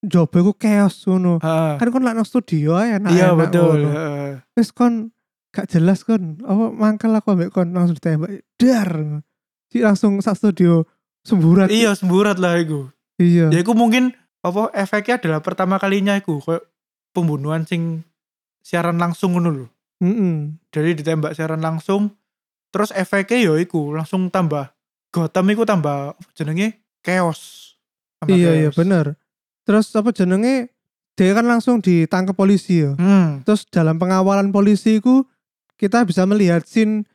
job 0.01 0.29
iku 0.29 0.51
chaos 0.53 1.05
ngono. 1.05 1.37
Kan 1.41 1.87
kon 1.87 2.01
lak 2.01 2.13
nang 2.13 2.25
studio 2.25 2.75
ae 2.75 2.97
enak. 2.97 3.09
iya 3.09 3.31
betul. 3.31 3.85
Wis 4.53 4.69
kon 4.69 5.13
gak 5.49 5.67
jelas 5.67 6.01
kon 6.01 6.39
apa 6.41 6.69
mangkel 6.69 7.11
aku 7.11 7.31
ambek 7.31 7.49
kon 7.49 7.69
langsung 7.69 7.93
ditembak 7.93 8.41
dar. 8.55 9.21
Jadi 9.67 9.79
langsung 9.81 10.19
sak 10.19 10.35
studio 10.35 10.83
semburat. 11.21 11.69
iya 11.69 11.93
semburat 11.93 12.35
lah 12.35 12.57
iku 12.57 12.89
Iya. 13.15 13.47
ya 13.47 13.61
iku 13.61 13.71
mungkin 13.71 14.09
apa 14.41 14.73
efeknya 14.73 15.15
adalah 15.15 15.39
pertama 15.39 15.77
kalinya 15.77 16.17
iku 16.17 16.41
kayak 16.41 16.65
pembunuhan 17.13 17.61
sing 17.63 18.01
siaran 18.59 18.97
langsung 18.97 19.37
ngono 19.37 19.49
lho 19.53 19.67
Mm-mm. 20.01 20.57
jadi 20.67 20.97
ditembak 20.97 21.37
siaran 21.37 21.61
langsung 21.61 22.17
terus 22.67 22.89
efeknya 22.89 23.37
ya 23.37 23.53
iku 23.55 23.93
langsung 23.93 24.27
tambah 24.27 24.73
Gotham 25.13 25.45
iku 25.47 25.61
tambah 25.61 26.17
jenenge 26.33 26.81
chaos 26.99 27.77
Tambah 28.17 28.33
Iya 28.33 28.49
iya 28.55 28.61
chaos. 28.67 28.75
bener. 28.75 29.05
Terus 29.71 29.87
apa 29.93 30.11
jenenge 30.11 30.67
dia 31.13 31.31
kan 31.31 31.45
langsung 31.45 31.79
ditangkap 31.79 32.35
polisi 32.35 32.81
ya. 32.81 32.91
hmm 32.93 33.43
Terus 33.43 33.63
dalam 33.65 33.95
pengawalan 33.95 34.51
polisi 34.51 34.99
ku 34.99 35.23
kita 35.75 36.03
bisa 36.03 36.23
melihat 36.25 36.61
scene 36.61 37.07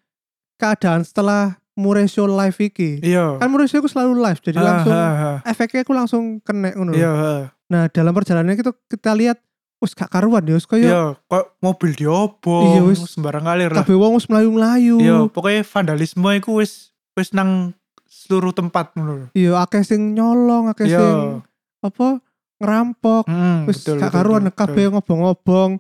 keadaan 0.55 1.03
setelah 1.03 1.61
Muresho 1.75 2.25
live 2.25 2.57
iki. 2.63 3.05
iya 3.05 3.37
Kan 3.37 3.53
Muresho 3.53 3.77
ku 3.77 3.87
selalu 3.87 4.17
live 4.17 4.41
jadi 4.41 4.57
Ah, 4.57 4.65
langsung 4.65 4.93
ah, 4.95 5.13
ah. 5.13 5.39
efeknya 5.45 5.85
ku 5.85 5.93
langsung 5.93 6.23
kena 6.41 6.73
ngono. 6.73 6.93
iya 6.93 7.13
ah. 7.13 7.43
Nah, 7.67 7.85
dalam 7.87 8.11
perjalanan 8.11 8.55
itu 8.55 8.73
kita 8.87 9.13
lihat 9.13 9.37
wis 9.77 9.93
gak 9.93 10.09
karuan 10.09 10.41
ya, 10.41 10.57
wis 10.57 10.65
kaya 10.65 10.81
iya 10.83 11.03
kok 11.21 11.61
mobil 11.61 11.93
diobong 11.93 12.65
Iya, 12.65 12.81
wis. 12.87 13.05
sembarang 13.11 13.45
ngalir 13.45 13.69
lah 13.69 13.85
kabeh 13.85 13.93
wong 13.95 14.17
wis 14.17 14.25
melayu-melayu. 14.25 14.97
iya 14.97 15.17
pokoknya 15.27 15.61
vandalisme 15.63 16.31
iku 16.33 16.57
wis 16.57 16.97
wis 17.13 17.29
nang 17.31 17.77
seluruh 18.07 18.51
tempat 18.51 18.97
ngono. 18.97 19.29
Iya, 19.31 19.61
akeh 19.61 19.83
sing 19.83 20.17
nyolong, 20.17 20.73
akeh 20.73 20.87
iya 20.87 20.97
sing 20.97 21.45
apa 21.83 22.25
ngerampok. 22.57 23.25
Hmm, 23.25 23.65
Wis 23.65 23.83
gak 23.83 24.11
karuan 24.11 24.49
kabeh 24.51 24.89
ngobong-ngobong. 24.89 25.79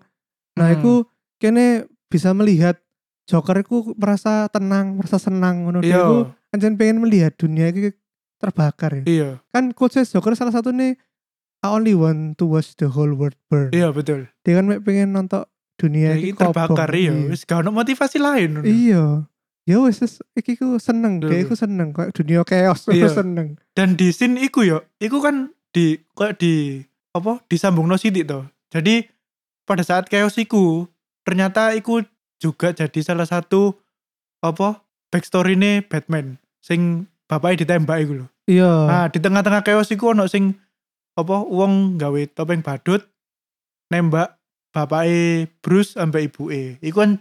Nah, 0.54 0.66
Hmm. 0.66 0.74
iku 0.74 0.92
kene 1.36 1.84
bisa 2.06 2.32
melihat 2.32 2.80
Joker 3.26 3.58
iku 3.58 3.92
merasa 3.94 4.46
tenang, 4.48 4.94
merasa 4.94 5.18
senang 5.18 5.66
ngono 5.66 5.82
iya 5.82 5.98
Dia 5.98 5.98
iku 5.98 6.16
pengen 6.78 7.02
melihat 7.02 7.34
dunia 7.34 7.68
iki 7.68 7.90
terbakar 8.38 8.92
ya. 8.94 9.04
iya 9.04 9.28
Kan 9.50 9.72
quotes 9.72 10.08
Joker 10.08 10.32
salah 10.32 10.54
satu 10.54 10.70
nih 10.70 10.94
I 11.60 11.68
only 11.68 11.92
want 11.92 12.38
to 12.38 12.46
watch 12.46 12.76
the 12.76 12.86
whole 12.86 13.10
world 13.10 13.34
burn. 13.46 13.74
iya 13.74 13.90
betul 13.90 14.30
Dia 14.40 14.54
kan 14.56 14.70
pengen 14.80 15.10
nonton 15.10 15.42
dunia 15.74 16.14
ya, 16.14 16.16
iki 16.16 16.32
ini 16.32 16.38
terbakar 16.38 16.88
iya 16.94 17.12
wis 17.26 17.42
gak 17.42 17.60
ono 17.60 17.74
motivasi 17.74 18.16
lain. 18.16 18.62
Iya. 18.62 19.26
Ya 19.66 19.76
wis 19.82 19.98
wis, 19.98 20.22
iki 20.32 20.54
ku 20.54 20.78
seneng, 20.78 21.18
dia 21.18 21.42
iku 21.42 21.52
seneng 21.52 21.90
kayak 21.90 22.14
dunia 22.14 22.46
chaos 22.46 22.86
Iya. 22.86 23.10
seneng. 23.18 23.58
dan 23.74 23.92
di 23.92 24.08
scene 24.08 24.38
iku 24.38 24.62
yo 24.62 24.86
iku 24.96 25.18
kan 25.18 25.50
di 25.76 26.00
kayak 26.16 26.40
di 26.40 26.80
apa 27.12 27.44
disambung 27.52 27.84
no 27.84 28.00
sidik 28.00 28.24
toh. 28.24 28.48
Jadi 28.72 29.04
pada 29.68 29.84
saat 29.84 30.08
chaos 30.08 30.40
iku 30.40 30.88
ternyata 31.28 31.76
iku 31.76 32.00
juga 32.40 32.72
jadi 32.72 33.00
salah 33.04 33.28
satu 33.28 33.76
apa 34.40 34.80
backstory 35.12 35.52
ini 35.60 35.84
Batman 35.84 36.40
sing 36.64 37.04
bapaknya 37.28 37.68
ditembak 37.68 37.98
iku 38.00 38.24
lho. 38.24 38.26
Iya. 38.46 38.72
nah 38.86 39.04
di 39.10 39.18
tengah-tengah 39.18 39.66
chaos 39.66 39.90
iku 39.90 40.14
ono 40.14 40.30
sing 40.30 40.54
apa 41.18 41.42
uang 41.42 41.98
gawe 41.98 42.22
topeng 42.30 42.62
badut 42.62 43.02
nembak 43.90 44.38
bapaknya 44.70 45.50
Bruce 45.64 45.98
sampai 45.98 46.30
ibu 46.30 46.46
E 46.54 46.78
iku 46.78 47.02
kan 47.02 47.18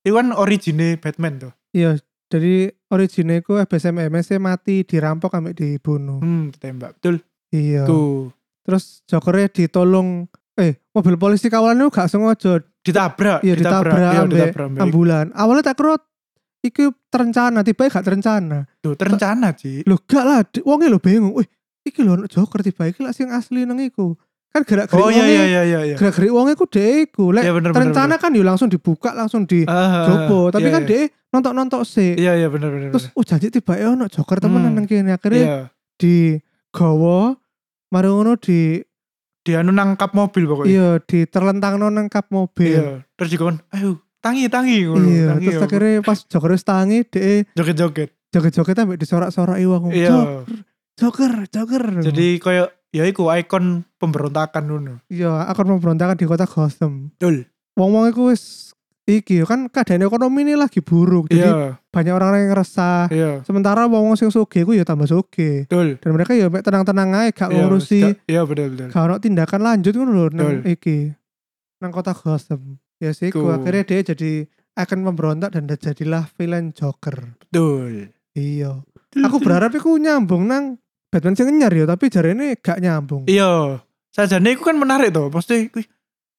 iku 0.00 0.16
kan 0.16 0.32
origine 0.32 0.96
Batman 0.96 1.36
tuh 1.36 1.52
Iya, 1.72 1.96
jadi 2.28 2.68
originnya 2.92 3.40
iku 3.40 3.56
FBSM 3.64 3.96
MS 4.12 4.36
mati 4.36 4.84
dirampok 4.84 5.32
ambek 5.32 5.56
dibunuh. 5.56 6.20
hmm 6.20 6.52
ditembak. 6.52 7.00
Betul 7.00 7.24
Iya. 7.52 7.84
tuh 7.84 8.32
Terus 8.62 9.02
Jokernya 9.04 9.50
ditolong 9.50 10.24
eh 10.54 10.78
mobil 10.90 11.16
polisi 11.16 11.46
kawalan 11.46 11.82
itu 11.82 11.90
gak 11.90 12.06
sengaja 12.06 12.62
ditabrak 12.80 13.42
iya 13.42 13.54
ditabrak, 13.54 13.94
iya, 13.98 14.22
ditabrak 14.22 14.68
ambulan. 14.78 15.26
Awalnya 15.32 15.64
tak 15.64 15.76
kira 15.76 15.98
iki 16.62 16.94
terencana, 17.10 17.66
tiba 17.66 17.90
gak 17.90 18.06
terencana. 18.06 18.70
Tuh, 18.78 18.94
terencana 18.94 19.50
sih. 19.58 19.82
Loh 19.82 19.98
gak 19.98 20.22
lah, 20.22 20.40
wonge 20.62 20.86
lho 20.86 21.02
bingung. 21.02 21.34
Wih, 21.34 21.48
iki 21.82 22.06
lho 22.06 22.14
ono 22.14 22.30
Joker 22.30 22.62
tiba 22.62 22.86
iki 22.86 23.02
lah 23.02 23.10
sing 23.10 23.34
asli 23.34 23.66
nang 23.66 23.82
iku. 23.82 24.14
Kan 24.52 24.62
gerak-gerik 24.62 25.00
Oh 25.00 25.10
iya 25.10 25.24
iya 25.26 25.42
iya 25.48 25.62
iya 25.64 25.80
iya. 25.90 25.96
gerak-gerik 25.98 26.30
wonge 26.30 26.54
ku 26.54 26.68
dhek 26.70 27.10
iku. 27.10 27.34
Lek 27.34 27.42
Iya 27.42 27.52
bener 27.58 27.74
bener. 27.74 27.82
terencana 27.82 28.14
kan 28.20 28.30
yo 28.30 28.44
langsung 28.46 28.70
dibuka, 28.70 29.10
langsung 29.10 29.42
di 29.42 29.64
Ah, 29.66 30.06
jopo, 30.06 30.52
tapi 30.54 30.70
iya, 30.70 30.74
kan 30.76 30.82
iya. 30.86 30.90
dhek 30.92 31.04
nontok-nontok 31.34 31.82
sih. 31.82 32.14
Iya 32.14 32.38
iya 32.38 32.46
bener 32.46 32.70
bener. 32.70 32.88
Terus 32.94 33.10
oh 33.10 33.24
janji 33.26 33.50
tiba 33.50 33.74
ya 33.74 33.90
ono 33.90 34.06
Joker 34.06 34.38
temenan 34.38 34.70
Hmm. 34.70 34.76
nang 34.78 34.86
bener. 34.86 35.16
akhirnya 35.18 35.42
iya. 35.42 35.58
di 35.98 36.38
gowo 36.70 37.41
mari 37.92 38.08
ngono 38.08 38.40
di 38.40 38.80
Dia 39.42 39.58
anu 39.60 39.74
nangkap 39.74 40.14
mobil 40.14 40.46
pokoknya. 40.46 40.70
iya 40.70 40.88
di 41.02 41.26
terlentang 41.26 41.74
nang 41.82 42.06
kap 42.06 42.30
mobil. 42.30 42.78
Iya. 42.78 43.02
Terus 43.18 43.28
juga 43.34 43.44
kan, 43.50 43.56
ayo 43.74 43.98
tangi 44.22 44.46
tangi 44.46 44.86
ngono. 44.86 45.02
Iya, 45.02 45.26
tangi, 45.34 45.46
terus 45.50 45.58
ya. 45.58 45.66
akhirnya 45.66 45.92
pas 46.06 46.18
Joker 46.30 46.52
tangi 46.62 46.98
dhek 47.02 47.50
joget-joget. 47.58 48.10
joget-joget 48.30 48.76
sampe 48.78 48.94
disorak-soraki 49.02 49.66
wong. 49.66 49.90
Iya. 49.90 50.46
Joker, 50.94 51.50
Joker. 51.50 51.84
Jadi 52.06 52.38
kayak 52.38 52.70
ya 52.94 53.02
iku 53.02 53.34
ikon 53.34 53.82
pemberontakan 53.98 54.62
ngono. 54.62 54.94
iya 55.10 55.50
akan 55.50 55.76
memberontakan 55.76 56.14
di 56.14 56.26
kota 56.30 56.46
Gotham. 56.46 57.10
Betul. 57.18 57.50
Wong-wong 57.74 58.14
iku 58.14 58.30
wis 58.30 58.71
iki 59.18 59.44
kan 59.44 59.68
keadaan 59.68 60.00
ekonomi 60.00 60.40
ini 60.42 60.56
lagi 60.56 60.80
buruk. 60.80 61.28
Jadi 61.28 61.44
Iya, 61.44 61.76
banyak 61.90 62.14
orang 62.14 62.32
yang 62.40 62.56
resah. 62.56 63.10
iya. 63.12 63.44
Sementara 63.44 63.84
wong-wong 63.84 64.16
sing 64.16 64.32
sugih 64.32 64.64
ku 64.64 64.72
ya 64.72 64.86
tambah 64.86 65.04
sugih. 65.04 65.68
Betul. 65.68 66.00
Dan 66.00 66.10
mereka 66.16 66.32
ya 66.32 66.48
tenang-tenang 66.48 67.10
aja 67.12 67.30
gak 67.34 67.48
Iya, 67.50 67.56
ngurusi 67.58 68.00
Iya 68.24 68.40
betul 68.46 68.72
betul. 68.72 68.88
gak 68.88 69.02
ono 69.02 69.14
tindakan 69.18 69.60
lanjut 69.60 69.92
ngono 69.92 70.12
lho 70.14 70.26
nang 70.30 70.64
iki. 70.64 71.12
Nang 71.82 71.90
kota 71.90 72.14
Gotham. 72.14 72.78
Ya 73.02 73.10
sih, 73.10 73.34
Ku. 73.34 73.50
akhirnya 73.50 73.82
dia 73.82 74.14
jadi 74.14 74.46
akan 74.72 74.98
memberontak 75.02 75.50
dan 75.52 75.66
jadilah 75.66 76.30
villain 76.32 76.70
Joker. 76.70 77.34
Betul. 77.42 78.14
Iya. 78.32 78.80
Aku 79.26 79.42
berharap 79.42 79.74
iku 79.74 79.98
nyambung 79.98 80.46
nang 80.46 80.78
Batman 81.12 81.36
sing 81.36 81.50
nyar 81.52 81.74
ya, 81.74 81.84
tapi 81.84 82.08
jarene 82.08 82.56
gak 82.56 82.78
nyambung. 82.78 83.26
Iya. 83.26 83.82
Sajane 84.08 84.54
iku 84.54 84.64
kan 84.64 84.78
menarik 84.78 85.10
tuh. 85.10 85.28
Kuwi 85.28 85.84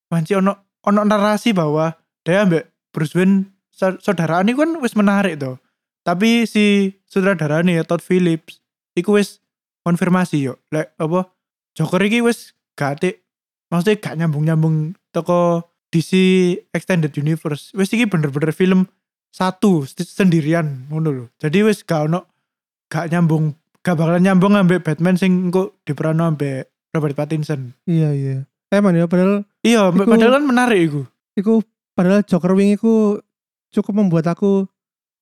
manci 0.07 0.33
ono 0.33 0.53
ono 0.81 1.01
narasi 1.03 1.51
bahwa 1.51 1.89
dia 2.23 2.43
ambek 2.43 2.63
Bruce 2.91 3.13
Wayne 3.13 3.51
sa- 3.69 3.99
saudaraan 3.99 4.47
iku 4.47 4.63
kan 4.63 4.71
wis 4.79 4.95
menarik 4.95 5.37
tuh. 5.37 5.59
Tapi 6.03 6.43
si 6.43 6.91
sutradarane 7.07 7.75
ya 7.75 7.83
Todd 7.83 8.03
Phillips 8.03 8.59
iku 8.93 9.15
wis 9.15 9.39
konfirmasi 9.83 10.43
yo. 10.43 10.59
Lek 10.71 10.91
apa 10.95 11.31
Joker 11.73 12.03
iki 12.03 12.19
wis 12.19 12.53
gak 12.75 12.99
maksudnya 13.71 13.97
gak 13.97 14.15
nyambung-nyambung 14.19 14.93
toko 15.09 15.65
DC 15.89 16.11
Extended 16.71 17.13
Universe. 17.15 17.71
Wis 17.73 17.89
iki 17.89 18.05
bener-bener 18.05 18.51
film 18.51 18.85
satu 19.33 19.83
sendirian 19.87 20.85
ngono 20.87 21.09
lho. 21.09 21.25
Jadi 21.39 21.65
wis 21.65 21.81
gak 21.81 22.05
ono 22.05 22.29
gak 22.87 23.09
nyambung 23.09 23.57
gak 23.81 23.97
bakalan 23.97 24.21
nyambung 24.21 24.53
ambek 24.53 24.85
Batman 24.85 25.17
sing 25.17 25.49
engko 25.49 25.75
diperano 25.83 26.23
ambek 26.25 26.69
Robert 26.93 27.17
Pattinson. 27.17 27.73
Iya, 27.89 28.13
iya. 28.13 28.37
Emang 28.69 28.93
ya 28.93 29.09
padahal 29.09 29.45
Iya, 29.63 29.89
Iku- 29.89 30.05
padahal 30.05 30.37
kan 30.37 30.45
menarik 30.45 30.79
iku. 30.83 31.01
iku 31.33 31.53
padahal 31.93 32.25
Joker 32.25 32.53
wingi 32.53 32.75
ku 32.75 33.17
cukup 33.69 33.93
membuat 33.97 34.29
aku 34.29 34.65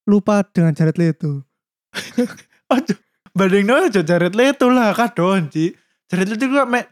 lupa 0.08 0.44
dengan 0.50 0.74
Jared 0.74 0.98
Leto. 0.98 1.44
Aduh, 2.74 2.98
banding 3.32 3.68
no 3.68 3.76
aja 3.78 4.02
Jared 4.02 4.34
Leto 4.34 4.72
lah 4.72 4.96
kadon 4.96 5.52
Ci. 5.52 5.76
Jared 6.08 6.28
Leto 6.32 6.48
kok 6.48 6.68
mek 6.68 6.88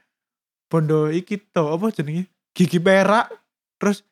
bondo 0.70 1.10
iki 1.10 1.40
to 1.40 1.74
apa 1.74 1.90
jenenge? 1.90 2.30
Gigi 2.54 2.78
perak 2.78 3.32
terus 3.80 4.04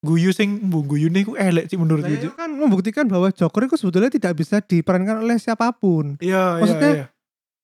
guyu 0.00 0.32
sing 0.32 0.64
mbok 0.64 0.96
guyune 0.96 1.20
iku 1.20 1.36
elek 1.36 1.68
sih 1.68 1.76
menurut 1.76 2.04
Nah, 2.04 2.12
itu 2.12 2.28
gue. 2.32 2.36
kan 2.36 2.48
membuktikan 2.48 3.04
bahwa 3.04 3.28
Joker 3.28 3.68
itu 3.68 3.76
sebetulnya 3.76 4.08
tidak 4.08 4.32
bisa 4.32 4.60
diperankan 4.64 5.20
oleh 5.20 5.36
siapa 5.36 5.68
pun. 5.76 6.16
Iya, 6.24 6.56
iya, 6.56 6.60
Maksudnya, 6.64 6.90
iya. 6.96 7.06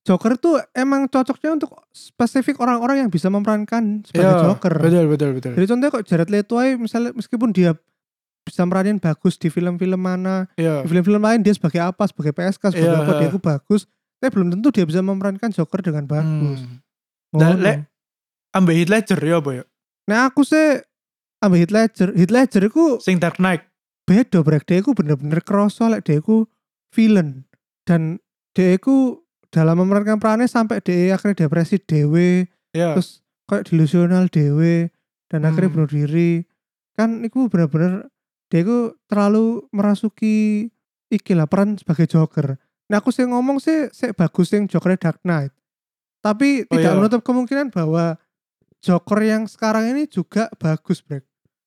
Joker 0.06 0.38
tuh 0.38 0.62
emang 0.70 1.10
cocoknya 1.10 1.50
untuk 1.52 1.74
spesifik 1.90 2.62
orang-orang 2.62 3.02
yang 3.02 3.10
bisa 3.10 3.26
memerankan 3.26 4.06
sebagai 4.06 4.22
Iya, 4.22 4.42
Joker. 4.46 4.74
Betul, 4.78 5.04
betul, 5.10 5.30
betul. 5.34 5.52
Jadi 5.52 5.66
contohnya 5.66 5.92
kok 5.92 6.04
Jared 6.06 6.30
Leto 6.30 6.54
aja 6.56 6.78
misalnya 6.78 7.10
meskipun 7.10 7.50
dia 7.50 7.74
bisa 8.40 8.62
meranin 8.62 8.96
bagus 8.96 9.34
di 9.34 9.50
film-film 9.50 9.98
mana, 9.98 10.46
Iya. 10.54 10.86
di 10.86 10.88
film-film 10.88 11.18
lain 11.18 11.42
dia 11.42 11.50
sebagai 11.50 11.82
apa, 11.82 12.06
sebagai 12.06 12.30
PSK, 12.30 12.70
sebagai 12.70 12.86
Iya. 12.86 13.02
apa 13.02 13.12
dia 13.18 13.28
itu 13.28 13.40
bagus, 13.42 13.90
tapi 14.16 14.30
belum 14.30 14.54
tentu 14.54 14.70
dia 14.70 14.86
bisa 14.86 15.02
memerankan 15.02 15.50
Joker 15.50 15.82
dengan 15.82 16.06
bagus. 16.06 16.62
Hmm. 16.62 16.78
Ngono. 17.34 17.58
Nah, 17.58 17.82
Ambek 18.54 18.74
Heath 18.78 18.88
Ledger 18.88 19.18
ya 19.20 19.36
apa 19.36 19.50
ya? 19.52 19.64
Nah 20.06 20.30
aku 20.30 20.40
sih 20.40 20.78
ambil 21.42 21.58
Heath 21.60 21.74
Ledger, 21.74 22.08
Heath 22.14 22.30
Ledger 22.30 22.62
itu 22.64 22.84
Sing 23.02 23.18
Dark 23.18 23.36
Knight. 23.36 23.66
beda 24.06 24.38
brek 24.40 24.62
dia 24.64 24.78
itu 24.78 24.94
bener-bener 24.94 25.42
kerasa 25.42 25.90
lek 25.90 26.06
dia 26.06 26.22
itu 26.22 26.46
villain 26.94 27.42
dan 27.82 28.22
dia 28.54 28.78
itu 28.78 29.25
dalam 29.48 29.76
memerankan 29.76 30.16
perannya 30.16 30.46
sampai 30.46 30.80
dia 30.80 31.14
akhirnya 31.14 31.46
depresi 31.46 31.78
dewe 31.78 32.46
Iya. 32.70 32.92
terus 32.94 33.20
kayak 33.46 33.66
delusional 33.66 34.26
dewe 34.26 34.90
dan 35.26 35.42
akhirnya 35.42 35.70
Hmm. 35.70 35.76
bunuh 35.76 35.90
diri 35.90 36.44
kan 36.92 37.20
itu 37.20 37.46
bener-bener 37.46 38.08
dia 38.46 38.60
itu 38.60 38.78
terlalu 39.06 39.64
merasuki 39.70 40.68
iki 41.08 41.32
lah 41.32 41.46
peran 41.46 41.74
sebagai 41.74 42.04
Joker 42.04 42.58
nah 42.86 42.98
aku 42.98 43.10
sih 43.10 43.22
ngomong 43.22 43.58
sih 43.58 43.90
sih 43.90 44.12
bagus 44.12 44.50
yang 44.50 44.66
Joker 44.66 44.94
Dark 44.94 45.18
Knight 45.22 45.50
tapi 46.20 46.62
Oh, 46.64 46.74
tidak 46.74 46.92
iya. 46.92 46.96
menutup 46.96 47.22
kemungkinan 47.22 47.70
bahwa 47.70 48.18
Joker 48.78 49.18
yang 49.20 49.46
sekarang 49.46 49.90
ini 49.90 50.06
juga 50.06 50.46
bagus 50.54 51.00
brek 51.00 51.24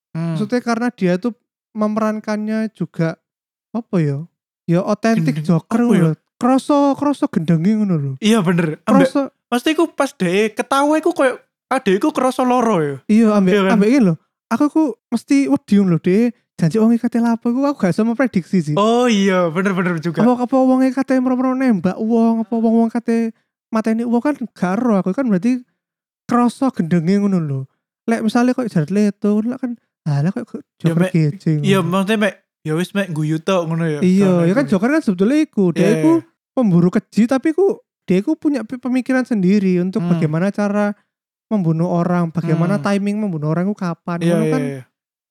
Hmm. 0.10 0.34
maksudnya 0.34 0.60
karena 0.60 0.88
dia 0.90 1.14
tuh 1.16 1.38
memerankannya 1.74 2.70
juga 2.72 3.22
apa 3.70 3.98
ya 3.98 4.26
ya 4.66 4.82
otentik. 4.82 5.42
Joker 5.42 5.82
lho. 5.82 6.14
Kroso 6.40 6.96
kroso 6.96 7.28
gendengi 7.28 7.76
ngono 7.76 7.96
lho 8.00 8.12
Iya 8.18 8.40
bener. 8.40 8.80
Kroso 8.82 9.30
pasti 9.46 9.76
iku 9.76 9.92
pas 9.92 10.10
deh 10.14 10.50
ketawa 10.50 10.96
iku 10.96 11.12
koyo 11.12 11.36
ade 11.68 12.00
iku 12.00 12.10
kerasa 12.10 12.42
loro 12.42 12.80
ya. 12.80 12.98
iya 13.06 13.36
ambek 13.36 13.54
Iya 13.54 13.62
kan? 13.68 13.72
ambek 13.76 13.90
ini 13.90 14.00
lho 14.08 14.14
aku 14.48 14.66
ku 14.68 14.84
mesti 15.10 15.46
wedi 15.46 15.76
lho 15.78 15.98
deh 16.00 16.32
janji 16.56 16.76
wong 16.76 16.96
kate 16.96 17.20
lapo 17.20 17.48
iku 17.48 17.62
aku 17.64 17.78
gak 17.80 17.92
bisa 17.92 18.04
memprediksi 18.04 18.60
sih 18.62 18.76
Oh 18.76 19.06
iya, 19.06 19.48
bener-bener 19.48 20.00
juga. 20.00 20.22
apa 20.22 20.44
apa 20.44 20.56
wong 20.56 20.80
kate 20.90 21.16
mero-mero 21.18 21.54
nembak 21.54 21.96
wong 21.96 22.44
apa 22.44 22.56
wong 22.56 22.74
wong 22.78 22.90
kate 22.90 23.32
mateni 23.70 24.04
wong 24.04 24.20
kan 24.20 24.34
gak 24.50 24.76
ero 24.76 24.98
aku 24.98 25.12
kan 25.12 25.24
berarti 25.24 25.62
kroso 26.26 26.70
gendengi 26.70 27.18
ngono 27.18 27.40
lho 27.40 27.60
lek 28.06 28.22
misalnya 28.22 28.54
kok 28.54 28.66
Jared 28.66 28.90
Leto 28.90 29.40
lek 29.40 29.58
kan 29.58 29.72
alah 30.04 30.32
kok 30.32 30.64
Ya, 30.80 30.96
Joker 30.96 31.12
kecing 31.12 31.62
Iya, 31.62 31.80
maksudnya 31.80 32.18
mek 32.18 32.34
ya 32.60 32.74
wis 32.74 32.92
mek 32.92 33.08
guyu 33.10 33.38
tok 33.38 33.66
ngono 33.66 33.84
ya. 33.84 34.00
Iya, 34.00 34.44
ya 34.44 34.54
kan 34.54 34.66
iku. 34.66 34.72
Joker 34.74 34.90
kan 34.90 35.02
sebetulnya 35.02 35.38
iku, 35.40 35.72
dia 35.72 35.90
iku 35.96 36.12
iya. 36.18 36.28
Pemburu 36.60 36.90
keji 36.90 37.24
tapi 37.26 37.52
ku 37.52 37.80
dia 38.04 38.20
iku 38.20 38.36
punya 38.36 38.66
pemikiran 38.66 39.24
sendiri 39.24 39.80
untuk 39.80 40.02
Hmm. 40.02 40.12
bagaimana 40.12 40.50
cara 40.50 40.98
membunuh 41.48 41.88
orang, 41.88 42.30
bagaimana 42.30 42.78
Hmm. 42.78 42.86
timing 42.86 43.18
membunuh 43.22 43.50
orang 43.50 43.66
itu 43.66 43.74
kapan. 43.74 44.18
Iya, 44.22 44.30
ngono 44.30 44.44
iya, 44.44 44.52
kan 44.52 44.62
iya. 44.62 44.82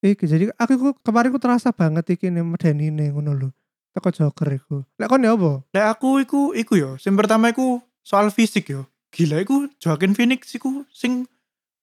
iki. 0.05 0.25
Jadi 0.25 0.45
aku 0.55 0.71
iku 0.75 0.89
kemarin 0.99 1.31
ku 1.31 1.39
terasa 1.39 1.71
banget 1.71 2.07
iki 2.11 2.27
nih 2.27 2.43
medenine 2.43 3.11
ngono 3.11 3.35
lho. 3.35 3.49
Teko 3.91 4.11
Joker 4.11 4.49
iku. 4.53 4.77
Lek 4.95 5.07
kon 5.07 5.23
ya 5.23 5.35
apa? 5.35 5.63
Lek 5.71 5.87
aku 5.89 6.09
iku 6.19 6.41
iku 6.55 6.73
ya, 6.75 6.91
sing 6.97 7.15
pertama 7.15 7.51
iku 7.51 7.79
soal 8.01 8.31
fisik 8.31 8.71
ya. 8.71 8.83
Gila 9.11 9.43
iku 9.43 9.67
Joaquin 9.79 10.15
Phoenix 10.15 10.51
iku 10.53 10.87
sing 10.91 11.27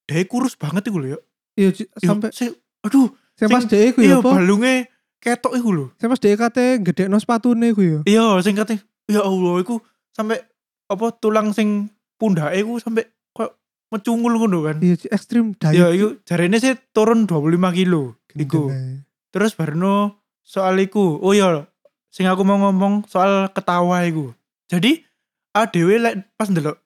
dia 0.06 0.24
kurus 0.24 0.56
banget 0.56 0.88
iku 0.88 1.00
lho 1.00 1.16
ya. 1.16 1.20
Iya 1.56 1.70
Iya, 1.76 1.88
sampai 2.04 2.30
sing, 2.32 2.52
aduh, 2.84 3.08
sing 3.36 3.48
pas 3.48 3.64
dia 3.64 3.88
iku 3.90 4.00
iya 4.00 4.16
ya 4.16 4.24
apa? 4.24 4.32
balunge 4.32 4.88
ketok 5.18 5.56
iku 5.56 5.70
lho. 5.72 5.86
Sing 5.96 6.08
pas 6.08 6.20
dia 6.20 6.36
kate 6.36 6.66
gedekno 6.84 7.20
sepatune 7.20 7.72
iku 7.72 7.82
ya. 7.84 8.00
Iya, 8.04 8.40
sing 8.40 8.56
kate 8.56 8.80
ya 9.06 9.22
Allah 9.22 9.62
iku 9.62 9.82
sampai 10.12 10.42
apa 10.86 11.06
tulang 11.18 11.52
sing 11.52 11.90
pundake 12.16 12.62
iku 12.62 12.78
sampai 12.78 13.06
kok 13.32 13.58
mecungul 13.90 14.38
ngono 14.38 14.66
kan. 14.66 14.78
Iya 14.82 14.96
ekstrim 15.10 15.54
diet. 15.58 15.74
Ya 15.76 15.88
iku 15.90 16.18
jarene 16.24 16.58
sih 16.58 16.74
turun 16.92 17.26
25 17.26 17.58
kilo 17.74 18.18
iku. 18.34 18.70
Terus 19.30 19.54
barno 19.54 20.22
soal 20.42 20.80
iku. 20.80 21.20
Oh 21.20 21.34
iya, 21.34 21.68
sing 22.10 22.26
aku 22.26 22.42
mau 22.42 22.58
ngomong 22.58 23.06
soal 23.06 23.50
ketawa 23.52 24.06
iku. 24.06 24.32
Jadi 24.66 25.04
adewe 25.54 26.02
lek 26.02 26.16
pas 26.36 26.50
ndelok 26.50 26.80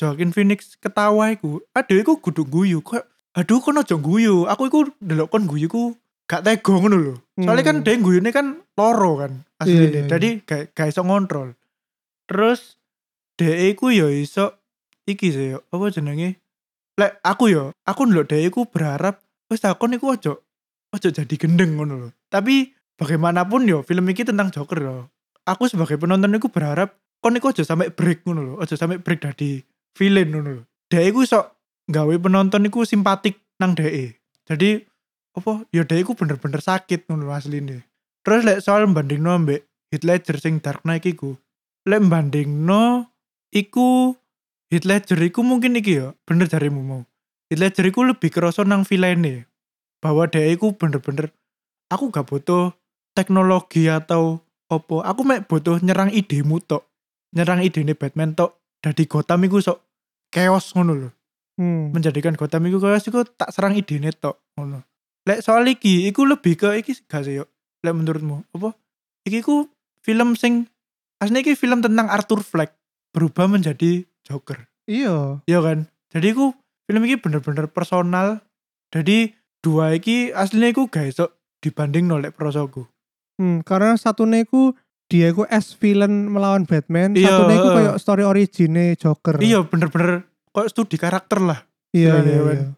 Joaquin 0.00 0.32
Phoenix 0.32 0.80
ketawa 0.80 1.28
iku, 1.28 1.60
adewe 1.76 2.00
iku 2.00 2.16
kudu 2.18 2.48
guyu. 2.48 2.80
Kok 2.80 3.04
aduh 3.36 3.60
kon 3.60 3.76
aja 3.76 3.94
guyu. 3.94 4.48
Aku 4.48 4.66
iku 4.66 4.88
ndelok 4.98 5.28
kon 5.28 5.44
guyu 5.44 5.68
ku 5.68 5.92
gak 6.24 6.46
tega 6.46 6.72
ngono 6.72 6.96
lho. 6.96 7.14
Soalnya 7.36 7.64
kan 7.66 7.76
Hmm. 7.82 7.84
dia 7.84 7.98
guyune 7.98 8.30
kan 8.30 8.46
loro 8.78 9.18
kan 9.18 9.32
Iya, 9.60 9.60
asline. 9.60 9.76
iya, 9.82 9.88
iya. 9.92 10.08
Jadi 10.08 10.28
gak, 10.46 10.60
gak 10.72 10.88
iso 10.88 11.02
ngontrol. 11.02 11.52
Terus 12.30 12.78
dia 13.34 13.58
iku 13.66 13.90
ya 13.90 14.06
iso 14.06 14.54
iki 15.02 15.34
sih 15.34 15.58
yo, 15.58 15.66
apa 15.74 15.90
jenenge? 15.90 16.38
Lek 16.94 17.18
aku 17.26 17.50
yo, 17.50 17.74
aku 17.82 18.06
ndelok 18.06 18.30
dia 18.30 18.46
iku 18.46 18.70
berharap 18.70 19.18
wis 19.50 19.58
takon 19.58 19.98
iku 19.98 20.14
aja 20.14 20.38
aja 20.94 21.10
jadi 21.10 21.34
gendeng 21.34 21.74
ngono 21.74 21.94
lho. 22.06 22.08
Tapi 22.30 22.70
bagaimanapun 22.94 23.66
yo 23.66 23.82
film 23.82 24.06
iki 24.14 24.22
tentang 24.22 24.54
Joker 24.54 24.78
yo. 24.78 25.10
Aku 25.42 25.66
sebagai 25.66 25.98
penonton 25.98 26.30
iku 26.38 26.46
berharap 26.54 26.94
kon 27.18 27.34
iku 27.34 27.50
aja 27.50 27.66
sampai 27.66 27.90
break 27.90 28.22
ngono 28.22 28.40
lho, 28.46 28.54
aja 28.62 28.78
sampai 28.78 29.02
break 29.02 29.26
dari 29.26 29.66
villain 29.98 30.30
ngono 30.30 30.50
lho. 30.62 30.64
Dia 30.86 31.02
iku 31.02 31.26
iso 31.26 31.58
gawe 31.90 32.14
penonton 32.14 32.62
iku 32.70 32.86
simpatik 32.86 33.42
nang 33.58 33.74
DE. 33.74 34.14
Jadi 34.46 34.78
apa 35.34 35.66
ya 35.74 35.82
dia 35.82 35.98
iku 35.98 36.14
bener-bener 36.14 36.62
sakit 36.62 37.10
ngono 37.10 37.34
asline. 37.34 37.82
Terus 38.22 38.46
lek 38.46 38.62
soal 38.62 38.86
bandingno 38.86 39.34
ambek 39.34 39.66
Heath 39.90 40.06
Ledger 40.06 40.38
sing 40.38 40.62
Dark 40.62 40.86
Knight 40.86 41.02
iku. 41.02 41.34
Lek 41.90 42.06
bandingno 42.06 43.10
iku 43.50 44.14
Heath 44.70 44.86
Ledger 44.86 45.18
iku 45.26 45.42
mungkin 45.42 45.74
iki 45.74 45.98
ya, 45.98 46.14
bener 46.22 46.46
jarimu 46.46 46.86
mau. 46.86 47.02
Heath 47.50 47.58
Ledger 47.58 47.90
iku 47.90 48.06
lebih 48.06 48.30
kerasa 48.30 48.62
nang 48.62 48.86
villain 48.86 49.26
bahwa 49.98 50.30
dia 50.30 50.46
iku 50.54 50.78
bener-bener 50.78 51.34
aku 51.90 52.14
gak 52.14 52.30
butuh 52.30 52.70
teknologi 53.12 53.90
atau 53.90 54.38
opo 54.70 55.02
aku 55.02 55.26
mek 55.26 55.50
butuh 55.50 55.82
nyerang 55.82 56.14
idemu 56.14 56.62
tok 56.62 56.86
nyerang 57.34 57.60
idene 57.66 57.98
Batman 57.98 58.38
tok 58.38 58.62
dadi 58.78 59.10
Gotham 59.10 59.42
iku 59.50 59.58
sok 59.58 59.82
chaos 60.30 60.70
ngono 60.78 60.94
lho. 60.94 61.10
Hmm. 61.58 61.90
menjadikan 61.90 62.38
Gotham 62.38 62.70
iku 62.70 62.78
chaos 62.78 63.02
iku 63.02 63.26
tak 63.26 63.50
serang 63.50 63.74
idene 63.74 64.14
tok 64.14 64.38
ngono. 64.54 64.86
Lek 65.26 65.42
soal 65.42 65.66
iki 65.66 66.06
iku 66.06 66.22
lebih 66.22 66.54
ke 66.54 66.78
iki 66.78 66.94
gak 67.10 67.26
sih 67.26 67.42
yo? 67.42 67.50
Lek 67.82 67.98
menurutmu 67.98 68.46
apa? 68.54 68.78
Iki 69.26 69.42
ku 69.42 69.66
film 70.06 70.38
sing 70.38 70.69
aslinya 71.20 71.40
iki 71.42 71.54
film 71.54 71.78
tentang 71.78 72.08
Arthur 72.08 72.40
Fleck 72.40 72.72
berubah 73.10 73.46
menjadi 73.46 74.02
Joker 74.22 74.66
Iya. 74.84 75.38
Iya 75.44 75.60
kan? 75.60 75.78
Jadi 76.10 76.32
ku 76.32 76.50
film 76.84 77.02
ini 77.04 77.14
bener-bener 77.14 77.70
personal. 77.70 78.42
Jadi 78.90 79.30
dua 79.60 79.94
iki 79.94 80.34
aslinya 80.34 80.74
gak 80.74 81.06
iso 81.06 81.30
dibanding 81.60 82.10
nolek 82.10 82.34
prosoku. 82.34 82.90
Hmm, 83.38 83.62
karena 83.62 83.94
satu 83.94 84.26
neku 84.26 84.74
dia 85.06 85.30
ku 85.30 85.46
as 85.46 85.70
villain 85.72 86.26
melawan 86.26 86.66
Batman, 86.66 87.14
Iya, 87.14 87.30
satu 87.30 87.42
neku 87.46 87.66
kayak 87.68 87.94
story 87.98 88.24
origine 88.24 88.98
Joker. 88.98 89.38
Iya 89.38 89.62
bener-bener 89.62 90.26
kok 90.50 90.66
studi 90.66 90.98
karakter 90.98 91.38
lah. 91.38 91.62
iya, 91.90 92.18
istilahnya, 92.18 92.30
iya, 92.30 92.42
kan. 92.42 92.56
iya. 92.56 92.68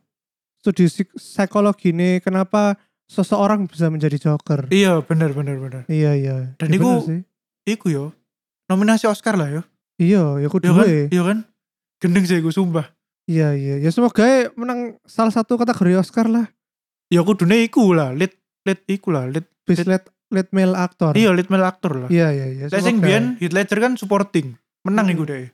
Studi 0.59 0.85
psik- 0.87 1.15
psikologi 1.15 1.89
ini 1.91 2.21
kenapa 2.21 2.77
seseorang 3.07 3.65
bisa 3.65 3.89
menjadi 3.89 4.21
Joker. 4.21 4.69
Iya 4.69 5.01
bener-bener 5.01 5.57
bener. 5.57 5.83
iya, 5.89 6.13
iya. 6.13 6.53
Dan 6.57 6.69
Iya, 6.69 6.77
iku- 6.77 7.01
bener. 7.03 7.25
Iku 7.63 7.87
yo 7.89 8.05
nominasi 8.73 9.05
Oscar 9.05 9.37
lah 9.37 9.49
yo. 9.49 9.63
Iya, 9.97 10.41
ya 10.41 10.49
aku 10.49 10.59
Iya 10.59 10.73
kan? 10.73 10.87
Iya 11.09 11.23
kan? 11.23 11.39
Gendeng 12.01 12.25
sih 12.25 12.41
iku 12.41 12.49
sumpah. 12.49 12.89
Iya, 13.25 13.55
iya. 13.55 13.75
Ya 13.79 13.91
semoga 13.93 14.25
ya 14.25 14.51
menang 14.57 14.99
salah 15.05 15.31
satu 15.31 15.55
kategori 15.55 15.95
Oscar 15.95 16.27
lah. 16.27 16.49
Ya 17.07 17.21
aku 17.21 17.37
dunia 17.37 17.61
iku 17.61 17.93
lah, 17.93 18.11
lead 18.11 18.33
lead 18.65 18.81
iku 18.89 19.13
lah, 19.13 19.29
lead 19.29 19.45
Best 19.63 19.87
lead, 19.87 20.03
lead 20.33 20.49
male 20.51 20.75
actor. 20.75 21.15
iya 21.15 21.31
lead 21.31 21.47
male 21.47 21.63
actor 21.63 21.95
lah. 21.95 22.09
Iya, 22.09 22.35
iya, 22.35 22.47
iya. 22.51 22.65
Lek 22.67 22.83
sing 22.83 22.99
biyen 22.99 23.39
Heath 23.39 23.55
Ledger 23.55 23.79
kan 23.79 23.95
supporting. 23.95 24.59
Menang 24.83 25.07
Hmm. 25.07 25.15
iku 25.15 25.23
deh. 25.23 25.53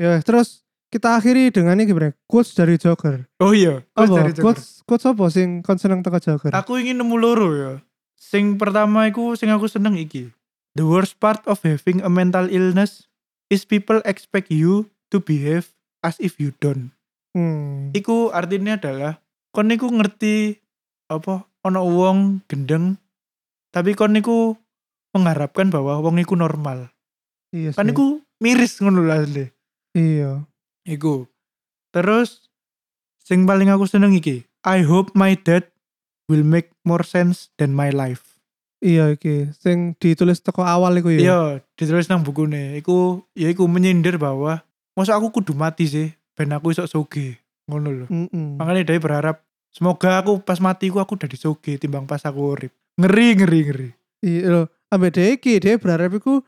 Ya, 0.00 0.16
terus 0.22 0.64
kita 0.88 1.12
akhiri 1.12 1.52
dengan 1.52 1.76
ini 1.76 1.84
gimana? 1.84 2.16
Quotes 2.24 2.54
dari 2.54 2.80
Joker. 2.80 3.28
Oh 3.36 3.52
iya, 3.52 3.84
quotes 3.92 4.08
Apa? 4.08 4.16
dari 4.16 4.32
Joker. 4.32 4.44
Quotes, 4.56 4.66
quotes 4.86 5.04
apa 5.04 5.24
sing 5.28 5.60
kon 5.60 5.76
seneng 5.76 6.00
teko 6.00 6.16
Joker? 6.16 6.52
Aku 6.54 6.80
ingin 6.80 6.96
nemu 6.96 7.16
loro 7.18 7.48
ya. 7.52 7.72
Sing 8.16 8.56
pertama 8.56 9.04
iku 9.04 9.36
sing 9.36 9.52
aku 9.52 9.68
seneng 9.68 9.98
iki. 9.98 10.32
The 10.76 10.84
worst 10.84 11.16
part 11.16 11.40
of 11.48 11.64
having 11.64 12.04
a 12.04 12.12
mental 12.12 12.52
illness 12.52 13.08
is 13.48 13.64
people 13.64 14.04
expect 14.04 14.52
you 14.52 14.92
to 15.08 15.24
behave 15.24 15.72
as 16.04 16.20
if 16.20 16.36
you 16.36 16.52
don't. 16.60 16.92
Hmm. 17.32 17.96
Iku 17.96 18.28
artinya 18.32 18.76
adalah 18.76 19.24
kon 19.56 19.72
niku 19.72 19.88
ngerti 19.88 20.60
apa 21.08 21.48
ono 21.64 21.80
wong 21.86 22.44
gendeng 22.50 23.00
tapi 23.72 23.92
kon 23.96 24.12
niku 24.16 24.56
mengharapkan 25.16 25.72
bahwa 25.72 26.00
wong 26.00 26.20
iku 26.20 26.32
normal. 26.36 26.92
Iya, 27.52 27.72
Kan 27.72 27.88
sih. 27.88 27.92
iku 27.96 28.06
miris 28.40 28.80
ngono 28.80 29.04
lah 29.04 29.24
asli. 29.24 29.48
Iya. 29.96 30.44
Iku. 30.84 31.24
Terus 31.92 32.52
sing 33.20 33.48
paling 33.48 33.72
aku 33.72 33.88
seneng 33.88 34.12
iki. 34.12 34.44
I 34.66 34.82
hope 34.84 35.14
my 35.16 35.38
dad 35.38 35.70
will 36.26 36.42
make 36.42 36.74
more 36.82 37.06
sense 37.06 37.48
than 37.56 37.72
my 37.72 37.88
life. 37.88 38.25
Iya 38.86 39.18
iki 39.18 39.50
sing 39.58 39.98
ditulis 39.98 40.38
teko 40.38 40.62
awal 40.62 40.94
iku 41.02 41.10
ya. 41.10 41.18
Iya, 41.18 41.40
ditulis 41.74 42.06
nang 42.06 42.22
bukune. 42.22 42.78
Iku 42.78 43.26
ya 43.34 43.50
iku 43.50 43.66
menyindir 43.66 44.14
bahwa 44.14 44.62
masa 44.94 45.18
aku 45.18 45.34
kudu 45.34 45.58
mati 45.58 45.90
sih 45.90 46.08
ben 46.38 46.54
aku 46.54 46.70
iso 46.70 46.86
soge. 46.86 47.42
Ngono 47.66 47.90
lho. 47.90 48.06
Mm-mm. 48.06 48.62
Makanya 48.62 48.86
dia 48.86 49.02
berharap 49.02 49.42
semoga 49.74 50.22
aku 50.22 50.38
pas 50.38 50.62
mati 50.62 50.86
ku 50.86 51.02
aku 51.02 51.18
udah 51.18 51.26
soge 51.34 51.82
timbang 51.82 52.06
pas 52.06 52.22
aku 52.22 52.54
urip. 52.54 52.72
Ngeri 52.94 53.42
ngeri 53.42 53.60
ngeri. 53.66 53.90
Iya 54.22 54.46
lho, 54.54 54.62
ambek 54.94 55.10
dhek 55.18 55.28
iki 55.42 55.58
dia 55.58 55.82
berharap 55.82 56.14
iku 56.14 56.46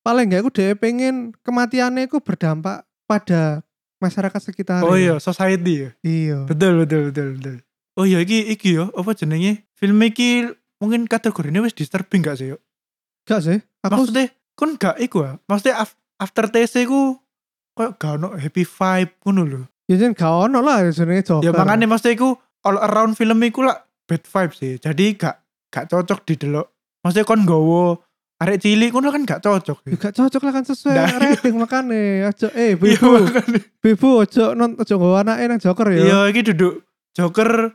paling 0.00 0.32
enggak 0.32 0.40
iku 0.40 0.50
dia 0.56 0.72
pengen 0.72 1.36
kematiannya 1.44 2.08
iku 2.08 2.24
berdampak 2.24 2.88
pada 3.04 3.60
masyarakat 4.00 4.40
sekitar. 4.40 4.80
Oh 4.88 4.96
iya, 4.96 5.20
society 5.20 5.84
ya. 5.84 5.90
Iya. 6.00 6.38
Betul 6.48 6.80
betul 6.80 7.12
betul 7.12 7.28
betul. 7.36 7.56
Oh 7.94 8.08
iya 8.08 8.24
iki 8.24 8.48
iki 8.48 8.80
yo 8.80 8.88
apa 8.96 9.12
jenenge? 9.12 9.68
Film 9.76 10.00
iki 10.00 10.48
mungkin 10.78 11.04
kategorinya 11.04 11.60
wis 11.60 11.72
disturbing 11.72 12.20
gak 12.20 12.36
sih 12.36 12.52
yo? 12.52 12.58
Gak 13.24 13.40
sih? 13.40 13.58
Aku 13.80 14.04
Maksudnya 14.04 14.26
kon 14.52 14.74
gak 14.74 14.96
iku 14.98 15.22
ah. 15.22 15.34
Maksudnya 15.44 15.80
af- 15.80 15.96
after 16.16 16.46
TC 16.46 16.84
ku 16.84 17.18
koyo 17.72 17.94
gak 17.94 18.16
ono 18.16 18.34
happy 18.34 18.62
vibe 18.62 19.12
ngono 19.20 19.42
lho. 19.44 19.60
ya 19.84 19.96
jen 19.96 20.12
gak 20.12 20.48
ono 20.48 20.58
lah 20.58 20.86
jenenge 20.86 21.24
Joker. 21.24 21.42
Ya 21.42 21.50
makanya 21.50 21.86
maksudnya 21.86 22.14
iku 22.14 22.28
all 22.62 22.78
around 22.78 23.14
film 23.14 23.40
iku 23.40 23.62
lah 23.62 23.76
bad 24.04 24.22
vibe 24.22 24.52
sih. 24.52 24.72
Jadi 24.76 25.14
gak 25.14 25.36
gak 25.68 25.88
cocok 25.88 26.24
didelok. 26.24 26.66
Maksudnya 27.00 27.24
kon 27.24 27.42
gowo 27.42 28.00
arek 28.34 28.58
cilik 28.58 28.90
ngono 28.90 29.08
kan 29.08 29.22
gak 29.24 29.40
cocok. 29.40 29.78
Ya 29.84 29.96
gak 29.98 30.14
cocok 30.14 30.42
lah 30.42 30.52
kan 30.52 30.64
sesuai 30.64 30.94
Nah. 30.94 31.18
rating 31.18 31.56
makane. 31.56 32.02
Aja 32.24 32.48
eh 32.52 32.72
Iya 32.74 32.98
bibu, 32.98 33.10
makanya. 33.20 33.60
bibu 33.78 34.08
ojo 34.20 34.44
non 34.52 34.74
ojo 34.74 34.94
nggawa 34.94 35.18
anake 35.22 35.44
nang 35.46 35.58
Joker 35.58 35.86
ya. 35.88 36.00
Iya 36.00 36.18
iki 36.28 36.40
duduk 36.44 36.84
Joker 37.12 37.72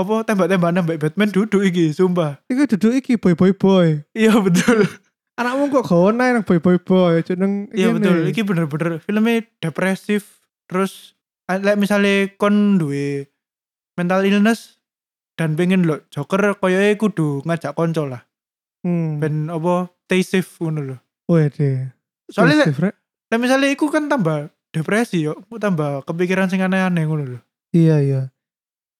apa 0.00 0.24
tembak-tembakan 0.24 0.82
nembak 0.82 0.98
Batman 0.98 1.28
duduk 1.28 1.62
iki 1.62 1.92
sumpah. 1.92 2.40
Iku 2.48 2.64
duduk 2.76 2.92
iki 2.96 3.20
boy 3.20 3.36
boy 3.36 3.52
boy. 3.52 3.88
Iya 4.16 4.40
betul. 4.40 4.88
Anakmu 5.40 5.72
kok 5.72 5.88
nae 6.16 6.36
nang 6.36 6.44
boy 6.44 6.60
boy 6.60 6.76
boy 6.80 7.20
jeneng 7.24 7.68
Iya 7.72 7.92
betul. 7.96 8.28
Iki 8.28 8.42
bener-bener 8.44 9.00
filmnya 9.00 9.44
depresif 9.60 10.44
terus 10.68 11.16
like 11.48 11.80
misalnya 11.80 12.30
kon 12.38 12.78
duwe 12.78 13.26
mental 13.98 14.22
illness 14.22 14.80
dan 15.34 15.56
pengen 15.56 15.88
lo 15.88 16.04
Joker 16.12 16.56
koyoke 16.60 17.00
kudu 17.00 17.40
ngajak 17.48 17.72
konco 17.72 18.04
lah. 18.04 18.28
Hmm. 18.84 19.20
Ben 19.20 19.48
apa 19.48 19.88
stay 20.04 20.26
safe 20.26 20.60
ngono 20.60 20.80
lho. 20.82 20.96
Wede. 21.30 21.94
Soalnya 22.26 22.66
Rek. 22.66 22.94
lek 23.30 23.40
misalnya 23.40 23.68
iku 23.70 23.86
kan 23.88 24.10
tambah 24.10 24.50
depresi 24.74 25.22
yo, 25.22 25.38
tambah 25.58 26.02
kepikiran 26.06 26.50
sing 26.50 26.62
aneh-aneh 26.62 27.06
ngono 27.06 27.24
lho. 27.36 27.40
Iya 27.70 27.96
iya. 28.02 28.22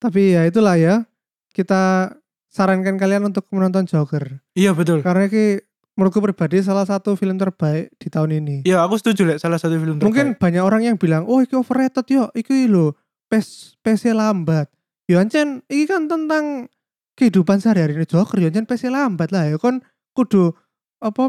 Tapi 0.00 0.34
ya 0.34 0.48
itulah 0.48 0.74
ya. 0.74 1.04
Kita 1.52 2.08
sarankan 2.48 2.96
kalian 2.96 3.28
untuk 3.28 3.46
menonton 3.52 3.84
Joker. 3.84 4.40
Iya 4.56 4.72
betul. 4.72 5.04
Karena 5.04 5.28
ini 5.28 5.60
menurutku 5.94 6.24
pribadi 6.24 6.64
salah 6.64 6.88
satu 6.88 7.12
film 7.14 7.36
terbaik 7.36 7.92
di 8.00 8.08
tahun 8.08 8.40
ini. 8.40 8.56
Iya 8.64 8.80
aku 8.82 8.96
setuju 8.96 9.28
lek 9.28 9.38
salah 9.38 9.60
satu 9.60 9.76
film 9.76 10.00
Mungkin 10.00 10.34
terbaik. 10.34 10.40
banyak 10.40 10.62
orang 10.64 10.82
yang 10.82 10.96
bilang, 10.96 11.28
"Oh, 11.28 11.44
iki 11.44 11.52
overrated 11.54 12.06
yo, 12.08 12.32
iki 12.32 12.64
lho, 12.64 12.96
pes 13.28 13.76
PC 13.84 14.16
lambat." 14.16 14.72
Yo 15.04 15.18
ancen 15.18 15.60
iki 15.68 15.84
kan 15.84 16.06
tentang 16.08 16.70
kehidupan 17.18 17.60
sehari-hari 17.60 17.98
ini 17.98 18.06
Joker, 18.08 18.40
yo 18.40 18.48
ancen 18.48 18.64
PC 18.64 18.88
lambat 18.88 19.28
lah 19.34 19.44
ya 19.44 19.60
kon 19.60 19.82
kudu 20.16 20.54
apa 21.02 21.28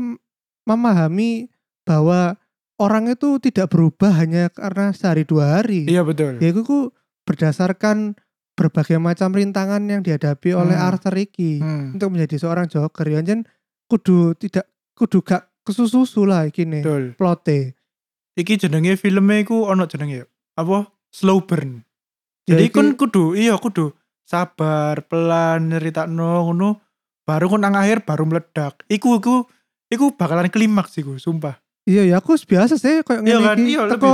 memahami 0.63 1.49
bahwa 1.83 2.37
orang 2.77 3.09
itu 3.09 3.41
tidak 3.41 3.73
berubah 3.73 4.13
hanya 4.15 4.47
karena 4.53 4.93
sehari 4.93 5.25
dua 5.25 5.59
hari. 5.59 5.89
Iya 5.89 6.05
betul. 6.05 6.37
Ya 6.37 6.53
itu 6.53 6.93
berdasarkan 7.25 8.15
berbagai 8.53 8.97
macam 8.97 9.31
rintangan 9.31 9.81
yang 9.83 10.01
dihadapi 10.01 10.51
oleh 10.51 10.75
Hmm. 10.75 10.87
Arthur 10.87 11.15
iki 11.15 11.57
Hmm, 11.57 11.95
untuk 11.95 12.11
menjadi 12.11 12.35
seorang 12.37 12.67
Joker. 12.67 13.05
Ya 13.05 13.21
kudu 13.87 14.35
tidak 14.35 14.67
kudu 14.95 15.19
gak 15.21 15.51
kesusu 15.61 16.23
lah 16.23 16.45
iki 16.45 16.63
nih 16.63 16.81
betul. 16.81 17.03
plote. 17.15 17.75
Iki 18.33 18.57
jenenge 18.57 18.95
filmnya 18.95 19.43
iku 19.43 19.65
ono 19.65 19.83
jenenge 19.85 20.25
apa? 20.55 20.87
Slow 21.11 21.43
burn. 21.43 21.83
Ya, 22.47 22.55
Jadi 22.55 22.63
iki- 22.67 22.73
kon 22.73 22.95
kudu 22.95 23.35
iya 23.35 23.55
kudu 23.55 23.91
sabar 24.23 25.03
pelan 25.05 25.67
nyeritakno 25.67 26.47
ngono 26.47 26.79
baru 27.21 27.45
kon 27.47 27.61
nang 27.61 27.75
akhir 27.75 28.03
baru 28.03 28.23
meledak. 28.23 28.83
Iku 28.87 29.19
iku 29.19 29.35
iku 29.87 30.15
bakalan 30.15 30.47
klimaks 30.47 30.95
iku 30.95 31.15
sumpah. 31.17 31.59
Iya 31.83 32.05
ya 32.05 32.15
aku 32.17 32.37
biasa 32.37 32.77
sih 32.77 33.01
kayak 33.01 33.21
Iya 33.21 33.35
ngene 33.35 33.43
kan, 33.43 33.57
iki. 33.57 33.69
iya, 33.69 33.81
Teko 33.89 34.13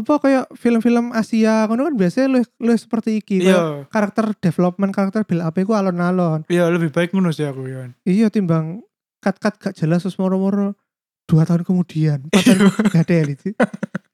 apa 0.00 0.14
kayak 0.18 0.44
film-film 0.54 1.12
Asia 1.12 1.64
ngono 1.64 1.86
kan 1.86 1.94
biasanya 1.94 2.26
lu 2.28 2.40
lu 2.58 2.72
seperti 2.72 3.20
iki 3.20 3.40
Iya, 3.40 3.84
karakter 3.86 4.32
development 4.36 4.90
karakter 4.90 5.22
build 5.22 5.40
up 5.40 5.54
iku 5.54 5.72
alon-alon. 5.72 6.42
iya 6.48 6.66
lebih 6.66 6.88
baik 6.88 7.12
ngono 7.12 7.30
sih 7.30 7.44
aku 7.44 7.64
ya. 7.64 7.92
Iya 8.02 8.28
timbang 8.28 8.80
cut-cut 9.20 9.54
gak 9.56 9.74
jelas 9.76 10.00
terus 10.00 10.16
moro-moro 10.16 10.72
dua 11.24 11.44
tahun 11.44 11.62
kemudian 11.62 12.26
empat 12.26 12.42
tahun 12.42 12.60
gak 12.92 13.04
ada 13.04 13.14
elit 13.16 13.38
sih. 13.38 13.54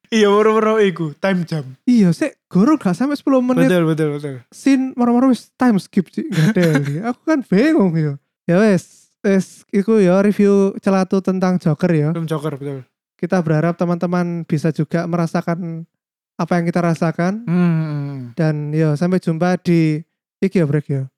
Iya, 0.07 0.31
moro-moro 0.31 0.79
iku 0.79 1.15
time 1.19 1.43
jam. 1.43 1.65
Iya 1.83 2.11
sih 2.11 2.31
guru 2.47 2.77
gak 2.77 2.95
sampai 2.95 3.15
10 3.15 3.27
menit 3.43 3.67
Betul, 3.67 3.85
betul, 3.87 4.09
betul. 4.15 4.35
scene 4.51 4.95
moro-moro 4.95 5.31
wis 5.31 5.51
time 5.55 5.79
skip 5.79 6.11
sih 6.11 6.27
gak 6.27 6.55
ada 6.55 6.63
elit. 6.77 7.03
Aku 7.11 7.21
kan 7.23 7.43
bingung 7.43 7.91
ya. 7.95 8.15
Ya 8.47 8.63
wes 8.63 9.11
wes 9.23 9.67
iku 9.71 9.99
ya 9.99 10.23
review 10.23 10.75
celatu 10.79 11.19
tentang 11.19 11.59
Joker 11.59 11.91
ya. 11.91 12.11
Film 12.11 12.27
Joker 12.27 12.55
betul. 12.55 12.87
Kita 13.17 13.41
berharap 13.41 13.75
teman-teman 13.75 14.45
bisa 14.45 14.69
juga 14.71 15.05
merasakan 15.05 15.89
apa 16.37 16.53
yang 16.55 16.65
kita 16.65 16.81
rasakan 16.81 17.49
Hmm. 17.49 18.37
dan 18.37 18.71
yo 18.71 18.93
sampai 18.93 19.17
jumpa 19.19 19.57
di 19.59 20.05
iki 20.39 20.61
ya 20.61 20.69
break 20.69 20.87
ya. 20.87 21.09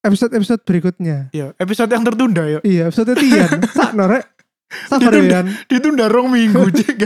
Episode-episode 0.00 0.62
berikutnya. 0.62 1.32
Iya, 1.32 1.56
episode 1.56 1.88
yang 1.88 2.04
tertunda 2.04 2.44
ya. 2.44 2.60
Iya, 2.60 2.86
episode 2.86 3.16
tian. 3.16 3.50
Sakno 3.76 4.04
rek. 4.04 4.28
Sabar 4.86 5.10
Ditunda. 5.10 5.38
ya. 5.40 5.42
Ditunda 5.66 6.04
rong 6.06 6.28
minggu, 6.28 6.60
Cek. 6.76 6.96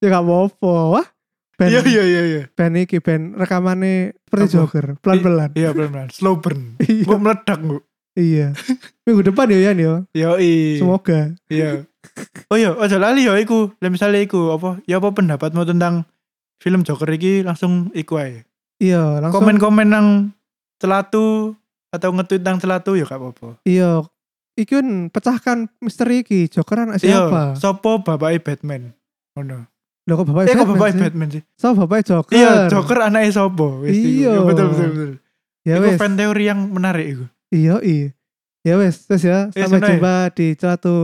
Ya 0.00 0.06
gak 0.08 0.24
apa-apa. 0.24 0.72
Wah. 0.96 1.06
Ben, 1.56 1.72
Iya, 1.72 1.80
iya, 1.84 2.02
iya, 2.04 2.22
iya. 2.24 2.42
ben 2.52 2.76
iki 2.76 3.00
ben 3.00 3.32
rekamannya 3.32 4.12
seperti? 4.28 4.56
Joker, 4.56 4.86
pelan-pelan. 5.00 5.50
Iya, 5.56 5.72
pelan-pelan. 5.72 6.08
Slow 6.12 6.36
burn. 6.36 6.76
Iya. 6.84 7.04
Kok 7.04 7.20
meledak, 7.20 7.58
Bu? 7.60 7.76
Iya. 8.16 8.50
Minggu 9.06 9.22
depan 9.22 9.52
ya 9.52 9.70
Yan 9.70 9.76
ya. 9.78 9.94
Yoi. 10.16 10.80
Semoga. 10.80 11.36
Iya. 11.46 11.86
Oh 12.48 12.56
iya, 12.56 12.72
aja 12.80 12.96
lali 12.96 13.28
ya 13.28 13.36
iku. 13.38 13.70
Lah 13.78 13.90
misalnya 13.92 14.24
iku 14.24 14.56
apa? 14.56 14.80
Ya 14.88 14.98
apa 14.98 15.12
pendapatmu 15.12 15.62
tentang 15.68 16.08
film 16.58 16.82
Joker 16.82 17.08
iki 17.12 17.44
langsung 17.44 17.92
iku 17.92 18.18
ae. 18.18 18.42
Iya, 18.80 19.20
langsung 19.20 19.44
Komen-komen 19.44 19.88
nang 19.88 20.08
celatu 20.80 21.56
atau 21.92 22.08
nge-tweet 22.12 22.42
nang 22.44 22.60
celatu 22.60 22.96
ya 22.96 23.08
gak 23.08 23.20
apa-apa. 23.20 23.48
Iya. 23.64 24.04
Iki 24.56 24.72
kan 24.72 24.88
pecahkan 25.12 25.58
misteri 25.84 26.24
iki. 26.24 26.48
Joker 26.48 26.88
anak 26.88 27.00
Iya, 27.04 27.28
siapa? 27.28 27.42
sopo 27.60 28.00
bapaknya 28.00 28.40
Batman? 28.40 28.82
Ngono. 29.36 29.68
Loh 30.06 30.14
kok 30.22 30.26
bapak 30.30 30.42
Eh 30.46 30.54
kok 30.54 30.64
Batman 30.64 30.72
bapaknya 30.78 30.92
sih? 30.96 31.04
Batman 31.04 31.28
sih? 31.28 31.42
So 31.60 31.66
bapaknya 31.76 32.04
Joker. 32.08 32.34
Iya, 32.36 32.52
Joker 32.72 32.98
anaknya 33.04 33.30
sopo? 33.36 33.84
Iku. 33.84 33.92
Iya. 33.92 34.32
Ya, 34.32 34.40
betul 34.44 34.66
betul 34.72 34.88
betul. 34.92 35.12
Ya 35.66 35.74
Iku 35.82 35.88
fan 35.98 36.14
teori 36.14 36.44
yang 36.46 36.60
menarik 36.72 37.06
iku. 37.10 37.24
Iya, 37.54 37.78
iya. 37.82 38.08
Ya 38.66 38.74
wes, 38.82 39.06
terus 39.06 39.22
ya. 39.22 39.46
Sampai 39.54 39.78
sebenarnya. 39.78 39.90
jumpa 39.94 40.14
di 40.34 40.46
celatu 40.58 40.94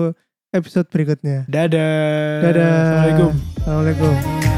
episode 0.50 0.86
berikutnya. 0.90 1.46
Dadah. 1.46 2.42
Dadah. 2.42 2.74
Assalamualaikum. 2.74 3.32
Assalamualaikum. 3.62 4.51